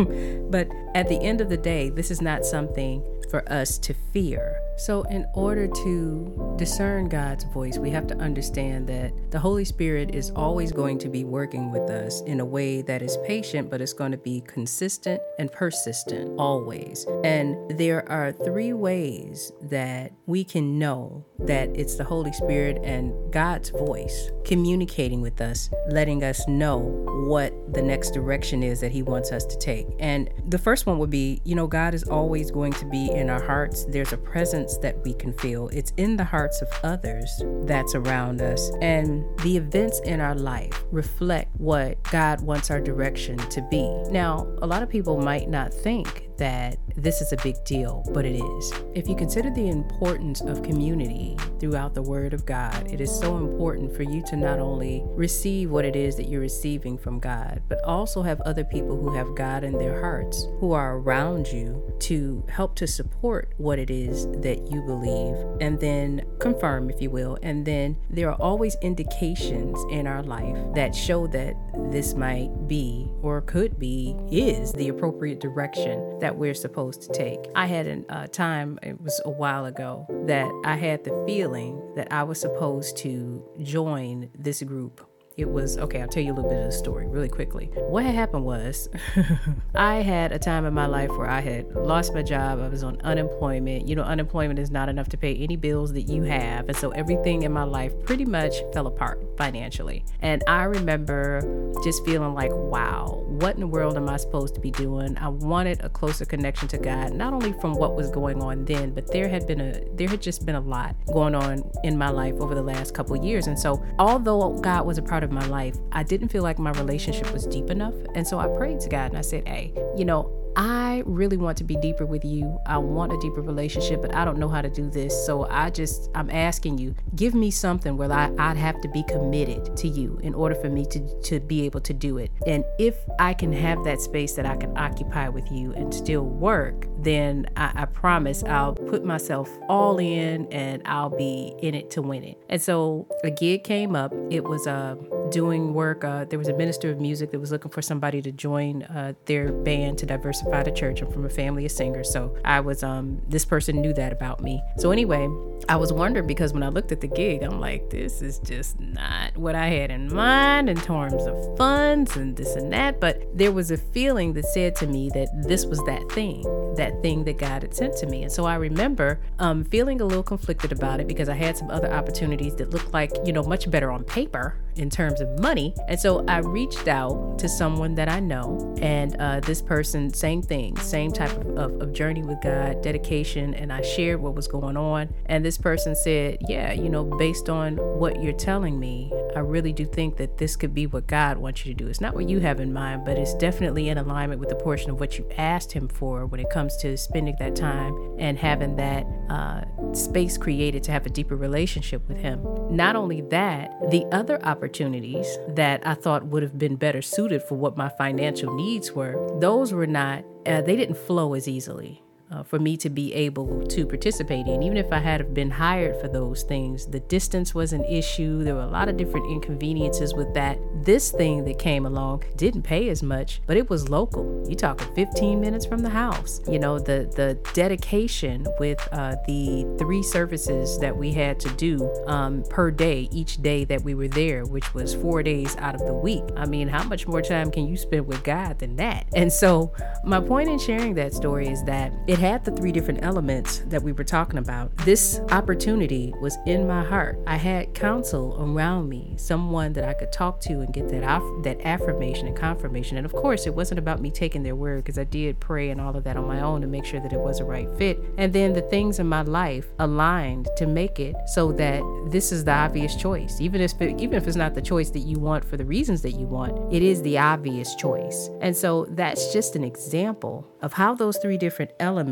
but 0.49 0.69
at 0.95 1.09
the 1.09 1.19
end 1.21 1.41
of 1.41 1.49
the 1.49 1.57
day, 1.57 1.89
this 1.89 2.09
is 2.09 2.21
not 2.21 2.45
something 2.45 3.03
for 3.29 3.43
us 3.51 3.77
to 3.79 3.93
fear. 4.13 4.55
So, 4.81 5.03
in 5.03 5.27
order 5.35 5.67
to 5.67 6.55
discern 6.57 7.07
God's 7.07 7.43
voice, 7.43 7.77
we 7.77 7.91
have 7.91 8.07
to 8.07 8.17
understand 8.17 8.87
that 8.87 9.13
the 9.29 9.37
Holy 9.37 9.63
Spirit 9.63 10.15
is 10.15 10.31
always 10.31 10.71
going 10.71 10.97
to 10.97 11.07
be 11.07 11.23
working 11.23 11.71
with 11.71 11.87
us 11.91 12.21
in 12.21 12.39
a 12.39 12.45
way 12.45 12.81
that 12.81 13.03
is 13.03 13.15
patient, 13.23 13.69
but 13.69 13.79
it's 13.79 13.93
going 13.93 14.11
to 14.11 14.17
be 14.17 14.41
consistent 14.47 15.21
and 15.37 15.51
persistent 15.51 16.33
always. 16.39 17.05
And 17.23 17.77
there 17.77 18.09
are 18.09 18.31
three 18.31 18.73
ways 18.73 19.51
that 19.69 20.13
we 20.25 20.43
can 20.43 20.79
know 20.79 21.27
that 21.45 21.69
it's 21.75 21.95
the 21.95 22.03
Holy 22.03 22.33
Spirit 22.33 22.79
and 22.83 23.13
God's 23.31 23.69
voice 23.69 24.31
communicating 24.45 25.21
with 25.21 25.41
us, 25.41 25.69
letting 25.89 26.23
us 26.23 26.47
know 26.47 26.79
what 27.27 27.53
the 27.73 27.81
next 27.81 28.11
direction 28.11 28.63
is 28.63 28.79
that 28.81 28.91
He 28.91 29.01
wants 29.01 29.31
us 29.31 29.45
to 29.45 29.57
take. 29.57 29.87
And 29.99 30.29
the 30.47 30.57
first 30.57 30.85
one 30.85 30.99
would 30.99 31.09
be 31.09 31.41
you 31.43 31.55
know, 31.55 31.67
God 31.67 31.93
is 31.93 32.03
always 32.03 32.51
going 32.51 32.73
to 32.73 32.85
be 32.85 33.11
in 33.11 33.29
our 33.29 33.41
hearts. 33.41 33.85
There's 33.85 34.13
a 34.13 34.17
presence 34.17 34.77
that 34.77 35.01
we 35.03 35.13
can 35.13 35.33
feel, 35.33 35.69
it's 35.69 35.93
in 35.97 36.17
the 36.17 36.23
hearts 36.23 36.61
of 36.61 36.69
others 36.83 37.29
that's 37.63 37.95
around 37.95 38.41
us. 38.41 38.71
And 38.81 39.25
the 39.39 39.57
events 39.57 39.99
in 40.01 40.19
our 40.19 40.35
life 40.35 40.83
reflect 40.91 41.55
what 41.57 42.01
God 42.11 42.41
wants 42.41 42.71
our 42.71 42.79
direction 42.79 43.37
to 43.37 43.61
be. 43.69 43.87
Now, 44.09 44.47
a 44.61 44.67
lot 44.67 44.83
of 44.83 44.89
people 44.89 45.19
might 45.19 45.49
not 45.49 45.73
think 45.73 46.30
that 46.41 46.75
this 46.95 47.21
is 47.21 47.31
a 47.31 47.37
big 47.43 47.63
deal, 47.65 48.03
but 48.15 48.25
it 48.25 48.35
is. 48.35 48.73
If 48.95 49.07
you 49.07 49.15
consider 49.15 49.51
the 49.51 49.69
importance 49.69 50.41
of 50.41 50.63
community 50.63 51.37
throughout 51.61 51.93
the 51.93 52.01
Word 52.01 52.33
of 52.33 52.43
God, 52.43 52.91
it 52.91 52.99
is 52.99 53.15
so 53.19 53.37
important 53.37 53.95
for 53.95 54.01
you 54.01 54.23
to 54.25 54.35
not 54.35 54.59
only 54.59 55.03
receive 55.05 55.69
what 55.69 55.85
it 55.85 55.95
is 55.95 56.15
that 56.15 56.27
you're 56.27 56.41
receiving 56.41 56.97
from 56.97 57.19
God, 57.19 57.61
but 57.69 57.81
also 57.83 58.23
have 58.23 58.41
other 58.41 58.63
people 58.63 58.99
who 58.99 59.13
have 59.13 59.35
God 59.35 59.63
in 59.63 59.77
their 59.77 60.01
hearts 60.01 60.47
who 60.59 60.71
are 60.71 60.97
around 60.97 61.47
you 61.47 61.93
to 61.99 62.43
help 62.49 62.75
to 62.77 62.87
support 62.87 63.53
what 63.57 63.77
it 63.77 63.91
is 63.91 64.25
that 64.41 64.71
you 64.71 64.81
believe 64.81 65.35
and 65.61 65.79
then 65.79 66.25
confirm, 66.39 66.89
if 66.89 66.99
you 66.99 67.11
will. 67.11 67.37
And 67.43 67.63
then 67.63 67.95
there 68.09 68.29
are 68.31 68.41
always 68.41 68.75
indications 68.81 69.77
in 69.91 70.07
our 70.07 70.23
life 70.23 70.57
that 70.73 70.95
show 70.95 71.27
that 71.27 71.53
this 71.91 72.15
might 72.15 72.49
be 72.67 73.07
or 73.21 73.41
could 73.41 73.77
be, 73.77 74.15
is 74.31 74.73
the 74.73 74.87
appropriate 74.87 75.39
direction 75.39 76.17
that 76.19 76.35
we're 76.35 76.55
supposed 76.55 77.03
to 77.03 77.13
take. 77.13 77.39
I 77.55 77.67
had 77.67 77.85
a 77.85 78.01
uh, 78.09 78.27
time, 78.27 78.79
it 78.81 78.99
was 78.99 79.21
a 79.25 79.29
while 79.29 79.65
ago, 79.65 80.07
that 80.25 80.49
I 80.65 80.75
had 80.75 81.03
the 81.03 81.13
feeling 81.51 81.95
that 81.95 82.11
I 82.11 82.23
was 82.23 82.39
supposed 82.39 82.97
to 82.97 83.43
join 83.61 84.29
this 84.37 84.61
group 84.63 85.05
it 85.37 85.49
was 85.49 85.77
okay 85.77 86.01
i'll 86.01 86.07
tell 86.07 86.21
you 86.21 86.31
a 86.31 86.35
little 86.35 86.49
bit 86.49 86.59
of 86.59 86.65
the 86.65 86.71
story 86.71 87.07
really 87.07 87.29
quickly. 87.29 87.65
What 87.75 88.03
had 88.03 88.15
happened 88.15 88.43
was 88.43 88.89
i 89.75 89.95
had 89.95 90.31
a 90.31 90.39
time 90.39 90.65
in 90.65 90.73
my 90.73 90.85
life 90.85 91.09
where 91.11 91.29
i 91.29 91.39
had 91.39 91.73
lost 91.73 92.13
my 92.13 92.21
job 92.21 92.59
i 92.59 92.67
was 92.67 92.83
on 92.83 92.99
unemployment. 93.01 93.87
You 93.87 93.95
know 93.95 94.03
unemployment 94.03 94.59
is 94.59 94.71
not 94.71 94.89
enough 94.89 95.09
to 95.09 95.17
pay 95.17 95.35
any 95.35 95.55
bills 95.55 95.93
that 95.93 96.03
you 96.03 96.23
have 96.23 96.67
and 96.67 96.77
so 96.77 96.91
everything 96.91 97.43
in 97.43 97.51
my 97.51 97.63
life 97.63 97.93
pretty 98.05 98.25
much 98.25 98.55
fell 98.73 98.87
apart 98.87 99.23
financially. 99.37 100.03
And 100.21 100.43
i 100.47 100.63
remember 100.63 101.41
just 101.83 102.03
feeling 102.05 102.33
like 102.33 102.51
wow 102.53 103.23
what 103.27 103.55
in 103.55 103.61
the 103.61 103.67
world 103.67 103.97
am 103.97 104.09
i 104.09 104.17
supposed 104.17 104.53
to 104.55 104.61
be 104.61 104.71
doing? 104.71 105.17
I 105.17 105.29
wanted 105.29 105.83
a 105.83 105.89
closer 105.89 106.25
connection 106.25 106.67
to 106.69 106.77
god 106.77 107.13
not 107.13 107.33
only 107.33 107.53
from 107.53 107.73
what 107.75 107.95
was 107.95 108.09
going 108.09 108.41
on 108.41 108.65
then 108.65 108.93
but 108.93 109.11
there 109.11 109.29
had 109.29 109.47
been 109.47 109.61
a 109.61 109.81
there 109.95 110.09
had 110.09 110.21
just 110.21 110.45
been 110.45 110.55
a 110.55 110.61
lot 110.61 110.95
going 111.13 111.35
on 111.35 111.63
in 111.83 111.97
my 111.97 112.09
life 112.09 112.35
over 112.35 112.53
the 112.53 112.61
last 112.61 112.93
couple 112.93 113.15
years. 113.15 113.47
And 113.47 113.57
so 113.57 113.83
although 113.97 114.57
god 114.59 114.85
was 114.85 114.97
a 114.97 115.01
part 115.01 115.20
of 115.23 115.31
my 115.31 115.45
life, 115.47 115.77
I 115.91 116.03
didn't 116.03 116.29
feel 116.29 116.43
like 116.43 116.59
my 116.59 116.71
relationship 116.71 117.31
was 117.31 117.45
deep 117.45 117.69
enough. 117.69 117.95
And 118.15 118.27
so 118.27 118.39
I 118.39 118.47
prayed 118.47 118.79
to 118.81 118.89
God 118.89 119.09
and 119.09 119.17
I 119.17 119.21
said, 119.21 119.47
Hey, 119.47 119.73
you 119.97 120.05
know, 120.05 120.41
I 120.55 121.03
really 121.05 121.37
want 121.37 121.57
to 121.59 121.63
be 121.63 121.75
deeper 121.77 122.05
with 122.05 122.25
you. 122.25 122.59
I 122.65 122.77
want 122.77 123.13
a 123.13 123.17
deeper 123.19 123.41
relationship, 123.41 124.01
but 124.01 124.13
I 124.13 124.25
don't 124.25 124.37
know 124.37 124.49
how 124.49 124.61
to 124.61 124.69
do 124.69 124.89
this. 124.89 125.25
So 125.25 125.47
I 125.49 125.69
just, 125.69 126.09
I'm 126.13 126.29
asking 126.29 126.77
you, 126.77 126.95
give 127.15 127.33
me 127.33 127.51
something 127.51 127.95
where 127.95 128.11
I, 128.11 128.31
I'd 128.37 128.57
have 128.57 128.81
to 128.81 128.89
be 128.89 129.03
committed 129.03 129.75
to 129.77 129.87
you 129.87 130.19
in 130.21 130.33
order 130.33 130.55
for 130.55 130.69
me 130.69 130.85
to, 130.87 131.21
to 131.21 131.39
be 131.39 131.63
able 131.63 131.79
to 131.81 131.93
do 131.93 132.17
it. 132.17 132.31
And 132.45 132.65
if 132.79 132.95
I 133.19 133.33
can 133.33 133.53
have 133.53 133.83
that 133.85 134.01
space 134.01 134.33
that 134.33 134.45
I 134.45 134.57
can 134.57 134.77
occupy 134.77 135.29
with 135.29 135.49
you 135.51 135.73
and 135.73 135.93
still 135.93 136.25
work, 136.25 136.87
then 136.99 137.45
I, 137.55 137.71
I 137.75 137.85
promise 137.85 138.43
I'll 138.43 138.73
put 138.73 139.05
myself 139.05 139.49
all 139.69 139.99
in 139.99 140.47
and 140.51 140.81
I'll 140.85 141.15
be 141.15 141.55
in 141.61 141.75
it 141.75 141.89
to 141.91 142.01
win 142.01 142.23
it. 142.23 142.37
And 142.49 142.61
so 142.61 143.07
a 143.23 143.31
gig 143.31 143.63
came 143.63 143.95
up. 143.95 144.13
It 144.29 144.43
was 144.43 144.67
uh, 144.67 144.95
doing 145.31 145.73
work. 145.73 146.03
Uh, 146.03 146.25
there 146.25 146.37
was 146.37 146.47
a 146.47 146.53
minister 146.55 146.89
of 146.91 146.99
music 146.99 147.31
that 147.31 147.39
was 147.39 147.51
looking 147.51 147.71
for 147.71 147.81
somebody 147.81 148.21
to 148.21 148.31
join 148.31 148.83
uh, 148.83 149.13
their 149.25 149.51
band 149.51 149.97
to 149.99 150.05
diversify 150.05 150.63
the 150.63 150.71
church. 150.71 151.01
I'm 151.01 151.11
from 151.11 151.25
a 151.25 151.29
family 151.29 151.65
of 151.65 151.71
singers. 151.71 152.11
So 152.11 152.35
I 152.45 152.59
was, 152.59 152.83
um, 152.83 153.21
this 153.27 153.45
person 153.45 153.81
knew 153.81 153.93
that 153.93 154.11
about 154.11 154.41
me. 154.41 154.61
So 154.77 154.91
anyway, 154.91 155.27
I 155.69 155.75
was 155.77 155.93
wondering 155.93 156.27
because 156.27 156.53
when 156.53 156.63
I 156.63 156.69
looked 156.69 156.91
at 156.91 157.01
the 157.01 157.07
gig, 157.07 157.43
I'm 157.43 157.59
like, 157.59 157.89
this 157.89 158.21
is 158.21 158.39
just 158.39 158.79
not 158.79 159.37
what 159.37 159.55
I 159.55 159.67
had 159.67 159.91
in 159.91 160.13
mind 160.13 160.69
in 160.69 160.77
terms 160.77 161.25
of 161.25 161.57
funds 161.57 162.17
and 162.17 162.35
this 162.35 162.55
and 162.55 162.71
that. 162.73 162.99
But 162.99 163.21
there 163.33 163.51
was 163.51 163.71
a 163.71 163.77
feeling 163.77 164.33
that 164.33 164.45
said 164.45 164.75
to 164.77 164.87
me 164.87 165.09
that 165.13 165.29
this 165.47 165.65
was 165.65 165.79
that 165.85 166.11
thing, 166.11 166.43
that 166.75 167.01
thing 167.01 167.23
that 167.25 167.37
God 167.37 167.61
had 167.61 167.73
sent 167.73 167.95
to 167.97 168.07
me. 168.07 168.23
And 168.23 168.31
so 168.31 168.45
I 168.45 168.55
remember 168.55 169.21
um, 169.39 169.63
feeling 169.63 170.01
a 170.01 170.05
little 170.05 170.23
conflicted 170.23 170.71
about 170.71 170.99
it 170.99 171.07
because 171.07 171.29
I 171.29 171.35
had 171.35 171.57
some 171.57 171.69
other 171.69 171.91
opportunities 171.91 172.55
that 172.55 172.71
looked 172.71 172.93
like, 172.93 173.11
you 173.25 173.31
know, 173.31 173.43
much 173.43 173.69
better 173.69 173.91
on 173.91 174.03
paper 174.03 174.57
in 174.75 174.89
terms 174.89 175.20
of 175.21 175.39
money. 175.39 175.73
And 175.87 175.99
so 175.99 176.25
I 176.27 176.39
reached 176.39 176.87
out 176.87 177.39
to 177.39 177.49
someone 177.49 177.95
that 177.95 178.09
I 178.09 178.19
know, 178.19 178.75
and 178.81 179.15
uh, 179.17 179.39
this 179.39 179.61
person, 179.61 180.13
same 180.13 180.41
thing, 180.41 180.77
same 180.77 181.11
type 181.11 181.31
of, 181.31 181.57
of, 181.57 181.81
of, 181.81 181.93
journey 181.93 182.23
with 182.23 182.41
God, 182.41 182.81
dedication, 182.81 183.53
and 183.53 183.71
I 183.71 183.81
shared 183.81 184.21
what 184.21 184.35
was 184.35 184.47
going 184.47 184.77
on. 184.77 185.13
And 185.27 185.43
this 185.43 185.57
person 185.57 185.95
said, 185.95 186.37
Yeah, 186.47 186.73
you 186.73 186.89
know, 186.89 187.03
based 187.03 187.49
on 187.49 187.77
what 187.77 188.21
you're 188.21 188.33
telling 188.33 188.79
me, 188.79 189.11
I 189.35 189.39
really 189.39 189.73
do 189.73 189.85
think 189.85 190.17
that 190.17 190.37
this 190.37 190.55
could 190.55 190.73
be 190.73 190.87
what 190.87 191.07
God 191.07 191.37
wants 191.37 191.65
you 191.65 191.73
to 191.73 191.77
do. 191.77 191.89
It's 191.89 192.01
not 192.01 192.15
what 192.15 192.27
you 192.27 192.39
have 192.39 192.59
in 192.59 192.73
mind, 192.73 193.05
but 193.05 193.17
it's 193.17 193.33
definitely 193.35 193.89
in 193.89 193.97
alignment 193.97 194.39
with 194.39 194.49
the 194.49 194.55
portion 194.55 194.91
of 194.91 194.99
what 194.99 195.17
you 195.17 195.27
asked 195.37 195.71
Him 195.71 195.87
for 195.87 196.25
when 196.25 196.39
it 196.39 196.49
comes 196.49 196.75
to 196.77 196.97
spending 196.97 197.35
that 197.39 197.55
time 197.55 197.93
and 198.19 198.37
having 198.37 198.75
that 198.77 199.05
uh, 199.29 199.93
space 199.93 200.37
created 200.37 200.83
to 200.83 200.91
have 200.91 201.05
a 201.05 201.09
deeper 201.09 201.35
relationship 201.35 202.07
with 202.07 202.17
Him. 202.17 202.41
Not 202.69 202.95
only 202.95 203.21
that, 203.21 203.71
the 203.89 204.05
other 204.11 204.43
opportunity 204.45 205.10
that 205.49 205.85
I 205.85 205.93
thought 205.93 206.25
would 206.27 206.43
have 206.43 206.57
been 206.57 206.75
better 206.75 207.01
suited 207.01 207.43
for 207.43 207.55
what 207.55 207.77
my 207.77 207.89
financial 207.89 208.53
needs 208.55 208.91
were, 208.91 209.15
those 209.39 209.73
were 209.73 209.87
not, 209.87 210.23
uh, 210.45 210.61
they 210.61 210.75
didn't 210.75 210.97
flow 210.97 211.33
as 211.33 211.47
easily 211.47 212.01
uh, 212.31 212.43
for 212.43 212.59
me 212.59 212.77
to 212.77 212.89
be 212.89 213.13
able 213.13 213.65
to 213.67 213.85
participate 213.85 214.47
in. 214.47 214.63
Even 214.63 214.77
if 214.77 214.91
I 214.91 214.99
had 214.99 215.33
been 215.33 215.51
hired 215.51 215.99
for 215.99 216.07
those 216.07 216.43
things, 216.43 216.85
the 216.85 216.99
distance 217.01 217.53
was 217.53 217.73
an 217.73 217.83
issue. 217.85 218.43
There 218.43 218.55
were 218.55 218.61
a 218.61 218.67
lot 218.67 218.89
of 218.89 218.97
different 218.97 219.29
inconveniences 219.31 220.13
with 220.13 220.33
that. 220.33 220.57
This 220.83 221.11
thing 221.11 221.43
that 221.45 221.59
came 221.59 221.85
along 221.85 222.23
didn't 222.37 222.63
pay 222.63 222.89
as 222.89 223.03
much, 223.03 223.41
but 223.45 223.57
it 223.57 223.69
was 223.69 223.89
local. 223.89 224.45
You 224.47 224.55
talking 224.55 224.93
15 224.95 225.39
minutes 225.39 225.65
from 225.65 225.79
the 225.79 225.89
house. 225.89 226.41
You 226.47 226.59
know, 226.59 226.79
the 226.79 227.11
the 227.15 227.37
dedication 227.53 228.47
with 228.59 228.79
uh, 228.91 229.15
the 229.27 229.65
three 229.77 230.03
services 230.03 230.79
that 230.79 230.95
we 230.95 231.11
had 231.11 231.39
to 231.41 231.49
do 231.55 231.91
um, 232.07 232.43
per 232.49 232.71
day, 232.71 233.09
each 233.11 233.41
day 233.41 233.63
that 233.65 233.83
we 233.83 233.93
were 233.93 234.07
there, 234.07 234.45
which 234.45 234.73
was 234.73 234.93
four 234.93 235.23
days 235.23 235.55
out 235.57 235.75
of 235.75 235.85
the 235.85 235.93
week. 235.93 236.23
I 236.35 236.45
mean, 236.45 236.67
how 236.67 236.83
much 236.83 237.07
more 237.07 237.21
time 237.21 237.51
can 237.51 237.67
you 237.67 237.77
spend 237.77 238.07
with 238.07 238.23
God 238.23 238.59
than 238.59 238.75
that? 238.77 239.05
And 239.13 239.31
so, 239.31 239.73
my 240.03 240.19
point 240.19 240.49
in 240.49 240.59
sharing 240.59 240.93
that 240.95 241.13
story 241.13 241.47
is 241.47 241.63
that 241.65 241.93
it 242.07 242.19
had 242.21 242.45
the 242.45 242.51
three 242.51 242.71
different 242.71 243.03
elements 243.03 243.63
that 243.65 243.81
we 243.81 243.93
were 243.93 244.03
talking 244.03 244.37
about. 244.37 244.75
This 244.85 245.19
opportunity 245.31 246.13
was 246.21 246.37
in 246.45 246.67
my 246.67 246.83
heart. 246.83 247.17
I 247.25 247.35
had 247.35 247.73
counsel 247.73 248.37
around 248.39 248.89
me, 248.89 249.15
someone 249.17 249.73
that 249.73 249.85
I 249.85 249.93
could 249.93 250.11
talk 250.11 250.39
to 250.41 250.59
and 250.61 250.71
get 250.71 250.87
that 250.89 251.01
aff- 251.01 251.43
that 251.43 251.59
affirmation 251.65 252.27
and 252.27 252.37
confirmation. 252.37 252.97
And 252.97 253.07
of 253.07 253.11
course, 253.11 253.47
it 253.47 253.55
wasn't 253.55 253.79
about 253.79 254.01
me 254.01 254.11
taking 254.11 254.43
their 254.43 254.55
word 254.55 254.83
because 254.83 254.99
I 254.99 255.03
did 255.03 255.39
pray 255.39 255.71
and 255.71 255.81
all 255.81 255.97
of 255.97 256.03
that 256.03 256.15
on 256.15 256.27
my 256.27 256.41
own 256.41 256.61
to 256.61 256.67
make 256.67 256.85
sure 256.85 256.99
that 256.99 257.11
it 257.11 257.19
was 257.19 257.39
a 257.39 257.43
right 257.43 257.67
fit. 257.79 257.97
And 258.19 258.31
then 258.31 258.53
the 258.53 258.61
things 258.61 258.99
in 258.99 259.07
my 259.07 259.23
life 259.23 259.65
aligned 259.79 260.47
to 260.57 260.67
make 260.67 260.99
it 260.99 261.15
so 261.33 261.51
that 261.53 261.81
this 262.11 262.31
is 262.31 262.43
the 262.45 262.53
obvious 262.53 262.95
choice. 262.95 263.41
Even 263.41 263.61
if 263.61 263.81
even 263.81 264.13
if 264.13 264.27
it's 264.27 264.37
not 264.37 264.53
the 264.53 264.61
choice 264.61 264.91
that 264.91 264.99
you 264.99 265.17
want 265.17 265.43
for 265.43 265.57
the 265.57 265.65
reasons 265.65 266.03
that 266.03 266.11
you 266.11 266.27
want, 266.27 266.71
it 266.71 266.83
is 266.83 267.01
the 267.01 267.17
obvious 267.17 267.73
choice. 267.73 268.29
And 268.41 268.55
so 268.55 268.85
that's 268.91 269.33
just 269.33 269.55
an 269.55 269.63
example 269.63 270.47
of 270.61 270.73
how 270.73 270.93
those 270.93 271.17
three 271.17 271.37
different 271.37 271.71
elements 271.79 272.10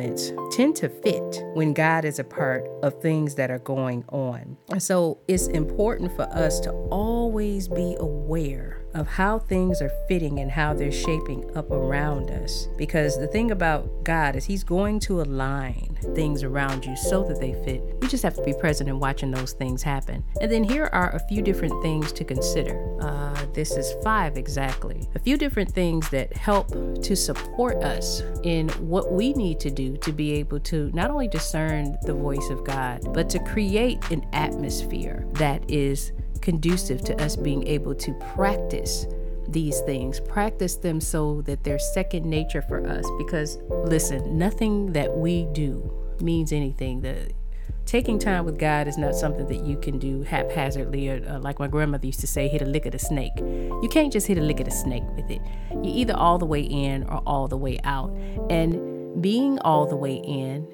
tend 0.52 0.76
to 0.78 0.89
fit 0.89 1.43
when 1.54 1.74
God 1.74 2.06
is 2.06 2.20
a 2.20 2.24
part 2.24 2.66
of 2.84 3.02
things 3.02 3.36
that 3.36 3.52
are 3.52 3.60
going 3.60 4.04
on. 4.10 4.58
And 4.70 4.82
so 4.82 5.20
it's 5.28 5.47
important 5.47 6.16
for 6.16 6.24
us 6.24 6.60
to 6.62 6.72
always 6.89 7.68
be 7.68 7.95
aware 8.00 8.79
of 8.94 9.08
how 9.08 9.40
things 9.40 9.82
are 9.82 9.92
fitting 10.08 10.40
and 10.40 10.52
how 10.52 10.74
they're 10.74 10.92
shaping 10.92 11.50
up 11.56 11.70
around 11.72 12.32
us. 12.32 12.68
Because 12.78 13.18
the 13.18 13.28
thing 13.28 13.52
about 13.52 14.04
God 14.04 14.36
is 14.36 14.46
He's 14.46 14.64
going 14.64 15.00
to 15.02 15.22
align 15.22 15.98
things 16.16 16.44
around 16.44 16.86
you 16.86 16.96
so 16.96 17.24
that 17.24 17.40
they 17.40 17.54
fit. 17.66 17.82
You 18.02 18.08
just 18.08 18.24
have 18.24 18.36
to 18.36 18.44
be 18.44 18.54
present 18.54 18.90
and 18.90 19.00
watching 19.00 19.32
those 19.32 19.54
things 19.54 19.84
happen. 19.84 20.24
And 20.42 20.52
then 20.52 20.64
here 20.64 20.90
are 20.92 21.16
a 21.16 21.20
few 21.28 21.42
different 21.42 21.82
things 21.82 22.12
to 22.14 22.24
consider. 22.24 22.98
Uh, 23.02 23.46
this 23.54 23.72
is 23.72 23.94
five 24.04 24.38
exactly. 24.38 25.08
A 25.16 25.20
few 25.20 25.38
different 25.38 25.72
things 25.72 26.10
that 26.10 26.36
help 26.36 26.70
to 27.02 27.16
support 27.16 27.84
us 27.84 28.22
in 28.44 28.70
what 28.70 29.12
we 29.12 29.34
need 29.34 29.60
to 29.62 29.72
do 29.72 29.98
to 29.98 30.12
be 30.12 30.34
able 30.34 30.60
to 30.62 30.90
not 30.94 31.10
only 31.10 31.28
discern 31.28 31.98
the 32.04 32.14
voice 32.14 32.50
of 32.50 32.64
God, 32.64 33.14
but 33.14 33.30
to 33.30 33.40
create 33.40 34.00
an 34.12 34.26
atmosphere 34.34 35.26
that 35.34 35.70
is 35.70 36.12
conducive 36.40 37.02
to 37.04 37.24
us 37.24 37.36
being 37.36 37.66
able 37.68 37.96
to 37.96 38.14
practice 38.36 39.06
these 39.48 39.80
things, 39.82 40.20
practice 40.20 40.76
them 40.76 41.02
so 41.02 41.42
that 41.42 41.64
they're 41.64 41.80
second 41.80 42.26
nature 42.26 42.62
for 42.62 42.86
us. 42.88 43.06
Because 43.18 43.58
listen, 43.70 44.38
nothing 44.38 44.94
that 44.94 45.16
we 45.16 45.46
do 45.54 45.92
means 46.22 46.52
anything. 46.52 47.02
The 47.02 47.32
taking 47.86 48.20
time 48.20 48.46
with 48.46 48.60
God 48.60 48.88
is 48.88 48.98
not 48.98 49.16
something 49.16 49.48
that 49.48 49.66
you 49.66 49.76
can 49.78 49.98
do 49.98 50.22
haphazardly, 50.22 51.10
or, 51.10 51.28
uh, 51.28 51.40
like 51.40 51.58
my 51.58 51.68
grandmother 51.68 52.06
used 52.06 52.20
to 52.20 52.28
say, 52.28 52.48
hit 52.48 52.62
a 52.62 52.66
lick 52.66 52.86
of 52.86 52.92
the 52.92 53.00
snake. 53.00 53.34
You 53.38 53.90
can't 53.92 54.14
just 54.14 54.28
hit 54.28 54.38
a 54.38 54.42
lick 54.42 54.60
of 54.60 54.66
the 54.66 54.72
snake 54.72 55.04
with 55.16 55.30
it. 55.32 55.42
You're 55.72 55.96
either 55.96 56.16
all 56.16 56.38
the 56.38 56.46
way 56.46 56.62
in 56.62 57.04
or 57.06 57.24
all 57.26 57.48
the 57.48 57.58
way 57.58 57.80
out. 57.84 58.12
And 58.50 59.22
being 59.22 59.58
all 59.60 59.88
the 59.88 59.96
way 59.96 60.16
in, 60.18 60.68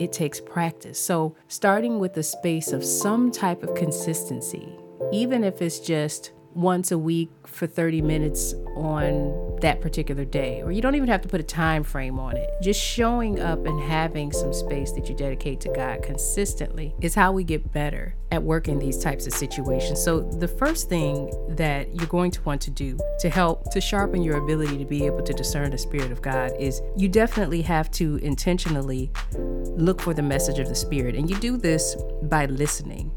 it 0.00 0.12
takes 0.12 0.40
practice. 0.40 0.98
So, 0.98 1.36
starting 1.46 1.98
with 2.00 2.16
a 2.16 2.22
space 2.22 2.72
of 2.72 2.84
some 2.84 3.30
type 3.30 3.62
of 3.62 3.74
consistency, 3.74 4.76
even 5.12 5.44
if 5.44 5.62
it's 5.62 5.80
just 5.80 6.32
once 6.54 6.90
a 6.90 6.98
week 6.98 7.30
for 7.46 7.66
30 7.66 8.02
minutes 8.02 8.54
on 8.76 9.58
that 9.60 9.80
particular 9.80 10.24
day 10.24 10.62
or 10.62 10.72
you 10.72 10.80
don't 10.80 10.94
even 10.94 11.08
have 11.08 11.20
to 11.20 11.28
put 11.28 11.40
a 11.40 11.44
time 11.44 11.82
frame 11.84 12.18
on 12.18 12.36
it. 12.36 12.50
Just 12.62 12.80
showing 12.80 13.40
up 13.40 13.66
and 13.66 13.80
having 13.80 14.32
some 14.32 14.52
space 14.52 14.92
that 14.92 15.08
you 15.08 15.14
dedicate 15.14 15.60
to 15.60 15.68
God 15.68 16.02
consistently 16.02 16.94
is 17.00 17.14
how 17.14 17.32
we 17.32 17.44
get 17.44 17.72
better 17.72 18.14
at 18.32 18.42
working 18.42 18.78
these 18.78 18.98
types 18.98 19.26
of 19.26 19.32
situations. 19.32 20.02
So 20.02 20.20
the 20.20 20.48
first 20.48 20.88
thing 20.88 21.30
that 21.56 21.94
you're 21.94 22.06
going 22.06 22.30
to 22.32 22.42
want 22.42 22.60
to 22.62 22.70
do 22.70 22.98
to 23.20 23.28
help 23.28 23.70
to 23.72 23.80
sharpen 23.80 24.22
your 24.22 24.42
ability 24.42 24.78
to 24.78 24.84
be 24.84 25.04
able 25.04 25.22
to 25.22 25.32
discern 25.32 25.70
the 25.70 25.78
spirit 25.78 26.10
of 26.10 26.22
God 26.22 26.52
is 26.58 26.80
you 26.96 27.08
definitely 27.08 27.62
have 27.62 27.90
to 27.92 28.16
intentionally 28.16 29.10
look 29.36 30.00
for 30.00 30.14
the 30.14 30.22
message 30.22 30.58
of 30.58 30.68
the 30.68 30.74
spirit. 30.74 31.14
And 31.14 31.28
you 31.28 31.36
do 31.36 31.56
this 31.56 31.96
by 32.22 32.46
listening 32.46 33.12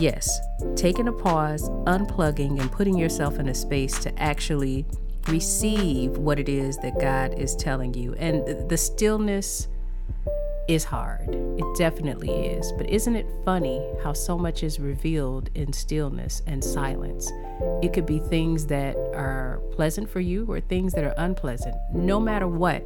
Yes, 0.00 0.40
taking 0.74 1.06
a 1.06 1.12
pause, 1.12 1.68
unplugging, 1.86 2.60
and 2.60 2.70
putting 2.70 2.98
yourself 2.98 3.38
in 3.38 3.48
a 3.48 3.54
space 3.54 3.98
to 4.00 4.18
actually 4.20 4.84
receive 5.28 6.18
what 6.18 6.38
it 6.38 6.48
is 6.48 6.76
that 6.78 6.98
God 7.00 7.38
is 7.38 7.54
telling 7.54 7.94
you. 7.94 8.14
And 8.14 8.68
the 8.68 8.76
stillness 8.76 9.68
is 10.68 10.84
hard. 10.84 11.28
It 11.28 11.76
definitely 11.76 12.30
is. 12.30 12.72
But 12.72 12.90
isn't 12.90 13.14
it 13.14 13.26
funny 13.44 13.82
how 14.02 14.12
so 14.14 14.36
much 14.36 14.62
is 14.62 14.80
revealed 14.80 15.50
in 15.54 15.72
stillness 15.72 16.42
and 16.46 16.62
silence? 16.64 17.30
It 17.82 17.92
could 17.92 18.06
be 18.06 18.18
things 18.18 18.66
that 18.66 18.96
are 19.14 19.60
pleasant 19.72 20.08
for 20.08 20.20
you 20.20 20.44
or 20.50 20.60
things 20.60 20.92
that 20.94 21.04
are 21.04 21.14
unpleasant. 21.18 21.76
No 21.92 22.18
matter 22.18 22.48
what, 22.48 22.82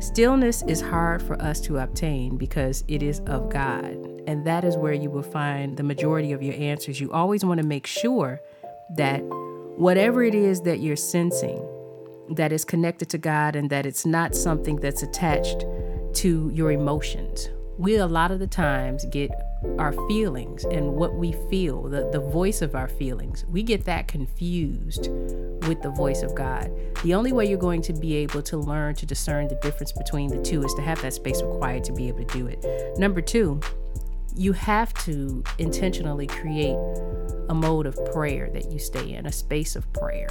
stillness 0.00 0.62
is 0.62 0.80
hard 0.80 1.22
for 1.22 1.40
us 1.42 1.60
to 1.62 1.78
obtain 1.78 2.36
because 2.36 2.84
it 2.88 3.02
is 3.02 3.20
of 3.20 3.50
God. 3.50 3.84
And 4.26 4.46
that 4.46 4.64
is 4.64 4.76
where 4.76 4.92
you 4.92 5.10
will 5.10 5.22
find 5.22 5.76
the 5.76 5.82
majority 5.82 6.32
of 6.32 6.42
your 6.42 6.54
answers. 6.54 7.00
You 7.00 7.10
always 7.12 7.44
want 7.44 7.60
to 7.60 7.66
make 7.66 7.86
sure 7.86 8.40
that 8.96 9.20
whatever 9.76 10.22
it 10.22 10.34
is 10.34 10.62
that 10.62 10.80
you're 10.80 10.96
sensing, 10.96 11.64
that 12.30 12.52
is 12.52 12.64
connected 12.64 13.08
to 13.10 13.18
God 13.18 13.56
and 13.56 13.70
that 13.70 13.86
it's 13.86 14.04
not 14.04 14.34
something 14.34 14.76
that's 14.76 15.02
attached 15.02 15.64
to 16.14 16.50
your 16.52 16.72
emotions. 16.72 17.48
We 17.78 17.96
a 17.96 18.06
lot 18.06 18.30
of 18.30 18.38
the 18.38 18.46
times 18.46 19.04
get 19.06 19.30
our 19.78 19.92
feelings 20.08 20.64
and 20.64 20.94
what 20.94 21.14
we 21.14 21.32
feel, 21.50 21.82
the, 21.82 22.08
the 22.10 22.20
voice 22.20 22.62
of 22.62 22.74
our 22.74 22.88
feelings, 22.88 23.44
we 23.46 23.62
get 23.62 23.84
that 23.84 24.08
confused 24.08 25.08
with 25.66 25.82
the 25.82 25.90
voice 25.90 26.22
of 26.22 26.34
God. 26.34 26.70
The 27.02 27.14
only 27.14 27.32
way 27.32 27.46
you're 27.46 27.58
going 27.58 27.82
to 27.82 27.92
be 27.92 28.16
able 28.16 28.42
to 28.42 28.56
learn 28.56 28.94
to 28.96 29.06
discern 29.06 29.48
the 29.48 29.56
difference 29.56 29.92
between 29.92 30.30
the 30.30 30.40
two 30.42 30.62
is 30.62 30.72
to 30.74 30.82
have 30.82 31.00
that 31.02 31.14
space 31.14 31.42
required 31.42 31.84
to 31.84 31.92
be 31.92 32.08
able 32.08 32.24
to 32.24 32.38
do 32.38 32.46
it. 32.46 32.64
Number 32.98 33.20
two, 33.20 33.60
you 34.36 34.52
have 34.52 34.94
to 35.04 35.42
intentionally 35.58 36.28
create 36.28 36.76
a 37.48 37.54
mode 37.54 37.86
of 37.86 37.98
prayer 38.12 38.50
that 38.52 38.70
you 38.70 38.78
stay 38.78 39.14
in, 39.14 39.26
a 39.26 39.32
space 39.32 39.74
of 39.74 39.92
prayer. 39.92 40.28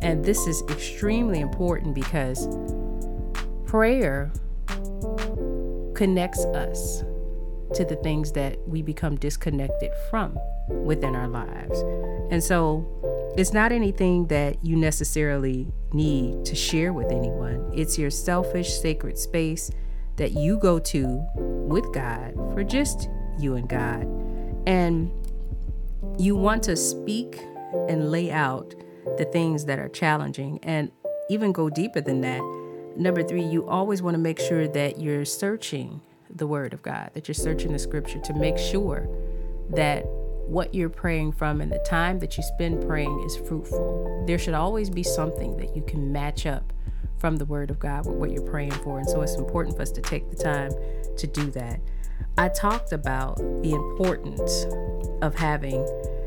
And 0.00 0.24
this 0.24 0.46
is 0.46 0.62
extremely 0.70 1.40
important 1.40 1.94
because 1.94 2.48
prayer 3.66 4.32
connects 5.94 6.44
us 6.46 7.04
to 7.74 7.84
the 7.84 7.96
things 7.96 8.32
that 8.32 8.58
we 8.68 8.82
become 8.82 9.16
disconnected 9.16 9.90
from 10.10 10.38
within 10.68 11.14
our 11.16 11.28
lives. 11.28 11.80
And 12.30 12.42
so 12.42 12.86
it's 13.36 13.52
not 13.52 13.72
anything 13.72 14.26
that 14.28 14.64
you 14.64 14.76
necessarily 14.76 15.72
need 15.92 16.44
to 16.44 16.54
share 16.54 16.92
with 16.92 17.10
anyone, 17.10 17.70
it's 17.74 17.98
your 17.98 18.10
selfish, 18.10 18.72
sacred 18.72 19.18
space 19.18 19.70
that 20.16 20.32
you 20.32 20.58
go 20.58 20.78
to 20.78 21.26
with 21.34 21.92
God 21.92 22.34
for 22.52 22.62
just 22.62 23.08
you 23.38 23.56
and 23.56 23.68
God. 23.68 24.06
And 24.66 25.10
you 26.18 26.36
want 26.36 26.62
to 26.64 26.76
speak 26.76 27.40
and 27.88 28.10
lay 28.10 28.30
out 28.30 28.74
the 29.18 29.24
things 29.24 29.64
that 29.64 29.78
are 29.78 29.88
challenging 29.88 30.58
and 30.62 30.90
even 31.28 31.52
go 31.52 31.68
deeper 31.68 32.00
than 32.00 32.20
that. 32.20 32.40
Number 32.96 33.22
three, 33.22 33.42
you 33.42 33.66
always 33.66 34.02
want 34.02 34.14
to 34.14 34.18
make 34.18 34.38
sure 34.38 34.68
that 34.68 35.00
you're 35.00 35.24
searching 35.24 36.00
the 36.34 36.46
Word 36.46 36.72
of 36.72 36.82
God, 36.82 37.10
that 37.14 37.28
you're 37.28 37.34
searching 37.34 37.72
the 37.72 37.78
Scripture 37.78 38.20
to 38.20 38.34
make 38.34 38.58
sure 38.58 39.08
that 39.70 40.04
what 40.46 40.74
you're 40.74 40.90
praying 40.90 41.32
from 41.32 41.60
and 41.60 41.72
the 41.72 41.78
time 41.78 42.18
that 42.18 42.36
you 42.36 42.42
spend 42.42 42.86
praying 42.86 43.22
is 43.24 43.36
fruitful. 43.36 44.24
There 44.26 44.38
should 44.38 44.54
always 44.54 44.90
be 44.90 45.02
something 45.02 45.56
that 45.56 45.74
you 45.74 45.82
can 45.82 46.12
match 46.12 46.44
up 46.44 46.72
from 47.18 47.36
the 47.36 47.44
Word 47.44 47.70
of 47.70 47.78
God 47.78 48.06
with 48.06 48.16
what 48.16 48.30
you're 48.30 48.42
praying 48.42 48.72
for. 48.72 48.98
And 48.98 49.08
so 49.08 49.22
it's 49.22 49.36
important 49.36 49.76
for 49.76 49.82
us 49.82 49.90
to 49.92 50.02
take 50.02 50.28
the 50.30 50.36
time 50.36 50.72
to 51.16 51.26
do 51.26 51.50
that. 51.52 51.80
I 52.36 52.48
talked 52.48 52.92
about 52.92 53.38
the 53.62 53.72
importance 53.72 54.66
of 55.22 55.34
having 55.34 55.86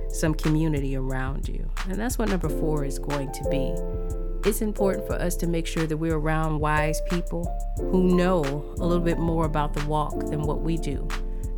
some 0.10 0.34
community 0.34 0.96
around 0.96 1.48
you. 1.48 1.70
And 1.90 2.00
that's 2.00 2.18
what 2.18 2.30
number 2.30 2.50
four 2.50 2.86
is 2.86 2.98
going 2.98 3.32
to 3.32 3.50
be. 3.50 4.27
It's 4.48 4.62
important 4.62 5.06
for 5.06 5.16
us 5.16 5.36
to 5.38 5.46
make 5.46 5.68
sure 5.68 5.86
that 5.86 5.98
we're 5.98 6.16
around 6.16 6.62
wise 6.62 7.02
people 7.10 7.54
who 7.92 8.16
know 8.16 8.44
a 8.80 8.86
little 8.86 9.04
bit 9.04 9.20
more 9.20 9.44
about 9.44 9.74
the 9.74 9.86
walk 9.88 10.18
than 10.30 10.44
what 10.44 10.62
we 10.62 10.78
do. 10.78 11.06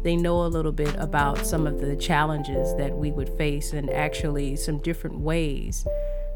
They 0.02 0.16
know 0.16 0.44
a 0.44 0.48
little 0.48 0.72
bit 0.72 0.96
about 0.98 1.46
some 1.46 1.68
of 1.68 1.80
the 1.80 1.96
challenges 1.96 2.76
that 2.78 2.92
we 2.98 3.12
would 3.12 3.30
face 3.38 3.74
and 3.74 3.92
actually 3.92 4.56
some 4.56 4.80
different 4.80 5.20
ways 5.20 5.86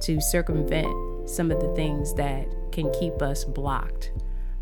to 0.01 0.21
circumvent 0.21 1.27
some 1.27 1.49
of 1.49 1.59
the 1.59 1.73
things 1.73 2.13
that 2.13 2.45
can 2.71 2.91
keep 2.99 3.19
us 3.23 3.43
blocked 3.43 4.11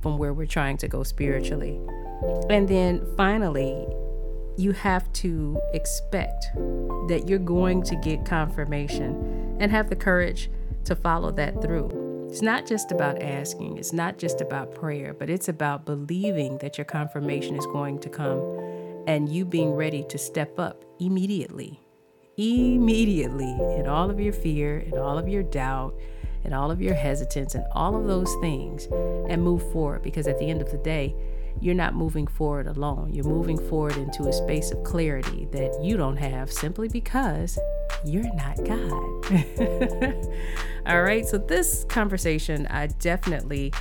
from 0.02 0.18
where 0.18 0.32
we're 0.32 0.48
trying 0.48 0.78
to 0.78 0.88
go 0.88 1.04
spiritually. 1.04 1.78
And 2.50 2.70
then 2.70 3.06
finally, 3.18 3.86
you 4.56 4.72
have 4.72 5.12
to 5.12 5.60
expect 5.74 6.46
that 7.10 7.26
you're 7.28 7.38
going 7.38 7.84
to 7.84 7.98
get 7.98 8.24
confirmation 8.24 9.58
and 9.60 9.70
have 9.74 9.90
the 9.90 9.96
courage 9.98 10.50
to 10.86 10.96
follow 10.96 11.32
that 11.32 11.62
through. 11.62 12.28
It's 12.30 12.42
not 12.42 12.66
just 12.66 12.92
about 12.92 13.22
asking, 13.22 13.78
it's 13.78 13.94
not 13.94 14.18
just 14.18 14.42
about 14.42 14.74
prayer, 14.74 15.14
but 15.14 15.30
it's 15.30 15.50
about 15.50 15.86
believing 15.86 16.58
that 16.60 16.78
your 16.78 16.86
confirmation 16.86 17.56
is 17.56 17.66
going 17.68 18.00
to 18.00 18.10
come 18.10 18.40
and 19.08 19.28
you 19.28 19.44
being 19.46 19.72
ready 19.72 20.04
to 20.06 20.18
step 20.18 20.58
up 20.58 20.86
immediately. 21.00 21.80
Immediately, 22.38 23.52
in 23.78 23.88
all 23.88 24.10
of 24.10 24.20
your 24.20 24.34
fear, 24.34 24.80
in 24.80 24.98
all 24.98 25.18
of 25.18 25.28
your 25.28 25.44
doubt, 25.44 25.94
and 26.44 26.54
all 26.54 26.72
of 26.72 26.82
your 26.82 26.94
hesitance 26.94 27.56
and 27.56 27.66
all 27.74 27.96
of 27.96 28.08
those 28.08 28.34
things 28.42 28.88
and 29.30 29.44
move 29.44 29.70
forward 29.72 30.02
because 30.02 30.28
at 30.28 30.40
the 30.40 30.50
end 30.50 30.62
of 30.62 30.72
the 30.72 30.78
day, 30.78 31.16
you're 31.60 31.76
not 31.76 31.96
moving 31.96 32.28
forward 32.28 32.68
alone. 32.68 33.14
You're 33.14 33.26
moving 33.26 33.58
forward 33.58 33.98
into 33.98 34.28
a 34.28 34.34
space 34.34 34.72
of 34.72 34.84
clarity 34.84 35.48
that 35.52 35.80
you 35.84 35.98
don't 35.98 36.18
have 36.18 36.52
simply 36.52 36.88
because 36.88 37.60
you're 38.06 38.34
not 38.36 38.58
God. 38.64 38.92
All 40.88 41.04
right, 41.04 41.28
so 41.28 41.38
this 41.38 41.84
conversation, 41.86 42.66
I 42.68 42.88
definitely 42.88 43.72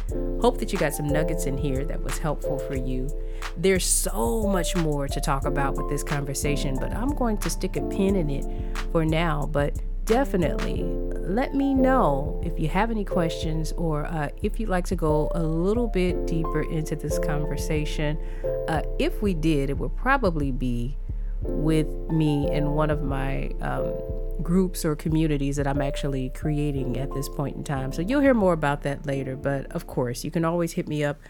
hope 0.40 0.58
that 0.58 0.72
you 0.72 0.78
got 0.78 0.92
some 0.92 1.08
nuggets 1.08 1.46
in 1.46 1.56
here 1.56 1.84
that 1.84 2.02
was 2.02 2.18
helpful 2.18 2.58
for 2.58 2.74
you. 2.74 3.08
There's 3.56 3.86
so 3.86 4.46
much 4.46 4.76
more 4.76 5.08
to 5.08 5.20
talk 5.20 5.46
about 5.46 5.76
with 5.76 5.88
this 5.88 6.02
conversation, 6.02 6.76
but 6.78 6.92
I'm 6.92 7.14
going 7.14 7.38
to 7.38 7.50
stick 7.50 7.76
a 7.76 7.82
pin 7.82 8.16
in 8.16 8.28
it 8.28 8.44
for 8.92 9.04
now. 9.06 9.46
But 9.46 9.78
definitely 10.10 10.82
let 11.20 11.54
me 11.54 11.72
know 11.72 12.40
if 12.44 12.58
you 12.58 12.66
have 12.66 12.90
any 12.90 13.04
questions 13.04 13.70
or 13.76 14.06
uh, 14.06 14.28
if 14.42 14.58
you'd 14.58 14.68
like 14.68 14.84
to 14.84 14.96
go 14.96 15.30
a 15.36 15.42
little 15.44 15.86
bit 15.86 16.26
deeper 16.26 16.62
into 16.62 16.96
this 16.96 17.20
conversation. 17.20 18.18
Uh, 18.66 18.82
if 18.98 19.22
we 19.22 19.34
did, 19.34 19.70
it 19.70 19.78
would 19.78 19.96
probably 19.96 20.50
be 20.50 20.96
with 21.42 21.86
me 22.10 22.50
in 22.50 22.72
one 22.72 22.90
of 22.90 23.04
my 23.04 23.52
um, 23.60 23.94
groups 24.42 24.84
or 24.84 24.96
communities 24.96 25.54
that 25.54 25.68
I'm 25.68 25.80
actually 25.80 26.30
creating 26.30 26.98
at 26.98 27.12
this 27.12 27.28
point 27.28 27.56
in 27.56 27.62
time. 27.62 27.92
So 27.92 28.02
you'll 28.02 28.20
hear 28.20 28.34
more 28.34 28.52
about 28.52 28.82
that 28.82 29.06
later. 29.06 29.36
But 29.36 29.70
of 29.70 29.86
course, 29.86 30.24
you 30.24 30.32
can 30.32 30.44
always 30.44 30.72
hit 30.72 30.88
me 30.88 31.04
up 31.04 31.20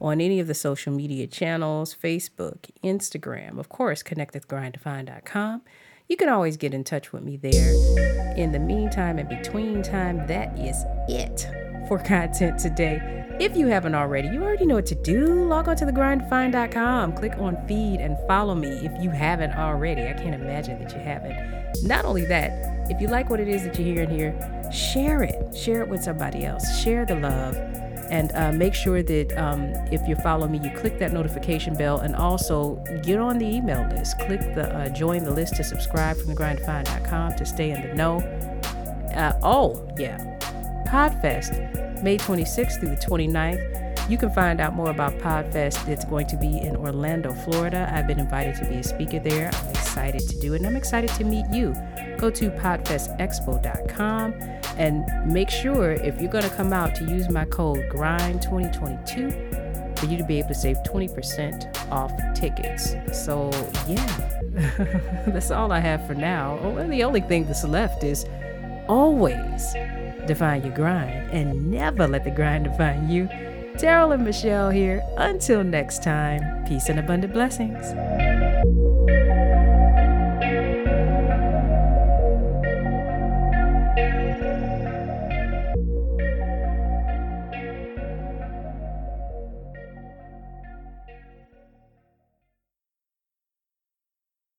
on 0.00 0.20
any 0.20 0.38
of 0.38 0.46
the 0.46 0.54
social 0.54 0.92
media 0.92 1.26
channels 1.26 1.92
Facebook, 1.92 2.70
Instagram, 2.84 3.58
of 3.58 3.68
course, 3.68 4.04
connectwithgrinddefined.com. 4.04 5.62
You 6.08 6.16
can 6.16 6.30
always 6.30 6.56
get 6.56 6.72
in 6.72 6.84
touch 6.84 7.12
with 7.12 7.22
me 7.22 7.36
there. 7.36 8.34
In 8.34 8.50
the 8.50 8.58
meantime 8.58 9.18
and 9.18 9.28
between 9.28 9.82
time, 9.82 10.26
that 10.26 10.58
is 10.58 10.82
it 11.06 11.46
for 11.86 11.98
content 11.98 12.58
today. 12.58 13.26
If 13.38 13.54
you 13.54 13.66
haven't 13.66 13.94
already, 13.94 14.28
you 14.28 14.42
already 14.42 14.64
know 14.64 14.76
what 14.76 14.86
to 14.86 14.94
do. 14.94 15.44
Log 15.44 15.68
on 15.68 15.76
to 15.76 15.84
thegrinddefined.com, 15.84 17.12
click 17.12 17.34
on 17.36 17.58
feed, 17.68 18.00
and 18.00 18.16
follow 18.26 18.54
me 18.54 18.70
if 18.70 19.02
you 19.02 19.10
haven't 19.10 19.52
already. 19.52 20.00
I 20.08 20.14
can't 20.14 20.34
imagine 20.34 20.82
that 20.82 20.94
you 20.94 20.98
haven't. 20.98 21.84
Not 21.84 22.06
only 22.06 22.24
that, 22.24 22.52
if 22.90 23.02
you 23.02 23.08
like 23.08 23.28
what 23.28 23.38
it 23.38 23.48
is 23.48 23.64
that 23.64 23.78
you're 23.78 23.94
hearing 23.94 24.08
here, 24.08 24.32
share 24.72 25.22
it. 25.22 25.54
Share 25.54 25.82
it 25.82 25.90
with 25.90 26.02
somebody 26.02 26.46
else. 26.46 26.80
Share 26.82 27.04
the 27.04 27.16
love 27.16 27.54
and 28.10 28.32
uh, 28.34 28.52
make 28.52 28.74
sure 28.74 29.02
that 29.02 29.36
um, 29.36 29.72
if 29.92 30.06
you 30.08 30.16
follow 30.16 30.48
me, 30.48 30.58
you 30.58 30.70
click 30.70 30.98
that 30.98 31.12
notification 31.12 31.74
bell 31.74 31.98
and 31.98 32.16
also 32.16 32.82
get 33.02 33.18
on 33.18 33.38
the 33.38 33.46
email 33.46 33.86
list. 33.88 34.18
Click 34.20 34.40
the 34.54 34.74
uh, 34.74 34.88
join 34.88 35.24
the 35.24 35.30
list 35.30 35.56
to 35.56 35.64
subscribe 35.64 36.16
from 36.16 36.34
thegrinddefined.com 36.34 37.34
to 37.36 37.44
stay 37.44 37.70
in 37.70 37.82
the 37.82 37.94
know. 37.94 38.18
Uh, 39.14 39.38
oh, 39.42 39.88
yeah. 39.98 40.18
Podfest, 40.86 42.02
May 42.02 42.16
26th 42.16 42.80
through 42.80 42.90
the 42.90 42.96
29th. 42.96 43.87
You 44.08 44.16
can 44.16 44.30
find 44.30 44.58
out 44.58 44.74
more 44.74 44.88
about 44.88 45.18
Podfest. 45.18 45.86
It's 45.86 46.06
going 46.06 46.26
to 46.28 46.36
be 46.36 46.58
in 46.58 46.76
Orlando, 46.76 47.34
Florida. 47.34 47.90
I've 47.92 48.06
been 48.06 48.18
invited 48.18 48.56
to 48.56 48.64
be 48.64 48.76
a 48.76 48.82
speaker 48.82 49.18
there. 49.18 49.50
I'm 49.52 49.70
excited 49.70 50.26
to 50.28 50.40
do 50.40 50.54
it, 50.54 50.58
and 50.58 50.66
I'm 50.66 50.76
excited 50.76 51.10
to 51.10 51.24
meet 51.24 51.44
you. 51.52 51.74
Go 52.16 52.30
to 52.30 52.50
podfestexpo.com 52.50 54.34
and 54.78 55.04
make 55.30 55.50
sure 55.50 55.92
if 55.92 56.22
you're 56.22 56.30
going 56.30 56.48
to 56.48 56.56
come 56.56 56.72
out 56.72 56.94
to 56.94 57.04
use 57.04 57.28
my 57.28 57.44
code 57.44 57.86
GRIND2022 57.90 59.98
for 59.98 60.06
you 60.06 60.16
to 60.16 60.24
be 60.24 60.38
able 60.38 60.48
to 60.48 60.54
save 60.54 60.78
20% 60.86 61.92
off 61.92 62.10
tickets. 62.34 62.94
So, 63.12 63.50
yeah, 63.86 65.24
that's 65.26 65.50
all 65.50 65.70
I 65.70 65.80
have 65.80 66.06
for 66.06 66.14
now. 66.14 66.58
Oh, 66.62 66.78
and 66.78 66.90
the 66.90 67.04
only 67.04 67.20
thing 67.20 67.44
that's 67.44 67.64
left 67.64 68.04
is 68.04 68.24
always 68.88 69.74
define 70.26 70.62
your 70.62 70.74
grind 70.74 71.30
and 71.30 71.70
never 71.70 72.08
let 72.08 72.24
the 72.24 72.30
grind 72.30 72.64
define 72.64 73.10
you. 73.10 73.28
Daryl 73.78 74.12
and 74.12 74.24
Michelle 74.24 74.70
here. 74.70 75.04
Until 75.16 75.62
next 75.62 76.02
time, 76.02 76.64
peace 76.66 76.88
and 76.88 76.98
abundant 76.98 77.32
blessings. 77.32 77.94